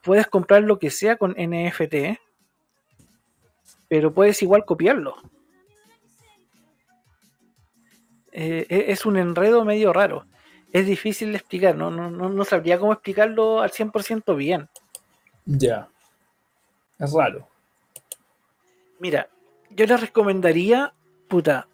puedes 0.02 0.28
comprar 0.28 0.64
lo 0.64 0.80
que 0.80 0.90
sea 0.92 1.18
con 1.18 1.36
NFT, 1.38 2.20
pero 3.88 4.14
puedes 4.14 4.42
igual 4.42 4.64
copiarlo. 4.66 5.16
Eh, 8.32 8.66
e- 8.70 8.92
es 8.92 9.06
un 9.06 9.18
enredo 9.18 9.66
medio 9.66 9.92
raro. 9.92 10.26
Es 10.72 10.86
difícil 10.86 11.32
de 11.32 11.38
explicar, 11.40 11.76
no, 11.76 11.90
no, 11.90 12.12
no, 12.12 12.30
no 12.30 12.46
sabría 12.46 12.78
cómo 12.80 12.94
explicarlo 12.94 13.62
al 13.62 13.72
100% 13.72 14.36
bien. 14.36 14.70
Ya. 15.58 15.88
Es 17.00 17.12
raro. 17.12 17.48
Mira, 19.00 19.30
yo 19.72 19.86
les 19.86 20.00
recomendaría, 20.00 20.94
puta, 21.28 21.68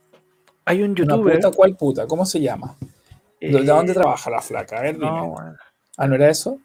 hay 0.63 0.81
un 0.81 0.91
¿Una 0.91 0.99
youtuber. 0.99 1.35
puta? 1.35 1.51
¿Cuál 1.51 1.75
puta? 1.75 2.07
¿Cómo 2.07 2.25
se 2.25 2.39
llama? 2.39 2.75
¿De 3.41 3.49
eh, 3.49 3.63
dónde 3.63 3.93
trabaja 3.93 4.29
la 4.29 4.41
flaca? 4.41 4.77
A 4.77 4.81
ver, 4.81 4.95
dime. 4.95 5.07
no, 5.07 5.27
bueno. 5.31 5.57
Ah, 5.97 6.07
¿no 6.07 6.15
era 6.15 6.29
eso? 6.29 6.59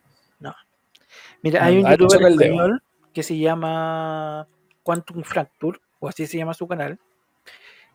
Mira, 1.42 1.62
Ah, 1.62 1.66
hay 1.66 1.78
un 1.78 1.90
youtuber 1.90 2.30
español 2.30 2.82
que 3.14 3.22
se 3.22 3.38
llama 3.38 4.46
Quantum 4.82 5.22
Fracture, 5.22 5.80
o 5.98 6.08
así 6.08 6.26
se 6.26 6.36
llama 6.36 6.52
su 6.52 6.68
canal, 6.68 6.98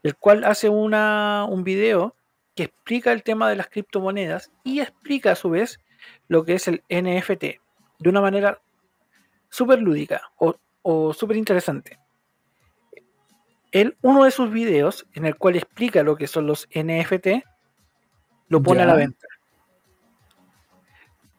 el 0.01 0.15
cual 0.15 0.43
hace 0.43 0.67
una, 0.67 1.45
un 1.47 1.63
video 1.63 2.15
que 2.55 2.63
explica 2.63 3.11
el 3.11 3.21
tema 3.21 3.47
de 3.49 3.55
las 3.55 3.67
criptomonedas 3.67 4.51
y 4.63 4.79
explica 4.79 5.33
a 5.33 5.35
su 5.35 5.51
vez 5.51 5.79
lo 6.27 6.43
que 6.43 6.55
es 6.55 6.67
el 6.67 6.83
NFT 6.89 7.43
de 7.99 8.09
una 8.09 8.19
manera 8.21 8.59
súper 9.55 9.81
lúdica 9.81 10.21
o, 10.37 10.55
o 10.81 11.13
súper 11.13 11.37
interesante. 11.37 11.97
Él, 13.71 13.97
uno 14.01 14.25
de 14.25 14.31
sus 14.31 14.51
videos 14.51 15.05
en 15.13 15.25
el 15.25 15.37
cual 15.37 15.55
explica 15.55 16.03
lo 16.03 16.17
que 16.17 16.27
son 16.27 16.45
los 16.45 16.67
NFT, 16.73 17.27
lo 18.49 18.61
pone 18.61 18.81
a 18.81 18.85
la 18.85 18.95
venta. 18.95 19.27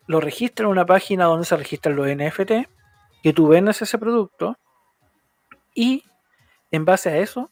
Lo 0.07 0.21
registra 0.21 0.65
en 0.65 0.73
una 0.73 0.87
página 0.87 1.25
donde 1.25 1.47
se 1.47 1.57
registran 1.57 1.97
los 1.97 2.09
NFT, 2.09 2.69
que 3.23 3.33
tú 3.35 3.49
vendes 3.49 3.83
ese 3.83 3.99
producto 3.99 4.57
y 5.75 6.03
en 6.71 6.85
base 6.85 7.11
a 7.11 7.19
eso, 7.19 7.51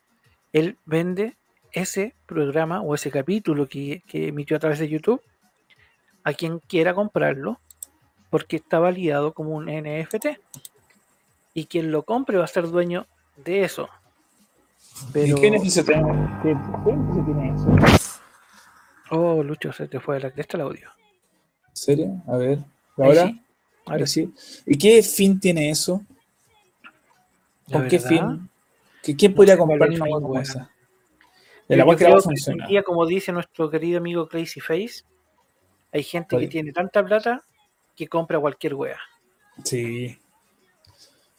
él 0.53 0.79
vende 0.87 1.37
ese 1.73 2.15
programa 2.27 2.81
o 2.81 2.95
ese 2.95 3.11
capítulo 3.11 3.69
que, 3.69 4.03
que 4.07 4.29
emitió 4.29 4.57
a 4.57 4.61
través 4.61 4.79
de 4.79 4.89
YouTube 4.89 5.21
a 6.23 6.33
quien 6.33 6.59
quiera 6.61 6.95
comprarlo 6.95 7.61
porque 8.35 8.57
está 8.57 8.81
validado 8.81 9.33
como 9.33 9.51
un 9.51 9.67
NFT. 9.67 10.27
Y 11.55 11.67
quien 11.67 11.93
lo 11.93 12.03
compre 12.03 12.37
va 12.37 12.43
a 12.43 12.49
ser 12.49 12.67
dueño 12.67 13.07
de 13.37 13.63
eso. 13.63 13.89
Pero... 15.13 15.37
¿Y 15.37 15.41
qué 15.41 15.51
beneficio 15.53 15.85
tiene, 15.85 16.03
qué, 16.43 16.57
qué 16.85 17.23
tiene 17.27 17.55
eso? 17.55 17.77
Oh, 19.11 19.41
Lucho, 19.41 19.73
se 19.73 19.87
te 19.87 20.01
fue 20.01 20.17
de 20.17 20.23
la 20.23 20.31
cresta 20.33 20.57
el 20.57 20.63
audio. 20.63 20.91
¿En 21.69 21.77
serio? 21.77 22.23
A 22.27 22.37
ver. 22.37 22.59
¿Ahora? 22.97 23.29
sí, 23.29 23.43
ahora 23.87 24.07
sí. 24.09 24.35
¿Y 24.67 24.79
qué 24.79 25.01
fin 25.05 25.39
tiene 25.39 25.71
eso? 25.71 26.03
¿Con 27.71 27.87
qué 27.87 28.01
fin? 28.01 28.51
¿Quién 29.01 29.33
podría 29.33 29.57
comprar 29.57 29.91
una 29.91 30.07
fin, 30.07 30.13
como 30.13 30.41
esa? 30.41 30.69
El 31.69 31.81
agua 31.81 31.95
que 31.95 32.03
la 32.03 32.11
creo 32.11 32.17
va 32.17 32.19
a 32.19 32.23
que 32.23 32.29
hoy 32.31 32.35
funcionar. 32.35 32.69
día, 32.69 32.83
como 32.83 33.07
dice 33.07 33.31
nuestro 33.31 33.71
querido 33.71 33.99
amigo 33.99 34.27
Crazy 34.27 34.59
Face, 34.59 35.05
hay 35.93 36.03
gente 36.03 36.37
que 36.37 36.49
tiene 36.49 36.73
tanta 36.73 37.05
plata 37.05 37.45
que 37.97 38.09
compra 38.09 38.39
cualquier 38.41 38.75
wea. 38.75 38.99
Sí. 39.65 40.17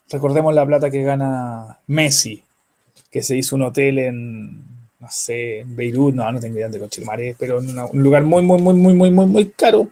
Recordemos 0.09 0.53
la 0.53 0.65
plata 0.65 0.89
que 0.89 1.03
gana 1.03 1.79
Messi, 1.87 2.43
que 3.09 3.21
se 3.23 3.35
hizo 3.37 3.55
un 3.55 3.63
hotel 3.63 3.99
en, 3.99 4.57
no 4.99 5.07
sé, 5.09 5.59
en 5.61 5.75
Beirut, 5.75 6.13
no, 6.13 6.31
no 6.31 6.39
tengo 6.39 6.55
idea 6.57 6.69
de 6.69 6.79
Conchilmaré, 6.79 7.35
pero 7.37 7.59
en 7.59 7.69
una- 7.71 7.85
un 7.85 8.01
lugar 8.03 8.23
muy, 8.23 8.41
muy, 8.43 8.61
muy, 8.61 8.73
muy, 8.75 8.93
muy, 8.93 9.11
muy, 9.11 9.25
muy 9.25 9.49
caro. 9.49 9.89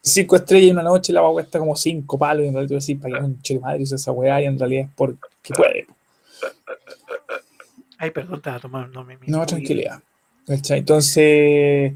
Cinco 0.00 0.36
estrellas 0.36 0.70
en 0.70 0.74
una 0.76 0.84
noche, 0.84 1.12
la 1.12 1.18
agua 1.20 1.32
cuesta 1.32 1.58
como 1.58 1.74
cinco 1.74 2.16
palos, 2.16 2.44
y 2.44 2.48
en 2.48 2.54
realidad 2.54 2.68
tú 2.76 2.80
decís, 2.80 2.96
para 3.02 3.18
que 3.42 3.54
un 3.56 3.60
madre 3.60 3.82
hizo 3.82 3.96
esa 3.96 4.12
weá, 4.12 4.40
y 4.40 4.44
en 4.44 4.58
realidad 4.58 4.84
es 4.84 4.90
porque 4.94 5.18
puede. 5.56 5.86
Ay, 7.98 8.10
perdón, 8.10 8.36
estaba 8.36 8.60
tomando 8.60 9.02
mi 9.04 9.16
mi- 9.16 9.26
No, 9.28 9.40
mi- 9.40 9.46
tranquilidad. 9.46 10.00
¿Cachai? 10.46 10.78
Entonces, 10.78 11.92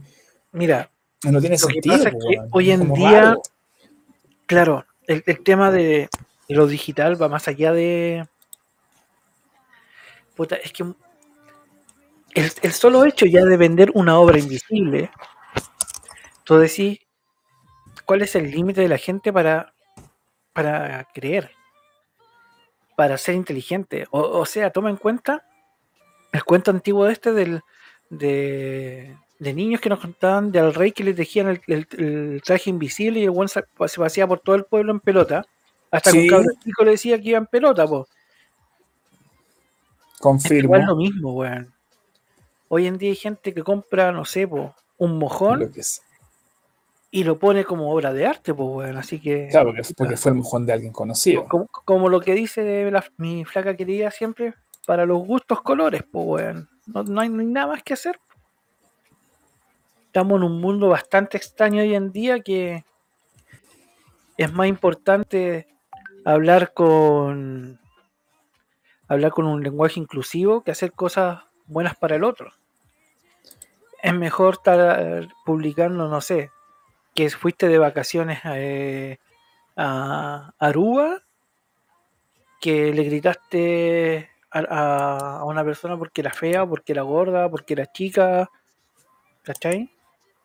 Mira, 0.53 0.91
no 1.25 1.41
tiene 1.41 1.57
Lo 1.61 1.66
que 1.68 1.73
sentido. 1.75 1.97
pasa 1.97 2.09
es 2.09 2.14
po, 2.14 2.29
que 2.29 2.41
hoy 2.53 2.71
en 2.71 2.93
día- 2.95 3.21
raro. 3.21 3.43
claro, 4.47 4.87
el, 5.07 5.23
el 5.27 5.43
tema 5.43 5.71
de, 5.71 6.09
de 6.49 6.55
lo 6.55 6.66
digital 6.66 7.21
va 7.21 7.29
más 7.29 7.49
allá 7.49 7.73
de. 7.73 8.27
Puta, 10.37 10.57
es 10.57 10.73
que 10.73 10.83
el, 10.85 12.53
el 12.62 12.73
solo 12.73 13.05
hecho 13.05 13.27
ya 13.27 13.45
de 13.45 13.57
vender 13.57 13.91
una 13.95 14.18
obra 14.18 14.39
invisible, 14.39 15.11
tú 16.45 16.57
decís, 16.59 17.01
¿cuál 18.07 18.23
es 18.23 18.35
el 18.37 18.51
límite 18.51 18.81
de 18.81 18.89
la 18.89 18.99
gente 18.99 19.33
para, 19.33 19.75
para 20.53 21.05
creer? 21.12 21.51
Para 22.97 23.18
ser 23.18 23.35
inteligente. 23.35 24.07
O, 24.11 24.21
o 24.21 24.47
sea, 24.47 24.71
toma 24.71 24.91
en 24.91 24.97
cuenta 24.97 25.47
el 26.33 26.45
cuento 26.45 26.71
antiguo 26.71 27.09
este 27.09 27.33
del, 27.33 27.61
de, 28.09 29.16
de 29.41 29.53
niños 29.55 29.80
que 29.80 29.88
nos 29.88 29.99
contaban 29.99 30.53
de 30.53 30.61
al 30.61 30.72
rey 30.74 30.93
que 30.93 31.03
les 31.03 31.16
tejían 31.16 31.49
el, 31.49 31.61
el- 31.66 31.86
el 31.99 32.43
traje 32.45 32.70
invisible 32.70 33.18
y 33.20 33.24
el 33.24 33.30
buen 33.30 33.49
se, 33.49 33.64
se 33.88 33.99
paseaba 33.99 34.28
por 34.28 34.41
todo 34.41 34.55
el 34.55 34.64
pueblo 34.64 34.93
en 34.93 35.01
pelota. 35.01 35.45
Hasta 35.91 36.12
que 36.12 36.20
un 36.20 36.28
cabrón 36.28 36.55
chico 36.62 36.84
le 36.84 36.93
decía 36.93 37.18
que 37.20 37.30
iba 37.30 37.38
en 37.38 37.47
pelota, 37.47 37.84
po. 37.86 38.07
Confirmo. 40.20 40.76
Igual 40.76 40.84
lo 40.86 40.97
mismo, 40.97 41.32
weón. 41.32 41.72
Hoy 42.68 42.86
en 42.86 42.99
día 42.99 43.11
hay 43.11 43.16
gente 43.16 43.53
que 43.55 43.62
compra, 43.62 44.12
no 44.12 44.24
sé, 44.24 44.47
po, 44.47 44.74
un 44.99 45.18
mojón 45.18 45.61
Lo 45.61 45.70
que 45.72 45.80
es. 45.80 46.03
y 47.11 47.24
lo 47.24 47.38
pone 47.38 47.64
como 47.64 47.91
obra 47.93 48.12
de 48.12 48.26
arte, 48.26 48.53
pues, 48.55 48.68
weón. 48.70 48.97
Así 48.99 49.18
que, 49.20 49.49
Claro, 49.51 49.72
porque, 49.74 49.95
porque 49.97 50.16
fue 50.16 50.32
el 50.32 50.38
mojón 50.38 50.66
de 50.66 50.74
alguien 50.74 50.93
conocido. 50.93 51.47
como, 51.49 51.66
como 51.66 52.09
lo 52.09 52.20
que 52.20 52.34
dice 52.34 52.91
la- 52.91 53.05
mi 53.16 53.45
flaca 53.45 53.74
querida 53.76 54.11
siempre, 54.11 54.55
para 54.86 55.07
los 55.07 55.18
gustos 55.26 55.62
colores, 55.62 56.05
pues, 56.12 56.24
weón. 56.26 56.68
No, 56.86 57.03
no 57.05 57.20
hay, 57.22 57.28
no 57.30 57.41
hay 57.41 57.47
nada 57.47 57.68
más 57.68 57.82
que 57.82 57.95
hacer. 57.95 58.20
Estamos 60.11 60.39
en 60.39 60.43
un 60.45 60.61
mundo 60.61 60.89
bastante 60.89 61.37
extraño 61.37 61.83
hoy 61.83 61.95
en 61.95 62.11
día 62.11 62.41
que 62.41 62.85
es 64.37 64.53
más 64.53 64.67
importante 64.67 65.69
hablar 66.25 66.73
con 66.73 67.79
hablar 69.07 69.31
con 69.31 69.47
un 69.47 69.63
lenguaje 69.63 70.01
inclusivo 70.01 70.63
que 70.65 70.73
hacer 70.73 70.91
cosas 70.93 71.45
buenas 71.67 71.95
para 71.97 72.17
el 72.17 72.25
otro. 72.25 72.53
Es 74.03 74.13
mejor 74.13 74.55
estar 74.55 75.29
publicando, 75.45 76.09
no 76.09 76.21
sé, 76.21 76.51
que 77.15 77.31
fuiste 77.31 77.69
de 77.69 77.79
vacaciones 77.79 78.41
eh, 78.47 79.19
a 79.77 80.53
Aruba, 80.59 81.23
que 82.61 82.93
le 82.93 83.05
gritaste 83.05 84.29
a, 84.51 84.59
a- 84.59 85.39
a 85.41 85.45
una 85.45 85.63
persona 85.65 85.97
porque 85.97 86.21
era 86.23 86.33
fea, 86.33 86.67
porque 86.67 86.91
era 86.93 87.03
gorda, 87.03 87.49
porque 87.49 87.75
era 87.75 87.87
chica, 87.93 88.51
¿cachai? 89.43 89.89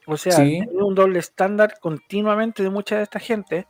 O 0.08 0.18
sea, 0.18 0.34
Sí. 0.34 0.62
un 0.72 0.94
doble 0.96 1.20
estándar 1.20 1.80
continuamente 1.80 2.62
de 2.64 2.70
mucha 2.70 2.98
de 2.98 3.04
esta 3.04 3.20
gente 3.20 3.68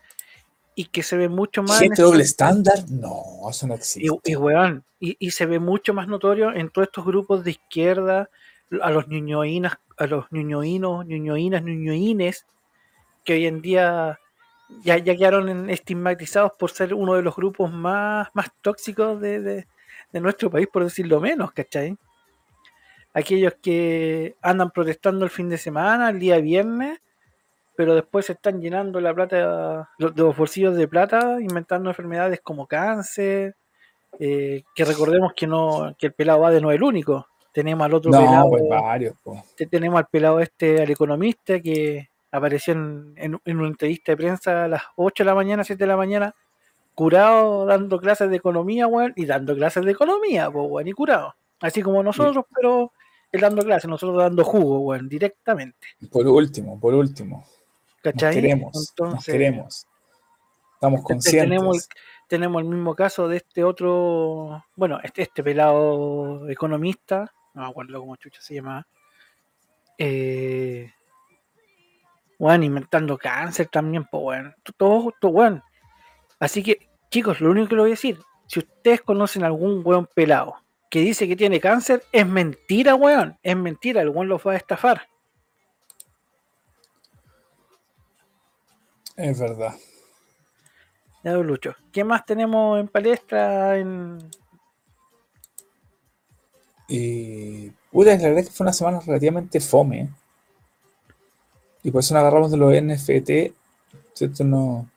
y 0.76 0.86
que 0.86 1.04
se 1.04 1.16
ve 1.16 1.30
mucho 1.30 1.64
más... 1.64 1.82
en 1.82 1.88
¿Gente 1.90 2.02
doble 2.02 2.24
estándar? 2.24 2.80
No, 2.90 3.24
eso 3.50 3.66
no 3.68 3.74
y, 3.76 3.78
existe. 3.78 4.32
y, 4.32 4.36
weón, 4.36 4.84
y, 5.00 5.16
y 5.20 5.32
se 5.32 5.46
ve 5.46 5.60
mucho 5.60 5.94
más 5.94 6.08
notorio 6.08 6.54
en 6.54 6.70
todos 6.70 6.88
estos 6.90 7.06
grupos 7.06 7.44
de 7.44 7.52
izquierda, 7.52 8.30
a 8.82 8.90
los 8.92 9.08
ñuñoínas, 9.08 9.78
a 9.98 10.08
los 10.08 10.26
ñuñoínos, 10.32 11.06
ñuñoínas, 11.06 11.64
ñuñoínes, 11.64 12.46
que 13.24 13.34
hoy 13.34 13.46
en 13.46 13.62
día 13.62 14.20
ya, 14.84 14.98
ya 14.98 15.16
quedaron 15.16 15.70
estigmatizados 15.70 16.52
por 16.60 16.72
ser 16.72 16.94
uno 16.94 17.14
de 17.14 17.22
los 17.22 17.36
grupos 17.36 17.72
más, 17.72 18.28
más 18.34 18.48
tóxicos 18.62 19.22
de, 19.22 19.40
de- 19.40 19.68
de 20.12 20.20
nuestro 20.22 20.50
país, 20.50 20.68
por 20.72 20.84
decirlo 20.84 21.20
menos, 21.22 21.52
¿cachai? 21.52 21.96
Aquellos 23.16 23.54
que 23.62 24.36
andan 24.42 24.70
protestando 24.72 25.26
el 25.26 25.32
fin 25.32 25.50
de 25.50 25.58
semana, 25.58 26.10
el 26.10 26.20
día 26.20 26.38
viernes, 26.40 27.00
pero 27.76 27.96
después 27.96 28.26
se 28.28 28.34
están 28.34 28.62
llenando 28.62 29.00
la 29.02 29.14
plata, 29.14 29.90
los, 29.98 30.16
los 30.16 30.36
bolsillos 30.38 30.76
de 30.76 30.88
plata, 30.88 31.38
inventando 31.42 31.90
enfermedades 31.90 32.42
como 32.44 32.68
cáncer, 32.68 33.56
eh, 34.20 34.64
que 34.76 34.86
recordemos 34.86 35.34
que 35.34 35.48
no 35.48 35.96
que 35.98 36.08
el 36.08 36.14
pelado 36.14 36.42
va 36.42 36.52
de 36.52 36.62
no 36.62 36.72
es 36.72 36.76
el 36.76 36.84
único. 36.84 37.26
Tenemos 37.54 37.86
al 37.86 37.94
otro 37.94 38.12
No, 38.12 38.20
pelado, 38.20 38.50
pues 38.50 38.64
varios. 38.70 39.16
tenemos 39.70 39.98
al 39.98 40.08
pelado 40.08 40.40
este, 40.42 40.82
al 40.82 40.92
economista, 40.92 41.60
que 41.62 42.10
apareció 42.32 42.74
en, 42.74 43.14
en- 43.16 43.40
en 43.46 43.58
una 43.60 43.68
entrevista 43.70 44.12
de 44.12 44.18
prensa 44.18 44.66
a 44.66 44.68
las 44.68 44.84
8 44.98 45.24
de 45.24 45.26
la 45.30 45.36
mañana, 45.36 45.64
7 45.64 45.82
de 45.84 45.88
la 45.88 45.96
mañana, 45.98 46.36
curado, 46.94 47.66
dando 47.66 47.98
clases 48.00 48.30
de 48.30 48.36
economía, 48.36 48.88
weón, 48.88 49.14
y 49.16 49.26
dando 49.26 49.56
clases 49.56 49.86
de 49.86 49.92
economía, 49.92 50.52
pues, 50.52 50.66
weón, 50.70 50.88
y 50.88 50.92
curado. 50.92 51.34
Así 51.62 51.82
como 51.82 52.04
nosotros, 52.04 52.44
pero 52.54 52.92
él 53.36 53.42
dando 53.42 53.64
clases, 53.64 53.90
nosotros 53.90 54.18
dando 54.18 54.44
jugo, 54.44 54.80
weón, 54.80 55.08
directamente. 55.08 55.88
Por 56.12 56.28
último, 56.28 56.80
por 56.80 56.94
último. 56.94 57.46
Nos 58.04 58.14
¿Cachai? 58.14 58.36
queremos, 58.36 58.94
nos 59.00 59.26
queremos. 59.26 59.88
Estamos 60.76 61.00
Este- 61.00 61.14
conscientes. 61.14 61.50
Tenemos, 61.50 61.90
tenemos 62.28 62.62
el 62.62 62.68
mismo 62.68 62.96
caso 62.96 63.28
de 63.28 63.38
este 63.38 63.64
otro, 63.64 64.64
bueno, 64.76 65.00
este, 65.04 65.24
este 65.24 65.44
pelado 65.44 66.48
economista, 66.50 67.32
no 67.54 67.62
me 67.64 67.68
acuerdo 67.70 68.00
cómo 68.00 68.16
chucha 68.18 68.42
se 68.42 68.56
llama. 68.56 68.86
Eh, 69.98 70.92
bueno, 72.38 72.66
inventando 72.66 73.18
cáncer 73.18 73.68
también, 73.68 74.06
pues 74.12 74.22
bueno, 74.22 74.54
todo, 74.78 75.14
todo 75.20 75.32
bueno. 75.32 75.64
Así 76.40 76.62
que, 76.62 76.90
chicos, 77.10 77.40
lo 77.40 77.52
único 77.52 77.70
que 77.70 77.76
le 77.76 77.82
voy 77.82 77.90
a 77.92 77.94
decir, 77.94 78.20
si 78.48 78.60
ustedes 78.60 79.02
conocen 79.02 79.44
algún 79.44 79.82
weón 79.84 80.08
pelado 80.14 80.56
que 80.90 81.00
dice 81.00 81.28
que 81.28 81.36
tiene 81.36 81.60
cáncer, 81.60 82.04
es 82.12 82.28
mentira, 82.28 82.96
weón, 82.96 83.38
es 83.44 83.56
mentira, 83.56 84.02
el 84.02 84.10
weón 84.10 84.28
lo 84.28 84.40
fue 84.40 84.56
a 84.56 84.58
estafar. 84.58 85.08
Es 89.16 89.40
verdad. 89.40 89.76
Ya, 91.24 91.34
Lucho. 91.34 91.76
¿Qué 91.92 92.04
más 92.04 92.26
tenemos 92.26 92.80
en 92.80 92.88
palestra? 92.88 93.78
En... 93.78 94.18
Y. 96.88 97.70
Puta, 97.92 98.12
la 98.12 98.24
verdad 98.24 98.40
es 98.40 98.50
que 98.50 98.54
fue 98.54 98.66
una 98.66 98.74
semana 98.74 99.00
relativamente 99.00 99.60
fome. 99.60 100.10
Y 101.82 101.92
por 101.92 102.02
eso 102.02 102.14
nos 102.14 102.22
agarramos 102.22 102.52
de 102.52 102.58
los 102.58 102.74
NFT, 102.74 103.56
¿cierto? 104.14 104.44
No, 104.44 104.90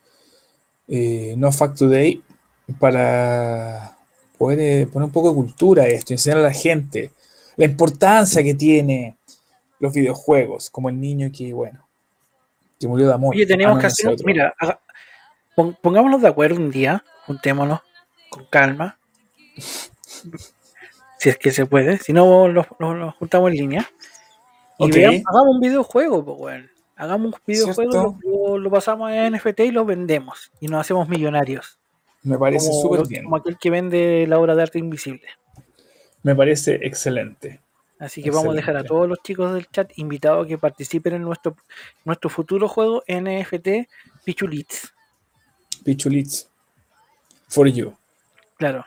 eh, 0.89 1.35
no 1.37 1.53
Fact 1.53 1.79
Today, 1.79 2.23
para 2.79 3.98
poder 4.39 4.89
poner 4.89 5.07
un 5.07 5.13
poco 5.13 5.29
de 5.31 5.35
cultura 5.35 5.83
a 5.83 5.87
esto, 5.89 6.13
enseñar 6.15 6.39
a 6.39 6.43
la 6.43 6.53
gente 6.53 7.11
la 7.57 7.65
importancia 7.65 8.43
que 8.43 8.55
tiene 8.55 9.17
los 9.81 9.93
videojuegos, 9.93 10.71
como 10.71 10.89
el 10.89 11.01
niño 11.01 11.29
que, 11.37 11.53
bueno, 11.53 11.87
que 12.79 12.87
murió 12.89 13.09
de 13.09 13.15
amor. 13.15 13.35
Oye, 13.35 13.47
tenemos 13.47 13.73
Ah, 13.73 13.75
no, 13.77 13.81
que 13.81 13.87
hacer, 13.87 14.09
otro. 14.09 14.25
mira, 14.27 14.55
haga- 14.59 14.81
pongámonos 15.83 16.23
de 16.23 16.29
acuerdo 16.29 16.57
un 16.57 16.71
día, 16.71 17.05
juntémonos 17.27 17.81
con 18.31 18.45
calma, 18.47 18.99
si 21.19 21.29
es 21.29 21.39
que 21.39 21.51
se 21.51 21.67
puede, 21.67 21.99
si 21.99 22.13
no 22.13 22.49
nos, 22.49 22.67
nos- 22.79 22.97
nos 22.97 23.15
juntamos 23.17 23.51
en 23.51 23.57
línea 23.57 23.91
y 24.79 24.91
veamos- 24.91 25.23
hagamos 25.27 25.55
un 25.57 25.61
videojuego, 25.61 26.25
pues 26.25 26.39
weón. 26.39 26.71
Hagamos 26.97 27.27
un 27.35 27.41
videojuego, 27.47 28.19
lo, 28.23 28.49
lo- 28.49 28.59
lo 28.59 28.71
pasamos 28.71 29.11
a 29.11 29.31
NFT 29.31 29.61
y 29.61 29.71
lo 29.71 29.85
vendemos 29.85 30.51
y 30.61 30.67
nos 30.67 30.81
hacemos 30.81 31.09
millonarios. 31.09 31.78
Me 32.23 32.39
parece 32.39 32.73
súper 32.73 33.07
bien. 33.07 33.25
como 33.25 33.37
aquel 33.37 33.57
que 33.59 33.71
vende 33.71 34.27
la 34.29 34.39
obra 34.39 34.55
de 34.55 34.63
arte 34.63 34.79
invisible. 34.79 35.27
Me 36.23 36.35
parece 36.35 36.75
excelente. 36.83 37.61
Así 37.99 38.23
que 38.23 38.31
vamos 38.31 38.53
a 38.53 38.57
dejar 38.57 38.77
a 38.77 38.85
todos 38.85 39.09
los 39.09 39.19
chicos 39.23 39.53
del 39.53 39.67
chat 39.69 39.91
invitados 39.97 40.45
a 40.45 40.49
que 40.49 40.57
participen 40.57 41.15
en 41.15 41.23
nuestro, 41.23 41.57
nuestro 42.05 42.31
futuro 42.31 42.69
juego 42.69 43.03
NFT 43.09 43.89
Pichulits. 44.25 44.93
Pichulits. 45.85 46.49
For 47.49 47.67
you. 47.67 47.97
Claro. 48.57 48.85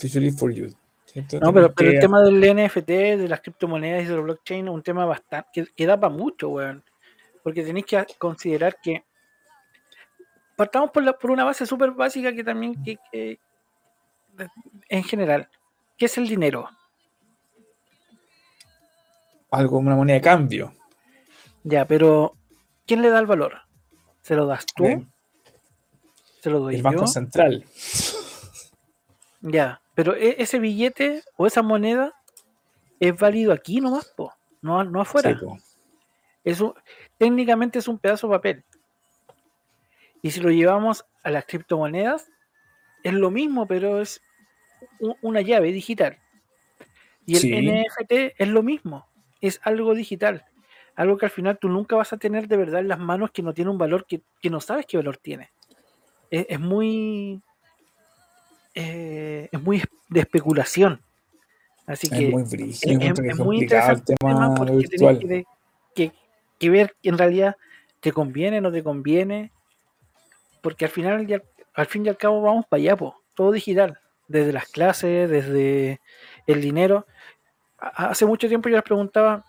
Pichulits 0.00 0.38
for 0.38 0.52
you. 0.52 0.74
¿Cierto? 1.06 1.40
No, 1.40 1.52
pero, 1.52 1.72
pero 1.72 1.90
el 1.90 2.00
tema 2.00 2.22
del 2.22 2.40
NFT, 2.40 2.88
de 2.88 3.28
las 3.28 3.40
criptomonedas 3.40 4.02
y 4.02 4.06
de 4.06 4.16
los 4.16 4.24
blockchain 4.24 4.66
es 4.66 4.74
un 4.74 4.82
tema 4.82 5.04
bastante 5.04 5.48
que, 5.52 5.66
que 5.74 5.86
da 5.86 5.98
para 5.98 6.12
mucho, 6.12 6.48
weón. 6.48 6.82
Porque 7.42 7.62
tenéis 7.62 7.86
que 7.86 8.04
considerar 8.18 8.78
que 8.82 9.04
partamos 10.56 10.90
por, 10.90 11.02
la- 11.02 11.12
por 11.18 11.30
una 11.30 11.44
base 11.44 11.66
súper 11.66 11.90
básica 11.92 12.32
que 12.34 12.44
también 12.44 12.82
que, 12.82 12.98
que- 13.10 13.38
en 14.88 15.04
general 15.04 15.48
¿qué 15.98 16.06
es 16.06 16.16
el 16.18 16.26
dinero? 16.28 16.68
Algo, 19.50 19.78
una 19.78 19.94
moneda 19.94 20.14
de 20.16 20.22
cambio. 20.22 20.74
Ya, 21.62 21.86
pero 21.86 22.34
¿quién 22.86 23.02
le 23.02 23.10
da 23.10 23.18
el 23.18 23.26
valor? 23.26 23.60
¿Se 24.22 24.34
lo 24.34 24.46
das 24.46 24.64
tú? 24.74 24.84
Bien. 24.84 25.12
¿Se 26.40 26.50
lo 26.50 26.60
doy 26.60 26.76
El 26.76 26.80
yo? 26.82 26.84
Banco 26.90 27.06
Central. 27.06 27.64
Ya, 29.42 29.80
pero 29.94 30.14
e- 30.16 30.36
ese 30.42 30.58
billete 30.58 31.22
o 31.36 31.46
esa 31.46 31.62
moneda 31.62 32.14
es 32.98 33.16
válido 33.16 33.52
aquí 33.52 33.80
nomás, 33.80 34.06
po, 34.16 34.32
no, 34.62 34.82
no 34.84 35.00
afuera. 35.02 35.38
Sí. 35.38 35.46
Es 36.44 36.60
un- 36.60 36.74
técnicamente 37.18 37.78
es 37.78 37.88
un 37.88 37.98
pedazo 37.98 38.28
de 38.28 38.34
papel. 38.36 38.64
Y 40.22 40.30
si 40.30 40.40
lo 40.40 40.50
llevamos 40.50 41.04
a 41.24 41.30
las 41.30 41.44
criptomonedas, 41.44 42.30
es 43.02 43.12
lo 43.12 43.30
mismo, 43.30 43.66
pero 43.66 44.00
es 44.00 44.22
una 45.20 45.40
llave 45.40 45.72
digital. 45.72 46.18
Y 47.26 47.34
el 47.36 47.40
Sí. 47.40 47.52
NFT 47.52 48.34
es 48.38 48.48
lo 48.48 48.62
mismo, 48.62 49.06
es 49.40 49.60
algo 49.64 49.94
digital. 49.94 50.44
Algo 50.94 51.16
que 51.16 51.26
al 51.26 51.30
final 51.32 51.58
tú 51.58 51.68
nunca 51.68 51.96
vas 51.96 52.12
a 52.12 52.18
tener 52.18 52.46
de 52.48 52.56
verdad 52.56 52.80
en 52.80 52.88
las 52.88 52.98
manos 52.98 53.30
que 53.32 53.42
no 53.42 53.54
tiene 53.54 53.70
un 53.70 53.78
valor 53.78 54.06
que, 54.06 54.22
que 54.40 54.50
no 54.50 54.60
sabes 54.60 54.86
qué 54.86 54.96
valor 54.96 55.16
tiene. 55.16 55.50
Es, 56.30 56.46
es 56.48 56.60
muy. 56.60 57.42
eh, 58.74 59.48
es 59.50 59.62
muy 59.62 59.82
de 60.08 60.20
especulación. 60.20 61.02
Así 61.86 62.08
que 62.08 62.26
Es 62.26 62.30
muy 62.32 62.42
brígido, 62.44 63.00
es, 63.00 63.18
es 63.18 63.18
es 63.30 63.38
muy 63.38 63.58
interesante 63.58 64.12
el 64.12 64.18
tema 64.18 64.54
porque 64.54 64.76
virtual. 64.76 65.18
que, 65.18 65.44
que- 65.94 66.12
que 66.58 66.70
ver 66.70 66.94
que 67.02 67.08
en 67.08 67.18
realidad 67.18 67.56
te 68.00 68.12
conviene, 68.12 68.60
no 68.60 68.70
te 68.70 68.84
conviene, 68.84 69.50
porque 70.62 70.86
al 70.86 70.90
final 70.90 71.28
y 71.28 71.34
al, 71.34 71.44
al 71.74 71.86
fin 71.86 72.06
y 72.06 72.08
al 72.08 72.16
cabo 72.16 72.40
vamos 72.40 72.64
para 72.66 72.80
allá, 72.80 72.96
po, 72.96 73.22
todo 73.34 73.52
digital, 73.52 73.98
desde 74.28 74.52
las 74.52 74.66
clases, 74.66 75.28
desde 75.28 76.00
el 76.46 76.60
dinero. 76.60 77.06
Hace 77.78 78.24
mucho 78.24 78.48
tiempo 78.48 78.68
yo 78.68 78.76
les 78.76 78.84
preguntaba, 78.84 79.44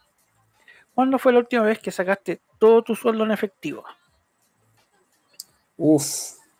¿cuándo 0.93 1.19
fue 1.19 1.31
la 1.33 1.39
última 1.39 1.63
vez 1.63 1.79
que 1.79 1.91
sacaste 1.91 2.41
todo 2.59 2.81
tu 2.81 2.95
sueldo 2.95 3.23
en 3.23 3.31
efectivo? 3.31 3.83
Uf, 5.77 6.05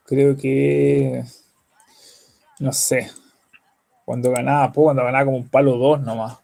creo 0.06 0.36
que. 0.38 1.24
No 2.60 2.72
sé. 2.72 3.12
Cuando 4.06 4.32
ganaba 4.32 4.72
poco, 4.72 4.86
cuando 4.86 5.04
ganaba 5.04 5.26
como 5.26 5.38
un 5.38 5.50
palo 5.50 5.78
dos 5.78 6.02
nomás. 6.02 6.38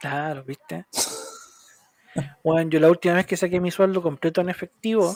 Claro, 0.00 0.44
¿viste? 0.44 0.86
Bueno, 2.42 2.70
yo 2.70 2.80
la 2.80 2.88
última 2.88 3.12
vez 3.12 3.26
que 3.26 3.36
saqué 3.36 3.60
mi 3.60 3.70
sueldo 3.70 4.00
completo 4.00 4.40
en 4.40 4.48
efectivo 4.48 5.14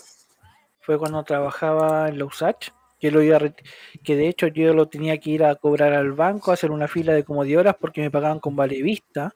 fue 0.81 0.99
cuando 0.99 1.22
trabajaba 1.24 2.09
en 2.09 2.18
la 2.18 2.24
USACH, 2.24 2.70
que, 2.99 3.11
lo 3.11 3.22
iba 3.22 3.37
a 3.37 3.55
que 4.03 4.16
de 4.16 4.28
hecho 4.28 4.49
yo 4.49 4.74
lo 4.74 4.89
tenía 4.89 5.18
que 5.18 5.31
ir 5.31 5.45
a 5.45 5.55
cobrar 5.55 5.93
al 5.93 6.12
banco, 6.12 6.51
a 6.51 6.55
hacer 6.55 6.70
una 6.70 6.89
fila 6.89 7.12
de 7.12 7.24
como 7.24 7.45
de 7.45 7.57
horas 7.57 7.76
porque 7.81 8.01
me 8.01 8.11
pagaban 8.11 8.41
con 8.41 8.57
vale 8.57 8.83
vista. 8.83 9.35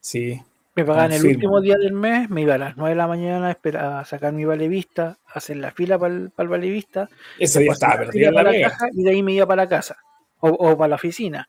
Sí, 0.00 0.40
Me 0.74 0.84
pagaban 0.84 1.12
el 1.12 1.18
Confirmo. 1.18 1.36
último 1.36 1.60
día 1.60 1.76
del 1.78 1.92
mes, 1.92 2.28
me 2.28 2.42
iba 2.42 2.54
a 2.54 2.58
las 2.58 2.76
9 2.76 2.90
de 2.90 2.96
la 2.96 3.06
mañana 3.06 3.48
a, 3.48 3.50
esperar, 3.50 3.84
a 4.00 4.04
sacar 4.04 4.32
mi 4.32 4.44
vale 4.44 4.68
vista, 4.68 5.18
a 5.26 5.38
hacer 5.38 5.56
la 5.56 5.70
fila 5.70 5.98
para 5.98 6.14
el, 6.14 6.32
vale 6.36 6.68
vista, 6.68 7.08
ese 7.38 7.60
día 7.60 7.72
estaba 7.72 7.98
perdida 7.98 8.30
la 8.30 8.42
para 8.42 8.52
la 8.52 8.68
caja 8.68 8.86
y 8.92 9.04
de 9.04 9.10
ahí 9.10 9.22
me 9.22 9.32
iba 9.32 9.46
para 9.46 9.62
la 9.62 9.68
casa 9.68 9.96
o, 10.40 10.48
o 10.48 10.76
para 10.76 10.88
la 10.88 10.94
oficina. 10.96 11.48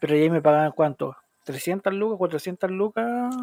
Pero 0.00 0.14
ahí 0.14 0.28
me 0.28 0.42
pagaban 0.42 0.72
cuánto? 0.72 1.16
300 1.44 1.92
lucas, 1.94 2.18
400 2.18 2.70
lucas 2.70 3.34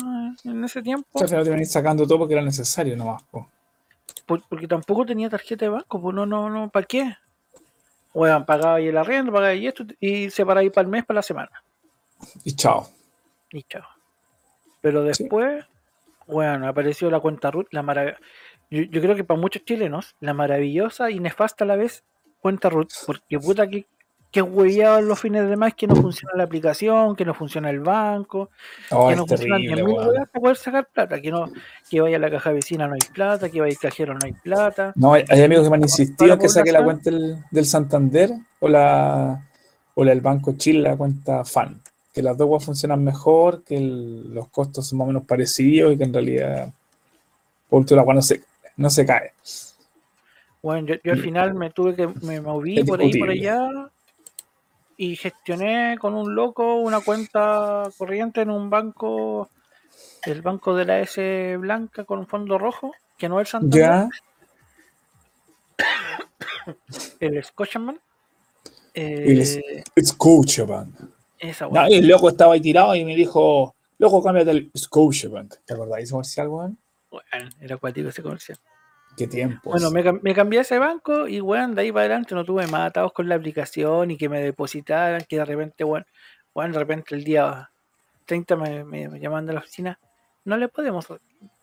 en 0.44 0.64
ese 0.64 0.82
tiempo. 0.82 1.08
O 1.14 1.28
sea, 1.28 1.44
te 1.44 1.50
venís 1.50 1.72
sacando 1.72 2.08
todo 2.08 2.20
porque 2.20 2.34
era 2.34 2.44
necesario 2.44 2.96
nomás. 2.96 3.24
po. 3.24 3.50
Por- 4.26 4.44
porque 4.48 4.68
tampoco 4.68 5.06
tenía 5.06 5.30
tarjeta 5.30 5.66
de 5.66 5.70
banco, 5.70 6.02
pues 6.02 6.16
no, 6.16 6.26
no, 6.26 6.50
no, 6.50 6.70
¿para 6.70 6.86
qué? 6.86 7.16
Bueno, 8.14 8.46
pagaba 8.46 8.76
ahí 8.76 8.88
el 8.88 8.98
arriendo, 8.98 9.32
pagaba 9.32 9.50
ahí 9.52 9.68
esto 9.68 9.84
y 10.00 10.30
se 10.30 10.46
para 10.46 10.62
ahí 10.62 10.70
para 10.70 10.84
el 10.86 10.88
mes, 10.92 11.06
para 11.06 11.18
la 11.20 11.22
semana. 11.24 11.64
Y 12.44 12.54
chao. 12.56 12.88
Y 13.52 13.64
chao. 13.64 13.84
Pero 14.82 15.02
Sí. 15.14 15.24
después, 15.24 15.66
bueno, 16.28 16.68
apareció 16.68 17.10
la 17.12 17.20
cuenta 17.20 17.52
RUT, 17.52 17.68
la 17.72 17.82
marav- 17.84 18.18
yo, 18.70 18.84
yo 18.84 19.02
creo 19.02 19.16
que 19.16 19.24
para 19.24 19.40
muchos 19.40 19.64
chilenos, 19.66 20.16
la 20.20 20.34
maravillosa 20.34 21.12
y 21.12 21.20
nefasta 21.20 21.64
a 21.64 21.68
la 21.68 21.76
vez 21.76 22.04
cuenta 22.40 22.70
RUT, 22.70 22.92
porque 23.06 23.40
puta 23.40 23.68
que, 23.68 23.86
que 24.32 24.42
hueveaban 24.44 25.08
los 25.08 25.20
fines 25.20 25.50
de 25.50 25.58
mes 25.58 25.74
que 25.74 25.88
no 25.88 25.96
funciona 25.96 26.34
la 26.38 26.44
aplicación, 26.44 27.16
que 27.16 27.26
no 27.26 27.34
funciona 27.34 27.70
el 27.72 27.80
banco, 27.80 28.52
Oh, 28.92 29.10
que 29.10 29.16
no 29.16 29.26
funcionan 29.26 29.62
10.000 29.62 29.84
weón. 29.84 30.08
weas 30.10 30.30
para 30.30 30.42
poder 30.42 30.58
sacar 30.58 30.88
plata, 30.94 31.20
que 31.20 31.32
no, 31.32 31.52
que 31.90 32.00
vaya 32.00 32.18
a 32.18 32.20
la 32.20 32.30
caja 32.30 32.52
vecina 32.52 32.88
no 32.88 32.94
hay 32.94 33.00
plata, 33.12 33.50
que 33.50 33.60
vaya 33.60 33.72
al 33.74 33.80
cajero 33.80 34.14
no 34.14 34.20
hay 34.24 34.34
plata. 34.34 34.94
No, 34.96 35.14
hay, 35.14 35.24
hay 35.30 35.42
amigos 35.42 35.64
que 35.64 35.70
me 35.72 35.76
han 35.78 35.82
insistido 35.82 36.34
en 36.34 36.40
que 36.40 36.48
saque 36.50 36.72
la 36.72 36.84
cuenta 36.84 37.10
del, 37.10 37.38
del 37.50 37.66
Santander 37.66 38.32
o 38.60 38.70
la, 38.70 39.48
o 39.96 40.04
la 40.04 40.12
del 40.12 40.22
Banco 40.22 40.54
Chile, 40.58 40.82
la 40.82 40.96
cuenta 40.96 41.44
FAN. 41.44 41.82
Que 42.14 42.22
las 42.22 42.38
dos 42.38 42.64
funcionan 42.64 43.04
mejor, 43.04 43.64
que 43.64 43.78
el- 43.78 44.32
los 44.34 44.48
costos 44.50 44.88
son 44.88 45.00
más 45.00 45.06
o 45.06 45.08
menos 45.08 45.24
parecidos 45.24 45.94
y 45.94 45.98
que 45.98 46.04
en 46.04 46.14
realidad, 46.14 46.70
por 47.68 47.80
último, 47.80 48.04
la 48.06 48.14
no 48.14 48.22
se, 48.22 48.44
no 48.78 48.90
se 48.92 49.06
cae. 49.08 49.32
Bueno, 50.62 50.88
yo, 50.88 50.96
yo 51.04 51.14
al 51.14 51.20
final 51.20 51.54
me 51.56 51.70
tuve 51.72 51.96
que, 51.96 52.08
me 52.22 52.42
moví 52.42 52.84
por 52.84 53.00
ahí, 53.00 53.18
por 53.18 53.30
allá 53.30 53.90
y 55.02 55.16
gestioné 55.16 55.98
con 55.98 56.14
un 56.14 56.36
loco 56.36 56.76
una 56.76 57.00
cuenta 57.00 57.90
corriente 57.98 58.42
en 58.42 58.50
un 58.50 58.70
banco, 58.70 59.50
el 60.26 60.42
banco 60.42 60.76
de 60.76 60.84
la 60.84 61.00
S 61.00 61.56
blanca 61.56 62.04
con 62.04 62.20
un 62.20 62.28
fondo 62.28 62.58
rojo, 62.58 62.92
que 63.18 63.30
no 63.30 63.40
es 63.40 63.48
el 63.48 63.52
Santander, 63.62 63.80
Ya, 63.80 64.10
el 67.22 67.42
Scotiabank. 67.42 68.02
Eh, 68.94 69.84
Scotiabank. 70.04 71.00
No, 71.62 71.68
weá. 71.70 71.90
y 71.90 71.94
el 71.94 72.06
loco 72.06 72.28
estaba 72.28 72.56
ahí 72.56 72.60
tirado 72.60 72.94
y 72.94 73.06
me 73.06 73.16
dijo, 73.16 73.74
loco, 74.00 74.22
cámbiate 74.22 74.52
al 74.52 74.70
Scotiabank. 74.78 75.56
¿Te 75.64 75.76
acordáis 75.76 75.98
de 75.98 76.04
ese 76.04 76.12
comercial, 76.12 76.48
weón? 76.50 76.78
Weón, 77.10 77.50
era 77.62 77.76
acuático 77.76 78.10
ese 78.10 78.22
comercial. 78.22 78.60
Qué 79.18 79.28
tiempo. 79.28 79.72
Bueno, 79.72 79.92
me, 79.92 80.04
cam- 80.04 80.20
me 80.22 80.34
cambié 80.34 80.60
a 80.60 80.62
ese 80.62 80.80
banco 80.80 81.28
y, 81.28 81.42
weón, 81.42 81.76
de 81.76 81.82
ahí 81.82 81.92
para 81.92 82.06
adelante 82.06 82.36
no 82.36 82.46
tuve 82.46 82.68
más 82.68 82.88
atados 82.90 83.12
con 83.12 83.28
la 83.28 83.36
aplicación 83.36 84.12
y 84.12 84.18
que 84.18 84.30
me 84.30 84.42
depositaran, 84.42 85.26
que 85.28 85.38
de 85.38 85.46
repente, 85.46 85.84
weón, 85.84 86.06
weón, 86.54 86.72
de 86.72 86.80
repente 86.80 87.16
el 87.16 87.24
día 87.24 87.70
30 88.26 88.56
me, 88.56 88.84
me, 88.86 89.10
me 89.10 89.20
llaman 89.20 89.46
de 89.46 89.54
la 89.54 89.60
oficina. 89.60 90.00
No 90.46 90.56
le 90.56 90.70
podemos 90.70 91.06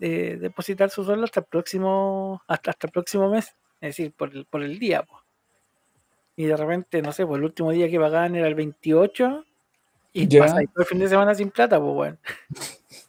eh, 0.01 0.37
depositar 0.39 0.91
su 0.91 1.03
sueldo 1.05 1.25
hasta 1.25 1.41
el 1.41 1.47
próximo 1.47 2.43
hasta, 2.47 2.73
hasta 2.73 2.89
el 2.89 2.93
próximo 2.93 3.31
mes, 3.31 3.47
es 3.81 3.97
decir, 3.97 4.13
por 4.13 4.35
el, 4.35 4.45
por 4.45 4.63
el 4.63 4.79
día. 4.79 5.03
po. 5.03 5.23
Y 6.37 6.45
de 6.45 6.57
repente, 6.57 7.01
no 7.01 7.13
sé, 7.13 7.25
pues 7.27 7.39
el 7.39 7.45
último 7.45 7.71
día 7.71 7.89
que 7.89 7.99
pagaban 7.99 8.37
era 8.37 8.49
el 8.49 8.55
28 8.55 9.47
y 10.13 10.29
Ya. 10.29 10.41
pasáis 10.43 10.69
todo 10.71 10.83
el 10.83 10.87
fin 10.87 10.99
de 10.99 11.09
semana 11.09 11.35
sin 11.35 11.51
plata, 11.51 11.81
pues, 11.81 11.95
weón. 11.95 12.19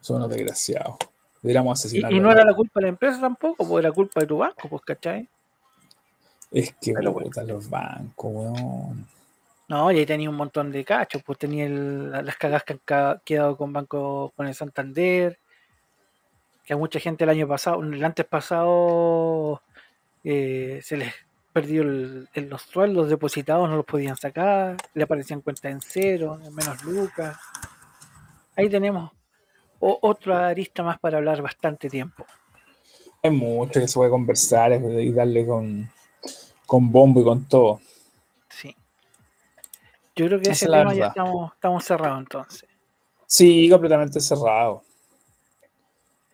Son 0.00 0.16
unos 0.18 0.30
desgraciados. 0.30 0.96
Deberíamos 1.44 1.92
Y, 1.92 2.00
no 2.20 2.32
era 2.32 2.42
la 2.42 2.54
culpa 2.54 2.80
de 2.80 2.84
la 2.84 2.88
empresa 2.88 3.20
tampoco, 3.20 3.68
pues 3.68 3.84
era 3.84 3.92
culpa 3.92 4.20
de 4.20 4.26
tu 4.26 4.38
banco, 4.38 4.66
pues, 4.66 4.80
¿cachai? 4.80 5.28
Es 6.50 6.72
que 6.80 6.94
Pero 6.94 7.12
bueno. 7.12 7.26
puta, 7.28 7.44
los 7.44 7.68
bancos, 7.68 8.32
weón. 8.32 9.06
No, 9.68 9.92
y 9.92 9.98
ahí 9.98 10.06
tenía 10.06 10.30
un 10.30 10.36
montón 10.36 10.72
de 10.72 10.82
cachos, 10.86 11.22
pues 11.22 11.38
tenía 11.38 11.66
el- 11.66 12.10
las 12.12 12.36
cagas 12.36 12.62
que 12.64 12.80
han 12.88 13.20
quedado 13.22 13.58
con 13.58 13.74
Banco, 13.74 14.32
con 14.34 14.46
el 14.46 14.54
Santander, 14.54 15.38
que 16.64 16.72
a 16.72 16.78
mucha 16.78 16.98
gente 16.98 17.24
el 17.24 17.30
año 17.30 17.46
pasado, 17.46 17.82
el 17.82 18.02
antes 18.02 18.24
pasado, 18.24 19.60
eh, 20.22 20.80
se 20.82 20.96
les 20.96 21.12
perdió 21.52 21.82
el- 21.82 22.26
el- 22.32 22.48
los 22.48 22.62
sueldos 22.62 23.10
depositados, 23.10 23.68
no 23.68 23.76
los 23.76 23.84
podían 23.84 24.16
sacar, 24.16 24.78
le 24.94 25.04
aparecían 25.04 25.42
cuentas 25.42 25.70
en 25.70 25.82
cero, 25.82 26.40
en 26.42 26.54
menos 26.54 26.82
lucas. 26.84 27.36
Ahí 28.56 28.70
tenemos 28.70 29.12
o- 29.86 29.98
otra 30.02 30.48
arista 30.48 30.82
más 30.82 30.98
para 30.98 31.18
hablar 31.18 31.42
bastante 31.42 31.90
tiempo. 31.90 32.24
Hay 33.22 33.30
mucho 33.30 33.80
que 33.80 33.88
se 33.88 33.94
puede 33.94 34.10
conversar 34.10 34.72
y 34.72 35.12
darle 35.12 35.46
con, 35.46 35.90
con 36.66 36.90
bombo 36.90 37.20
y 37.20 37.24
con 37.24 37.46
todo. 37.48 37.80
Sí. 38.48 38.74
Yo 40.16 40.26
creo 40.26 40.40
que 40.40 40.50
ese 40.50 40.66
es 40.66 40.70
tema 40.70 40.94
ya 40.94 41.08
estamos, 41.08 41.52
estamos 41.54 41.84
cerrados 41.84 42.18
entonces. 42.20 42.68
Sí, 43.26 43.68
completamente 43.68 44.20
cerrado. 44.20 44.82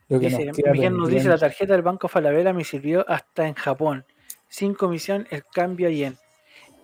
Lo 0.09 0.19
que 0.19 0.27
Dice, 0.27 0.45
nos 0.47 0.57
Miguel 0.59 0.97
nos 0.99 1.09
dice 1.09 1.29
la 1.29 1.39
tarjeta 1.39 1.73
del 1.73 1.83
Banco 1.83 2.09
Falabella 2.09 2.53
me 2.53 2.65
sirvió 2.65 3.05
hasta 3.09 3.47
en 3.47 3.55
Japón. 3.55 4.05
Sin 4.49 4.75
comisión 4.75 5.27
el 5.31 5.45
cambio 5.45 5.87
a 5.87 5.91
yen. 5.93 6.19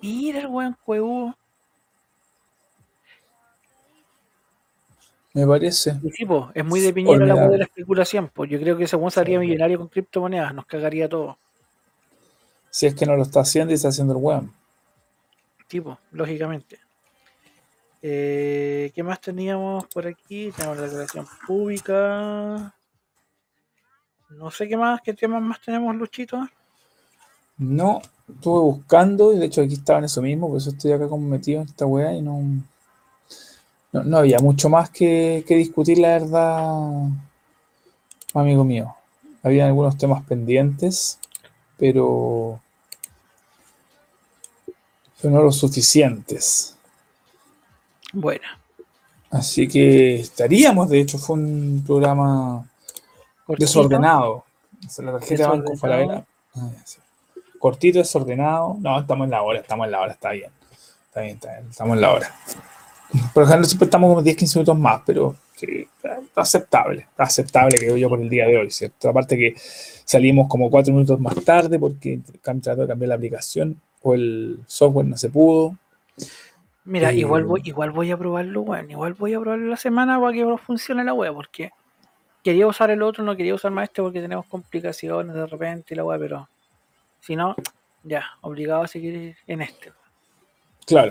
Mira 0.00 0.40
el 0.40 0.46
weón 0.46 0.76
cuevo. 0.84 1.34
Me 5.37 5.47
parece. 5.47 6.01
Y 6.03 6.11
sí, 6.12 6.24
po, 6.24 6.51
es 6.55 6.64
muy 6.64 6.80
de 6.80 6.95
piñera 6.95 7.26
la 7.26 7.49
de 7.49 7.59
la 7.59 7.64
especulación. 7.64 8.30
Pues 8.32 8.49
yo 8.49 8.59
creo 8.59 8.74
que 8.74 8.84
ese 8.84 8.97
sería 9.11 9.39
millonario 9.39 9.76
con 9.76 9.89
criptomonedas, 9.89 10.55
nos 10.55 10.64
cagaría 10.64 11.11
todo. 11.11 11.37
Si 12.70 12.87
es 12.87 12.95
que 12.95 13.05
no 13.05 13.14
lo 13.16 13.22
está 13.22 13.41
haciendo 13.41 13.70
y 13.70 13.74
está 13.74 13.89
haciendo 13.89 14.14
el 14.14 14.22
weón. 14.22 14.55
Tipo, 15.68 15.99
lógicamente. 16.12 16.78
Eh, 18.01 18.91
¿Qué 18.95 19.03
más 19.03 19.20
teníamos 19.20 19.84
por 19.89 20.07
aquí? 20.07 20.51
Tenemos 20.57 20.78
la 20.78 20.84
declaración 20.84 21.26
pública. 21.47 22.74
No 24.30 24.51
sé 24.51 24.66
qué 24.66 24.78
más, 24.78 25.03
qué 25.03 25.12
temas 25.12 25.43
más 25.43 25.61
tenemos, 25.61 25.95
Luchito. 25.97 26.49
No, 27.59 28.01
estuve 28.26 28.61
buscando 28.61 29.34
y 29.34 29.39
de 29.39 29.45
hecho 29.45 29.61
aquí 29.61 29.74
estaba 29.74 29.99
en 29.99 30.07
eso 30.07 30.22
mismo, 30.22 30.49
por 30.49 30.57
eso 30.57 30.70
estoy 30.70 30.93
acá 30.93 31.07
como 31.09 31.28
metido 31.28 31.61
en 31.61 31.68
esta 31.68 31.84
weá 31.84 32.14
y 32.14 32.22
no, 32.22 32.41
no, 33.97 34.05
no 34.05 34.18
había 34.18 34.38
mucho 34.38 34.68
más 34.68 34.90
que, 34.90 35.44
que 35.47 35.57
discutir, 35.57 35.99
la 35.99 36.09
verdad, 36.18 37.09
amigo 38.34 38.64
mío. 38.64 38.94
Había 39.42 39.66
algunos 39.66 39.97
temas 39.97 40.24
pendientes, 40.24 41.18
pero, 41.78 42.61
pero 45.20 45.34
no 45.34 45.42
los 45.42 45.57
suficientes. 45.57 46.76
Bueno, 48.12 48.47
Así 49.30 49.68
que 49.68 50.16
estaríamos, 50.16 50.88
de 50.88 51.01
hecho, 51.01 51.18
fue 51.18 51.36
un 51.36 51.82
programa 51.86 52.64
cortito. 53.44 53.66
desordenado. 53.66 54.44
La 54.99 55.12
tarjeta 55.12 55.42
de 55.42 55.49
banco. 55.49 55.76
Falabella. 55.76 56.24
ah. 56.55 56.70
Cortito, 57.59 57.99
desordenado. 57.99 58.76
No, 58.80 59.01
estamos 59.01 59.24
en 59.24 59.30
la 59.32 59.42
hora, 59.42 59.61
estamos 59.61 59.86
en 59.86 59.90
la 59.90 60.01
hora, 60.01 60.12
está 60.12 60.30
bien. 60.30 60.51
Está 61.09 61.20
bien, 61.22 61.34
está 61.34 61.53
bien, 61.53 61.66
estamos 61.70 61.94
en 61.94 62.01
la 62.01 62.12
hora. 62.12 62.34
Por 63.32 63.44
ejemplo, 63.44 63.66
siempre 63.66 63.86
estamos 63.86 64.09
como 64.09 64.22
10, 64.22 64.36
15 64.36 64.59
minutos 64.59 64.78
más, 64.78 65.02
pero 65.07 65.36
está 65.61 66.20
aceptable. 66.34 67.07
Está 67.11 67.24
aceptable, 67.24 67.78
creo 67.78 67.96
yo, 67.96 68.09
por 68.09 68.20
el 68.20 68.28
día 68.28 68.46
de 68.46 68.59
hoy, 68.59 68.70
¿cierto? 68.70 69.09
Aparte 69.09 69.36
que 69.36 69.54
salimos 70.04 70.48
como 70.48 70.70
4 70.70 70.92
minutos 70.92 71.18
más 71.20 71.34
tarde 71.44 71.78
porque 71.78 72.20
trató 72.42 72.82
de 72.82 72.86
cambiar 72.86 73.09
la 73.09 73.14
aplicación 73.14 73.80
o 74.02 74.14
el 74.14 74.61
software 74.66 75.07
no 75.07 75.16
se 75.16 75.30
pudo. 75.30 75.76
Mira, 76.84 77.11
Eh, 77.11 77.16
igual 77.16 77.44
voy, 77.44 77.62
igual 77.64 77.90
voy 77.90 78.11
a 78.12 78.16
probarlo, 78.16 78.62
weón. 78.62 78.90
Igual 78.90 79.14
voy 79.14 79.34
a 79.34 79.40
probarlo 79.40 79.66
la 79.66 79.76
semana 79.76 80.20
para 80.20 80.32
que 80.32 80.59
funcione 80.59 81.02
la 81.02 81.14
web, 81.14 81.34
porque 81.34 81.70
quería 82.44 82.66
usar 82.66 82.90
el 82.90 83.02
otro, 83.02 83.24
no 83.24 83.36
quería 83.36 83.54
usar 83.54 83.72
más 83.72 83.88
este 83.88 84.02
porque 84.02 84.20
tenemos 84.20 84.46
complicaciones 84.46 85.34
de 85.34 85.46
repente 85.46 85.94
y 85.94 85.96
la 85.96 86.04
web, 86.04 86.20
pero 86.20 86.48
si 87.18 87.34
no, 87.34 87.57
ya, 88.04 88.24
obligado 88.42 88.82
a 88.82 88.86
seguir 88.86 89.36
en 89.48 89.62
este. 89.62 89.92
Claro, 90.86 91.11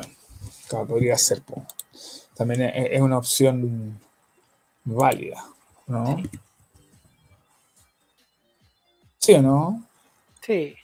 claro, 0.68 0.88
podría 0.88 1.18
ser. 1.18 1.42
po. 1.42 1.66
También 2.36 2.62
es, 2.64 2.92
es 2.92 3.02
una 3.02 3.18
opción 3.18 4.00
válida, 4.84 5.44
¿no? 5.88 6.18
Sí. 6.18 6.30
¿Sí 9.20 9.34
o 9.36 9.42
no? 9.42 9.84
Sí, 10.42 10.76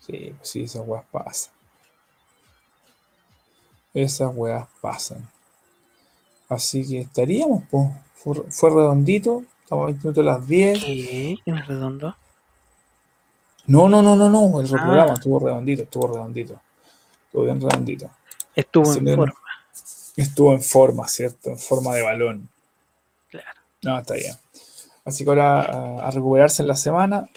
Sí, 0.00 0.34
pues 0.36 0.48
sí, 0.50 0.64
esas 0.64 0.82
weas 0.84 1.04
pasan. 1.12 1.52
Esas 3.94 4.34
weas 4.34 4.66
pasan. 4.80 5.28
Así 6.48 6.86
que 6.88 7.00
estaríamos, 7.00 7.62
pues. 7.70 7.88
Fue, 8.14 8.34
fue 8.50 8.70
redondito. 8.70 9.42
Estamos 9.62 9.82
a 9.84 9.86
20 9.86 10.02
minutos 10.08 10.22
a 10.22 10.24
las 10.38 10.46
10. 10.46 10.84
¿qué? 10.84 11.36
¿Quién 11.44 11.58
es 11.58 11.66
redondo? 11.66 12.16
No, 13.66 13.88
no, 13.88 14.02
no, 14.02 14.16
no, 14.16 14.28
no. 14.28 14.60
El 14.60 14.66
Ah. 14.66 14.70
programa 14.82 15.14
estuvo 15.14 15.38
redondito, 15.38 15.82
estuvo 15.84 16.06
redondito. 16.08 16.60
Estuvo 17.26 17.44
bien 17.44 17.60
redondito. 17.60 18.10
Estuvo 18.54 18.86
Sí, 18.92 18.98
en 19.00 19.16
forma, 19.16 19.34
Estuvo 20.16 20.52
en 20.52 20.62
forma, 20.62 21.08
¿cierto? 21.08 21.50
En 21.50 21.58
forma 21.58 21.94
de 21.94 22.02
balón. 22.02 22.48
claro. 23.30 23.60
No, 23.82 23.98
está 23.98 24.14
bien. 24.14 24.34
Así 25.04 25.24
que 25.24 25.30
ahora 25.30 25.62
a, 25.62 26.06
a 26.06 26.10
recuperarse 26.10 26.62
en 26.62 26.68
la 26.68 26.76
semana, 26.76 27.28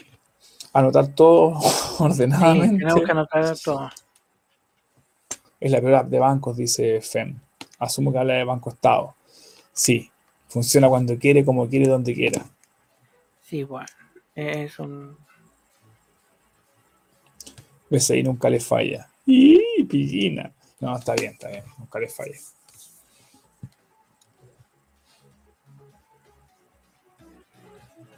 anotar 0.74 1.07
todo 1.07 1.59
Sí, 1.61 1.95
ordenadamente. 1.99 2.80
tenemos 2.80 3.03
que 3.03 3.11
anotar 3.11 3.57
todo. 3.59 3.89
Es 5.59 5.72
la 5.72 5.80
peor 5.80 5.95
app 5.95 6.07
de 6.09 6.20
bancos, 6.20 6.57
dice 6.57 7.01
FEM. 7.01 7.39
Asumo 7.80 8.11
que 8.11 8.20
habla 8.20 8.34
de 8.36 8.43
Banco 8.43 8.70
Estado. 8.70 9.16
Sí, 9.74 10.11
funciona 10.49 10.88
cuando 10.89 11.18
quiere, 11.18 11.43
como 11.43 11.68
quiere, 11.68 11.88
donde 11.88 12.13
quiera. 12.13 12.45
Sí, 13.41 13.63
bueno, 13.63 13.88
es 14.36 14.78
un... 14.80 15.18
BCI 17.89 18.24
nunca 18.24 18.49
le 18.49 18.59
falla. 18.59 19.07
¡Y 19.26 19.84
pillina! 19.86 20.51
No, 20.80 20.97
está 20.97 21.13
bien, 21.13 21.34
está 21.34 21.49
bien, 21.49 21.63
nunca 21.78 21.99
le 21.99 22.09
falla. 22.09 22.36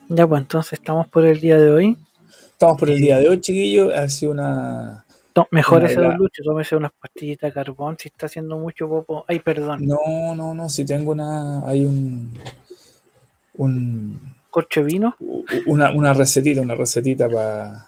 Ya, 0.09 0.25
pues 0.25 0.41
entonces 0.41 0.73
estamos 0.73 1.07
por 1.07 1.25
el 1.25 1.39
día 1.39 1.57
de 1.57 1.69
hoy. 1.69 1.97
Estamos 2.51 2.79
por 2.79 2.89
el 2.89 2.99
día 2.99 3.19
de 3.19 3.29
hoy, 3.29 3.41
chiquillos. 3.41 3.93
Ha 3.93 4.07
sido 4.09 4.31
una. 4.31 5.03
Mejor 5.51 5.83
ese 5.83 5.93
helada. 5.93 6.09
don 6.09 6.17
Lucho, 6.17 6.41
tómese 6.43 6.75
unas 6.75 6.91
pastillitas 6.99 7.49
de 7.49 7.53
carbón 7.53 7.95
si 7.99 8.07
está 8.07 8.25
haciendo 8.25 8.57
mucho 8.57 8.89
popo. 8.89 9.23
Ay, 9.27 9.39
perdón, 9.39 9.85
No, 9.85 10.33
no, 10.35 10.53
no. 10.55 10.69
Si 10.69 10.85
tengo 10.85 11.11
una. 11.11 11.67
Hay 11.67 11.85
un. 11.85 12.33
un 13.55 14.35
corcho 14.49 14.83
vino. 14.83 15.15
una, 15.67 15.91
una 15.91 16.13
recetita, 16.13 16.61
una 16.61 16.73
recetita 16.73 17.29
para 17.29 17.87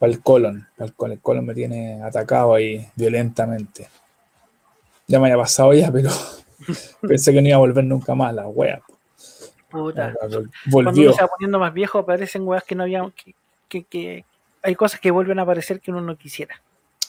el 0.00 0.20
colon. 0.22 0.66
Para 0.76 0.88
el 0.88 0.94
colon. 0.94 1.12
El 1.12 1.20
colon 1.20 1.46
me 1.46 1.54
tiene 1.54 2.02
atacado 2.02 2.54
ahí 2.54 2.86
violentamente. 2.94 3.88
Ya 5.06 5.20
me 5.20 5.26
había 5.26 5.42
pasado 5.42 5.72
ya, 5.72 5.90
pero 5.90 6.10
pensé 7.00 7.32
que 7.32 7.40
no 7.40 7.48
iba 7.48 7.56
a 7.56 7.60
volver 7.60 7.84
nunca 7.84 8.14
más 8.14 8.34
la 8.34 8.46
wea. 8.48 8.80
Puta. 9.70 10.14
Cuando 10.70 11.00
uno 11.00 11.12
se 11.12 11.22
va 11.22 11.28
poniendo 11.28 11.58
más 11.58 11.72
viejo 11.72 11.98
aparecen 11.98 12.46
weas 12.46 12.64
que 12.64 12.74
no 12.74 12.82
había... 12.84 13.02
Que, 13.14 13.34
que, 13.68 13.84
que- 13.84 14.24
Hay 14.62 14.74
cosas 14.74 15.00
que 15.00 15.10
vuelven 15.10 15.38
a 15.38 15.42
aparecer 15.42 15.80
que 15.80 15.90
uno 15.90 16.00
no 16.00 16.16
quisiera. 16.16 16.60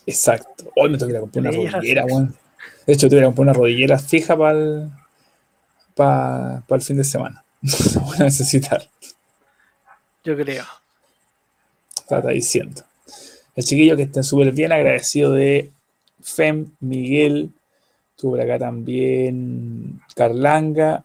Exacto. 0.05 0.71
Hoy 0.75 0.89
me 0.89 0.97
tengo 0.97 1.07
que 1.07 1.13
ir 1.13 1.17
a 1.17 1.21
comprar 1.21 1.41
una 1.47 1.71
rodillera, 1.71 2.05
weón. 2.05 2.35
De 2.85 2.93
hecho, 2.93 3.09
tuve 3.09 3.19
que 3.19 3.25
comprar 3.25 3.43
una 3.43 3.53
rodillera 3.53 3.99
fija 3.99 4.37
para 4.37 4.51
el, 4.57 4.89
para, 5.93 6.63
el 6.69 6.81
fin 6.81 6.97
de 6.97 7.03
semana. 7.03 7.43
La 7.61 8.01
voy 8.01 8.15
a 8.19 8.23
necesitar. 8.23 8.87
Yo 10.23 10.35
creo. 10.37 10.63
Está 12.15 12.29
diciendo. 12.29 12.83
El 13.55 13.63
chiquillo 13.65 13.97
que 13.97 14.03
estén 14.03 14.23
súper 14.23 14.51
bien 14.53 14.71
agradecido 14.71 15.33
de 15.33 15.71
Fem, 16.21 16.71
Miguel, 16.79 17.49
tuvo 18.15 18.31
por 18.31 18.41
acá 18.41 18.57
también 18.59 19.99
Carlanga, 20.15 21.03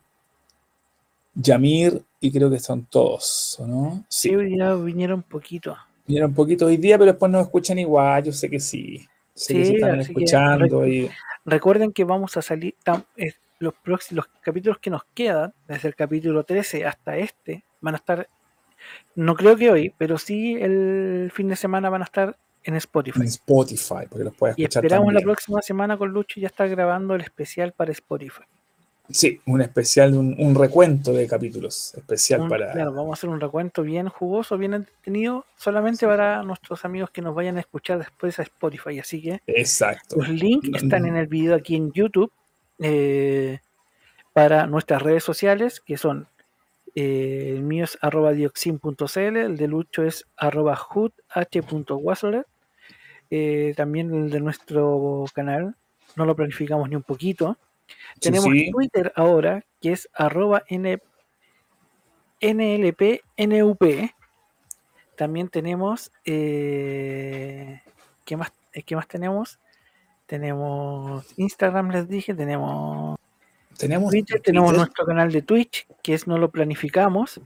Yamir, 1.34 2.02
y 2.20 2.30
creo 2.30 2.50
que 2.50 2.58
son 2.58 2.84
todos, 2.86 3.56
¿o 3.58 3.66
¿no? 3.66 4.04
Sí, 4.08 4.28
Sí, 4.28 4.34
hoy 4.36 4.50
día 4.50 4.74
vinieron 4.74 5.22
poquito. 5.22 5.76
vinieron 6.06 6.30
un 6.30 6.36
poquito 6.36 6.66
hoy 6.66 6.76
día, 6.76 6.98
pero 6.98 7.12
después 7.12 7.32
nos 7.32 7.42
escuchan 7.42 7.78
igual, 7.78 8.22
yo 8.24 8.32
sé 8.32 8.48
que 8.50 8.60
sí. 8.60 9.04
Sé 9.34 9.54
que 9.54 9.60
Sí, 9.64 9.66
se 9.70 9.74
están 9.76 9.96
que 9.96 10.02
escuchando 10.02 10.86
y 10.86 11.10
Recuerden 11.44 11.92
que 11.92 12.04
vamos 12.04 12.36
a 12.36 12.42
salir 12.42 12.76
tam- 12.84 13.04
eh, 13.16 13.32
los 13.58 13.74
próximos 13.74 14.26
los 14.26 14.40
capítulos 14.42 14.78
que 14.78 14.90
nos 14.90 15.02
quedan, 15.14 15.52
desde 15.66 15.88
el 15.88 15.96
capítulo 15.96 16.44
13 16.44 16.84
hasta 16.84 17.16
este, 17.16 17.64
van 17.80 17.94
a 17.94 17.98
estar, 17.98 18.28
no 19.14 19.34
creo 19.34 19.56
que 19.56 19.70
hoy, 19.70 19.94
pero 19.98 20.18
sí 20.18 20.54
el 20.60 21.30
fin 21.34 21.48
de 21.48 21.56
semana 21.56 21.90
van 21.90 22.02
a 22.02 22.04
estar 22.04 22.36
en 22.64 22.76
Spotify. 22.76 23.20
en 23.20 23.26
Spotify, 23.26 24.06
porque 24.08 24.24
los 24.24 24.34
puedes 24.34 24.58
Y 24.58 24.62
escuchar 24.62 24.84
esperamos 24.84 25.12
la 25.12 25.20
próxima 25.20 25.60
semana 25.62 25.96
con 25.96 26.10
Lucho 26.10 26.40
ya 26.40 26.46
estar 26.46 26.68
grabando 26.68 27.14
el 27.14 27.20
especial 27.22 27.72
para 27.72 27.90
Spotify. 27.92 28.42
Sí, 29.10 29.40
un 29.46 29.60
especial, 29.60 30.14
un, 30.14 30.36
un 30.38 30.54
recuento 30.54 31.12
de 31.12 31.26
capítulos 31.26 31.92
especial 31.96 32.42
Un- 32.42 32.48
para... 32.48 32.70
Claro, 32.72 32.92
vamos 32.92 33.10
a 33.10 33.14
hacer 33.14 33.28
un 33.30 33.40
recuento 33.40 33.82
bien 33.82 34.08
jugoso, 34.08 34.56
bien 34.56 34.74
entretenido, 34.74 35.44
solamente 35.56 36.06
para 36.06 36.42
nuestros 36.44 36.84
amigos 36.84 37.10
que 37.10 37.20
nos 37.20 37.34
vayan 37.34 37.56
a 37.56 37.60
escuchar 37.60 37.98
después 37.98 38.38
a 38.38 38.42
Spotify. 38.42 39.00
Así 39.00 39.20
que 39.20 39.40
Exacto. 39.48 40.16
los 40.16 40.28
links 40.28 40.70
están 40.82 41.04
en 41.04 41.16
el 41.16 41.26
video 41.26 41.56
aquí 41.56 41.74
en 41.74 41.90
YouTube 41.92 42.32
eh, 42.78 43.58
para 44.32 44.66
nuestras 44.68 45.02
redes 45.02 45.24
sociales, 45.24 45.80
que 45.80 45.98
son 45.98 46.28
eh, 46.94 47.54
el 47.56 47.62
mío 47.62 47.84
es 47.84 47.98
arroba 48.00 48.32
dioxin.cl, 48.32 49.36
el 49.36 49.56
de 49.56 49.68
Lucho 49.68 50.04
es 50.04 50.26
arroba 50.36 50.74
h.wasler, 50.74 52.46
eh, 53.30 53.74
también 53.76 54.12
el 54.14 54.30
de 54.30 54.40
nuestro 54.40 55.24
canal, 55.34 55.74
no 56.16 56.26
lo 56.26 56.36
planificamos 56.36 56.88
ni 56.88 56.96
un 56.96 57.02
poquito. 57.02 57.56
Sí, 58.14 58.20
Tenemos 58.20 58.50
sí. 58.52 58.70
Twitter 58.70 59.12
ahora, 59.16 59.64
que 59.80 59.92
es 59.92 60.08
arroba 60.14 60.62
N- 60.68 61.00
NLPNUP. 62.40 64.10
También 65.16 65.48
tenemos. 65.48 66.10
eh, 66.24 67.80
¿qué, 68.24 68.36
más, 68.36 68.52
eh, 68.72 68.82
¿Qué 68.82 68.96
más 68.96 69.06
tenemos? 69.08 69.60
Tenemos 70.26 71.26
Instagram, 71.38 71.90
les 71.90 72.08
dije. 72.08 72.34
Tenemos 72.34 73.18
Tenemos 73.82 74.10
Twitter. 74.10 74.40
Tenemos 74.40 74.68
Twitter. 74.70 74.78
nuestro 74.86 75.06
canal 75.06 75.30
de 75.32 75.42
Twitch, 75.42 75.86
que 76.02 76.14
es 76.14 76.26
No 76.26 76.38
Lo 76.38 76.50
Planificamos. 76.50 77.40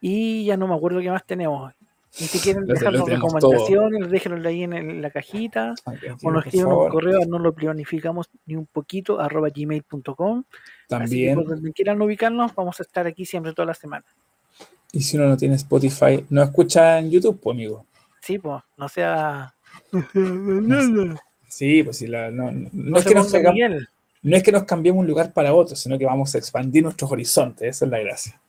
Y 0.00 0.44
ya 0.44 0.56
no 0.56 0.68
me 0.68 0.74
acuerdo 0.74 1.00
qué 1.00 1.10
más 1.10 1.24
tenemos. 1.26 1.72
Y 2.16 2.24
si 2.24 2.38
quieren 2.38 2.64
dejarnos 2.66 3.08
recomendaciones, 3.08 4.08
déjenlo 4.08 4.48
ahí 4.48 4.62
en, 4.62 4.72
el- 4.72 4.90
en 4.90 5.02
la 5.02 5.10
cajita. 5.10 5.74
Aquí, 5.84 6.06
O 6.22 6.30
nos 6.30 6.44
escriben 6.46 6.68
un 6.68 6.88
correo 6.90 7.20
no 7.26 7.38
lo 7.40 7.52
planificamos 7.52 8.28
ni 8.46 8.54
un 8.54 8.66
poquito 8.66 9.18
arroba 9.20 9.48
gmail.com. 9.48 10.44
Así 10.44 10.56
que 10.86 10.86
También. 10.88 11.44
donde 11.44 11.72
quieran 11.72 12.00
ubicarnos, 12.00 12.54
vamos 12.54 12.78
a 12.78 12.82
estar 12.84 13.06
aquí 13.08 13.24
siempre 13.24 13.52
toda 13.52 13.66
la 13.66 13.74
semana. 13.74 14.04
Y 14.92 15.00
si 15.02 15.16
uno 15.16 15.26
no 15.26 15.36
tiene 15.36 15.56
Spotify, 15.56 16.24
no 16.30 16.42
escucha 16.42 17.00
en 17.00 17.10
YouTube, 17.10 17.40
pues 17.42 17.54
amigo. 17.54 17.84
Sí, 18.20 18.38
pues, 18.38 18.62
no 18.76 18.88
sea. 18.88 19.52
Sí, 21.48 21.82
pues 21.84 21.98
sí, 21.98 22.06
la- 22.08 22.30
no, 22.32 22.50
no- 22.50 22.68
no 22.72 22.98
es 22.98 23.04
que 23.04 23.14
nos 23.14 23.32
Miguel. 23.32 23.88
No 24.24 24.36
es 24.36 24.42
que 24.42 24.50
nos 24.50 24.64
cambiemos 24.64 25.00
un 25.00 25.06
lugar 25.06 25.32
para 25.32 25.54
otro, 25.54 25.76
sino 25.76 25.98
que 25.98 26.06
vamos 26.06 26.34
a 26.34 26.38
expandir 26.38 26.82
nuestros 26.82 27.12
horizontes, 27.12 27.76
esa 27.76 27.84
es 27.84 27.90
la 27.90 27.98
gracia. 28.00 28.40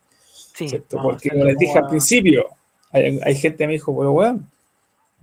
Sí, 0.53 0.69
¿cierto? 0.69 0.99
a 0.99 1.03
Porque 1.03 1.29
como 1.29 1.43
les 1.43 1.57
dije 1.57 1.73
como 1.73 1.79
al 1.79 1.85
a- 1.87 1.89
principio, 1.89 2.47
hay, 2.91 3.19
hay 3.21 3.35
gente 3.35 3.57
que 3.57 3.67
me 3.67 3.73
dijo, 3.73 3.95
pero 3.95 4.11
weón, 4.13 4.49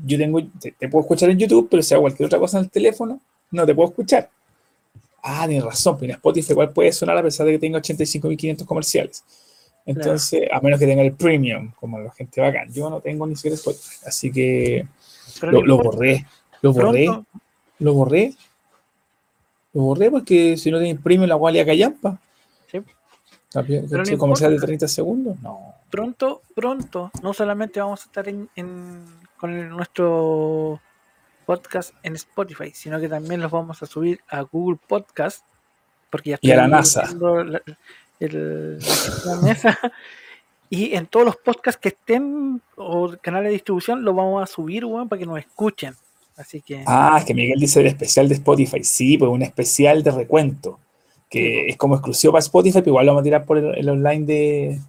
yo 0.05 0.19
tengo, 0.19 0.41
te, 0.61 0.89
puedo 0.89 1.01
escuchar 1.03 1.31
en 1.31 1.39
YouTube, 1.39 1.69
pero 1.71 1.83
si 1.83 1.95
hago 1.95 2.03
cualquier 2.03 2.27
otra 2.27 2.39
cosa 2.39 2.59
en 2.59 2.65
el 2.65 2.71
teléfono, 2.71 3.19
no 3.51 3.65
te 3.65 3.75
puedo 3.75 3.89
escuchar. 3.89 4.29
Ah, 5.23 5.47
tienes 5.47 5.65
razón, 5.65 5.97
pero 5.99 6.13
en 6.13 6.17
Spotify 6.17 6.53
igual 6.53 6.71
puede 6.71 6.93
sonar 6.93 7.17
a 7.17 7.23
pesar 7.23 7.47
de 7.47 7.53
que 7.53 7.59
tenga 7.59 7.79
85.500 7.79 8.67
comerciales. 8.67 9.25
Entonces, 9.87 10.49
a 10.53 10.61
menos 10.61 10.79
que 10.79 10.87
tenga 10.87 11.03
el 11.03 11.13
premium, 11.13 11.73
como 11.79 11.99
la 11.99 12.11
gente 12.13 12.41
bacán. 12.41 12.73
Yo 12.73 12.91
no 12.91 13.01
tengo 13.01 13.27
ni 13.27 13.37
siquiera 13.37 13.55
Spotify, 13.55 13.97
así 14.07 14.31
que 14.31 14.87
lo, 15.43 15.77
borré, 15.79 16.27
lo 16.61 16.73
borré, 16.73 17.07
lo 17.79 17.95
borré, 17.95 18.35
lo 19.73 19.83
borré 19.83 20.11
porque 20.11 20.57
si 20.57 20.71
no 20.71 20.79
tenés 20.79 21.01
premium 21.01 21.29
la 21.29 21.35
gualia 21.35 21.65
callampa. 21.65 22.19
Sí. 22.71 22.83
¿El 23.55 24.19
comercial 24.19 24.53
de 24.53 24.61
30 24.61 24.89
segundos? 24.89 25.41
No. 25.41 25.75
Pronto, 25.91 26.43
pronto, 26.55 27.11
no 27.23 27.35
solamente 27.35 27.81
vamos 27.81 28.01
a 28.01 28.05
estar 28.05 28.27
en, 28.29 28.49
con 29.37 29.69
nuestro 29.71 30.81
podcast 31.45 31.95
en 32.03 32.15
Spotify, 32.15 32.71
sino 32.75 32.99
que 32.99 33.09
también 33.09 33.43
los 33.43 33.51
vamos 33.51 33.83
a 33.83 33.87
subir 33.87 34.21
a 34.29 34.41
Google 34.43 34.79
Podcast, 34.87 35.45
porque 36.09 36.31
ya 36.31 36.39
y 36.41 36.51
a 36.51 36.57
la 36.57 36.69
NASA. 36.69 37.11
y 40.71 40.95
en 40.95 41.07
todos 41.07 41.27
los 41.27 41.37
podcasts 41.37 41.81
que 41.81 41.89
estén 41.91 42.63
o 42.77 43.15
canales 43.21 43.49
de 43.49 43.55
distribución 43.55 44.03
los 44.05 44.17
vamos 44.17 44.43
a 44.43 44.47
subir, 44.47 44.85
para 45.09 45.19
que 45.19 45.27
nos 45.27 45.39
escuchen. 45.39 45.95
Así 46.43 46.61
que. 46.61 46.83
Ah, 46.87 47.17
es 47.19 47.25
que 47.25 47.35
Miguel 47.35 47.61
dice 47.61 47.81
el 47.81 47.87
especial 47.87 48.29
de 48.29 48.35
Spotify. 48.35 48.83
Sí, 48.83 49.17
pues 49.17 49.31
un 49.31 49.43
especial 49.43 50.03
de 50.03 50.11
recuento. 50.11 50.79
Que 51.31 51.69
es 51.69 51.77
como 51.77 51.95
exclusivo 51.95 52.33
para 52.33 52.41
Spotify, 52.41 52.81
pero 52.81 52.91
igual 52.91 53.07
lo 53.07 53.13
vamos 53.13 53.23
a 53.23 53.25
tirar 53.25 53.45
por 53.45 53.57
el, 53.57 53.89
online 53.89 54.27
de, 54.27 54.81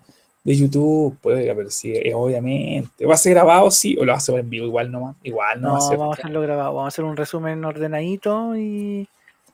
YouTube. 0.43 1.15
Puede 1.21 1.53
ver 1.53 1.71
sí, 1.71 1.93
obviamente. 2.13 3.05
¿Va 3.05 3.13
a 3.13 3.17
ser 3.17 3.35
grabado? 3.35 3.69
Sí, 3.71 3.95
o 3.97 4.03
lo 4.03 4.11
va 4.11 4.15
a 4.15 4.17
hacer 4.17 4.39
en 4.39 4.49
vivo 4.49 4.65
igual 4.65 4.91
nomás. 4.91 5.15
Igual 5.23 5.61
no, 5.61 5.77
no 5.77 5.97
vamos 5.97 6.17
a 6.17 6.21
hacerlo 6.21 6.41
grabado. 6.41 6.73
Vamos 6.73 6.85
a 6.85 6.87
hacer 6.93 7.05
un 7.05 7.15
resumen 7.15 7.63
ordenadito 7.63 8.57
y 8.57 9.07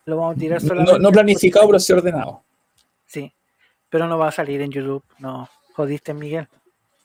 lo 0.06 0.18
vamos 0.18 0.38
a 0.38 0.40
tirar 0.40 0.62
solamente. 0.62 0.94
No, 0.94 1.00
no 1.00 1.12
planificado, 1.12 1.68
pero 1.68 1.80
sí 1.80 1.94
ordenado. 1.94 2.44
Sí, 3.06 3.32
pero 3.90 4.08
no 4.08 4.18
va 4.18 4.30
a 4.30 4.32
salir 4.32 4.62
en 4.62 4.72
YouTube. 4.72 5.04
No, 5.20 5.50
jodiste, 5.74 6.14
Miguel. 6.14 6.48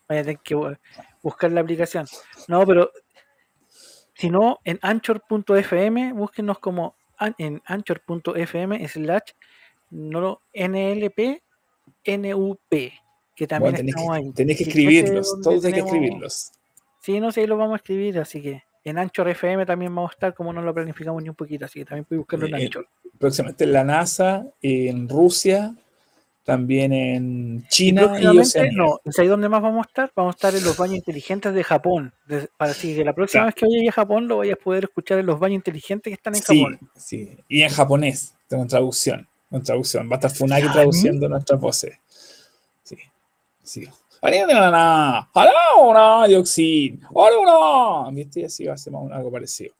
Vaya 0.08 0.20
a 0.20 0.24
tener 0.24 0.38
que 0.38 0.56
buscar 1.20 1.50
la 1.50 1.62
aplicación. 1.62 2.06
No, 2.48 2.64
pero 2.64 2.90
si 4.14 4.30
no, 4.30 4.60
en 4.64 4.78
anchor.fm, 4.82 6.12
búsquenos 6.12 6.58
como 6.58 6.94
en 7.38 7.62
anchor.fm 7.64 8.88
slash 8.88 9.32
no, 9.90 10.40
NLP 10.52 11.42
NUP, 12.06 12.58
que 13.34 13.46
también 13.46 13.74
bueno, 13.74 13.88
estamos 13.88 14.16
ahí. 14.16 14.32
Tenéis 14.32 14.58
que 14.58 14.64
escribirlos, 14.64 15.40
todos 15.42 15.64
hay 15.64 15.72
que 15.72 15.80
escribirlos. 15.80 16.52
Sí, 17.00 17.20
no 17.20 17.32
sé, 17.32 17.46
los 17.46 17.58
vamos 17.58 17.74
a 17.74 17.76
escribir, 17.76 18.18
así 18.18 18.40
que 18.40 18.62
en 18.84 18.98
Anchor 18.98 19.28
FM 19.28 19.66
también 19.66 19.94
vamos 19.94 20.10
a 20.10 20.14
estar, 20.14 20.34
como 20.34 20.52
no 20.52 20.62
lo 20.62 20.74
planificamos 20.74 21.22
ni 21.22 21.28
un 21.28 21.34
poquito, 21.34 21.64
así 21.64 21.80
que 21.80 21.84
también 21.84 22.04
puedes 22.04 22.20
buscarlo 22.20 22.46
en 22.46 22.54
eh, 22.54 22.64
Anchor. 22.64 22.88
próximamente 23.18 23.64
en 23.64 23.72
la 23.72 23.84
NASA, 23.84 24.46
en 24.62 25.08
Rusia, 25.08 25.74
también 26.44 26.92
en 26.92 27.66
China 27.68 28.18
y, 28.20 28.26
Oceanía. 28.26 28.72
No, 28.74 29.00
ahí 29.18 29.26
donde 29.26 29.48
más 29.48 29.62
vamos 29.62 29.86
a 29.86 29.88
estar? 29.88 30.12
Vamos 30.14 30.34
a 30.34 30.36
estar 30.36 30.54
en 30.54 30.62
los 30.62 30.76
baños 30.76 30.96
inteligentes 30.96 31.54
de 31.54 31.64
Japón. 31.64 32.12
para 32.56 32.70
así 32.70 32.94
que 32.94 33.04
la 33.04 33.14
próxima 33.14 33.46
vez 33.46 33.54
que 33.54 33.66
vaya 33.66 33.88
a 33.88 33.92
Japón 33.92 34.28
lo 34.28 34.38
vayas 34.38 34.58
a 34.60 34.62
poder 34.62 34.84
escuchar 34.84 35.18
en 35.18 35.26
los 35.26 35.40
baños 35.40 35.56
inteligentes 35.56 36.10
que 36.10 36.14
están 36.14 36.34
en 36.34 36.42
Japón. 36.42 36.90
Sí, 36.96 37.38
y 37.48 37.62
en 37.62 37.70
japonés, 37.70 38.34
con 38.48 38.68
traducción. 38.68 39.26
Con 39.50 39.62
traducción. 39.62 40.08
Va 40.08 40.12
a 40.12 40.16
estar 40.16 40.30
Funaki 40.30 40.70
traduciendo 40.70 41.28
nuestras 41.28 41.58
voces. 41.58 41.98
Sí, 42.82 42.96
sí. 43.62 43.88
¡Hola, 45.34 46.26
dioxin! 46.28 47.00
¡Hola, 47.12 48.10
¿Viste? 48.12 48.44
Así 48.44 48.66
va 48.66 48.74
a 48.74 48.78
ser 48.78 48.92
algo 48.94 49.30
parecido. 49.30 49.74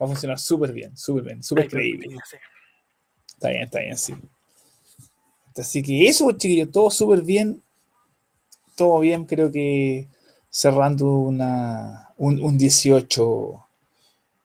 Va 0.00 0.06
a 0.06 0.08
funcionar 0.08 0.38
súper 0.38 0.72
bien, 0.72 0.96
súper 0.96 1.24
bien, 1.24 1.42
súper 1.42 1.68
creíble. 1.68 2.16
Está 3.26 3.50
bien, 3.50 3.62
está 3.62 3.80
bien, 3.80 3.96
sí. 3.96 4.14
Así 5.58 5.82
que 5.82 6.08
eso, 6.08 6.30
chiquillos, 6.32 6.70
todo 6.70 6.90
súper 6.90 7.22
bien. 7.22 7.62
Todo 8.74 9.00
bien, 9.00 9.24
creo 9.24 9.50
que 9.50 10.06
cerrando 10.50 11.06
una, 11.06 12.10
un, 12.16 12.40
un 12.40 12.56
18. 12.56 13.64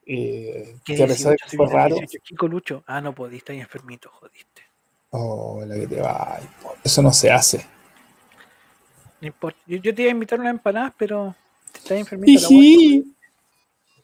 Eh, 0.05 0.75
que 0.83 1.01
a 1.01 1.07
pesar 1.07 1.31
de 1.31 1.37
que 1.37 1.57
fue 1.57 1.67
raro. 1.67 1.97
chico 2.23 2.47
Lucho. 2.47 2.83
Ah, 2.87 2.99
no 2.99 3.13
podiste, 3.13 3.53
ahí 3.53 3.59
enfermito, 3.59 4.09
jodiste. 4.09 4.63
Oh, 5.11 5.63
la 5.65 5.75
que 5.75 5.87
te 5.87 6.01
va. 6.01 6.39
Eso 6.83 7.01
no 7.01 7.13
se 7.13 7.31
hace. 7.31 7.65
No 9.21 9.27
importa. 9.27 9.59
Yo, 9.67 9.81
te 9.81 10.01
iba 10.01 10.09
a 10.09 10.11
invitar 10.11 10.39
una 10.39 10.49
empanada, 10.49 10.93
pero 10.97 11.35
estás 11.73 11.91
enfermito. 11.91 12.47
Sí. 12.47 13.15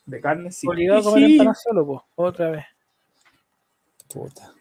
De 0.06 0.22
carne, 0.22 0.52
sí. 0.52 0.68
Obligado 0.68 1.00
a 1.00 1.04
comer 1.04 1.32
empanadas 1.32 1.64
solo, 1.64 1.86
pues, 1.86 2.02
otra 2.16 2.52
vez. 2.52 2.66
Puta. 4.08 4.54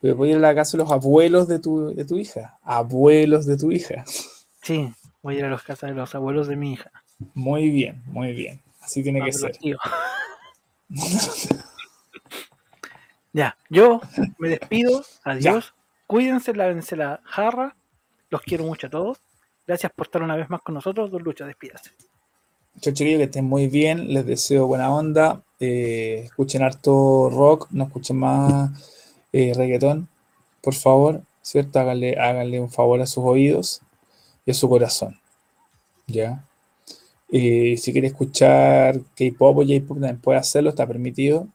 Pero 0.00 0.16
voy 0.16 0.28
a 0.28 0.32
ir 0.32 0.36
a 0.38 0.40
la 0.40 0.54
casa 0.54 0.76
de 0.76 0.84
los 0.84 0.92
abuelos 0.92 1.48
de 1.48 1.58
tu, 1.58 1.94
de 1.94 2.04
tu 2.04 2.16
hija. 2.16 2.58
Abuelos 2.62 3.46
de 3.46 3.56
tu 3.56 3.72
hija. 3.72 4.04
Sí, 4.62 4.92
voy 5.22 5.36
a 5.36 5.38
ir 5.38 5.44
a 5.44 5.50
las 5.50 5.62
casas 5.62 5.90
de 5.90 5.96
los 5.96 6.14
abuelos 6.14 6.46
de 6.46 6.56
mi 6.56 6.72
hija. 6.72 6.90
Muy 7.34 7.70
bien, 7.70 8.02
muy 8.06 8.32
bien. 8.32 8.60
Así 8.80 9.02
tiene 9.02 9.24
que 9.24 9.32
ser. 9.32 9.58
ya, 13.32 13.56
yo 13.68 14.00
me 14.38 14.50
despido. 14.50 15.04
Adiós. 15.24 15.74
Cuídense, 16.06 16.54
lávense 16.54 16.96
la 16.96 17.20
jarra. 17.24 17.76
Los 18.30 18.42
quiero 18.42 18.64
mucho 18.64 18.86
a 18.86 18.90
todos. 18.90 19.18
Gracias 19.66 19.92
por 19.92 20.06
estar 20.06 20.22
una 20.22 20.36
vez 20.36 20.48
más 20.48 20.62
con 20.62 20.74
nosotros. 20.74 21.10
Don 21.10 21.22
Lucha, 21.22 21.44
despídase. 21.44 21.90
Chao, 22.80 22.94
chiquillos, 22.94 23.18
que 23.18 23.24
estén 23.24 23.44
muy 23.44 23.66
bien. 23.66 24.14
Les 24.14 24.24
deseo 24.24 24.66
buena 24.66 24.90
onda. 24.94 25.42
Eh, 25.58 26.22
escuchen 26.24 26.62
harto 26.62 27.28
rock, 27.30 27.66
no 27.72 27.84
escuchen 27.84 28.16
más 28.16 28.97
eh, 29.32 29.52
reggaetón, 29.54 30.08
por 30.62 30.74
favor, 30.74 31.22
¿cierto? 31.42 31.78
Háganle, 31.78 32.60
un 32.60 32.70
favor 32.70 33.00
a 33.00 33.06
sus 33.06 33.24
oídos 33.24 33.82
y 34.44 34.50
a 34.50 34.54
su 34.54 34.68
corazón, 34.68 35.18
¿ya? 36.06 36.44
Eh, 37.30 37.76
si 37.76 37.92
quiere 37.92 38.08
escuchar 38.08 39.00
K-pop 39.14 39.58
o 39.58 39.64
J-pop 39.64 39.98
puede 40.22 40.38
hacerlo, 40.38 40.70
está 40.70 40.86
permitido, 40.86 41.46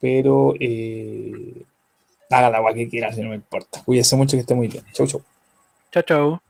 pero 0.00 0.54
eh, 0.60 1.64
haga 2.30 2.74
que 2.74 2.88
quiera, 2.88 3.12
si 3.12 3.22
no 3.22 3.30
me 3.30 3.36
importa. 3.36 3.82
Cuídese 3.84 4.16
mucho 4.16 4.36
que 4.36 4.40
esté 4.40 4.54
muy 4.54 4.68
bien. 4.68 4.84
Chau, 4.92 5.06
chau. 5.06 5.22
Chau, 5.92 6.02
chau. 6.02 6.45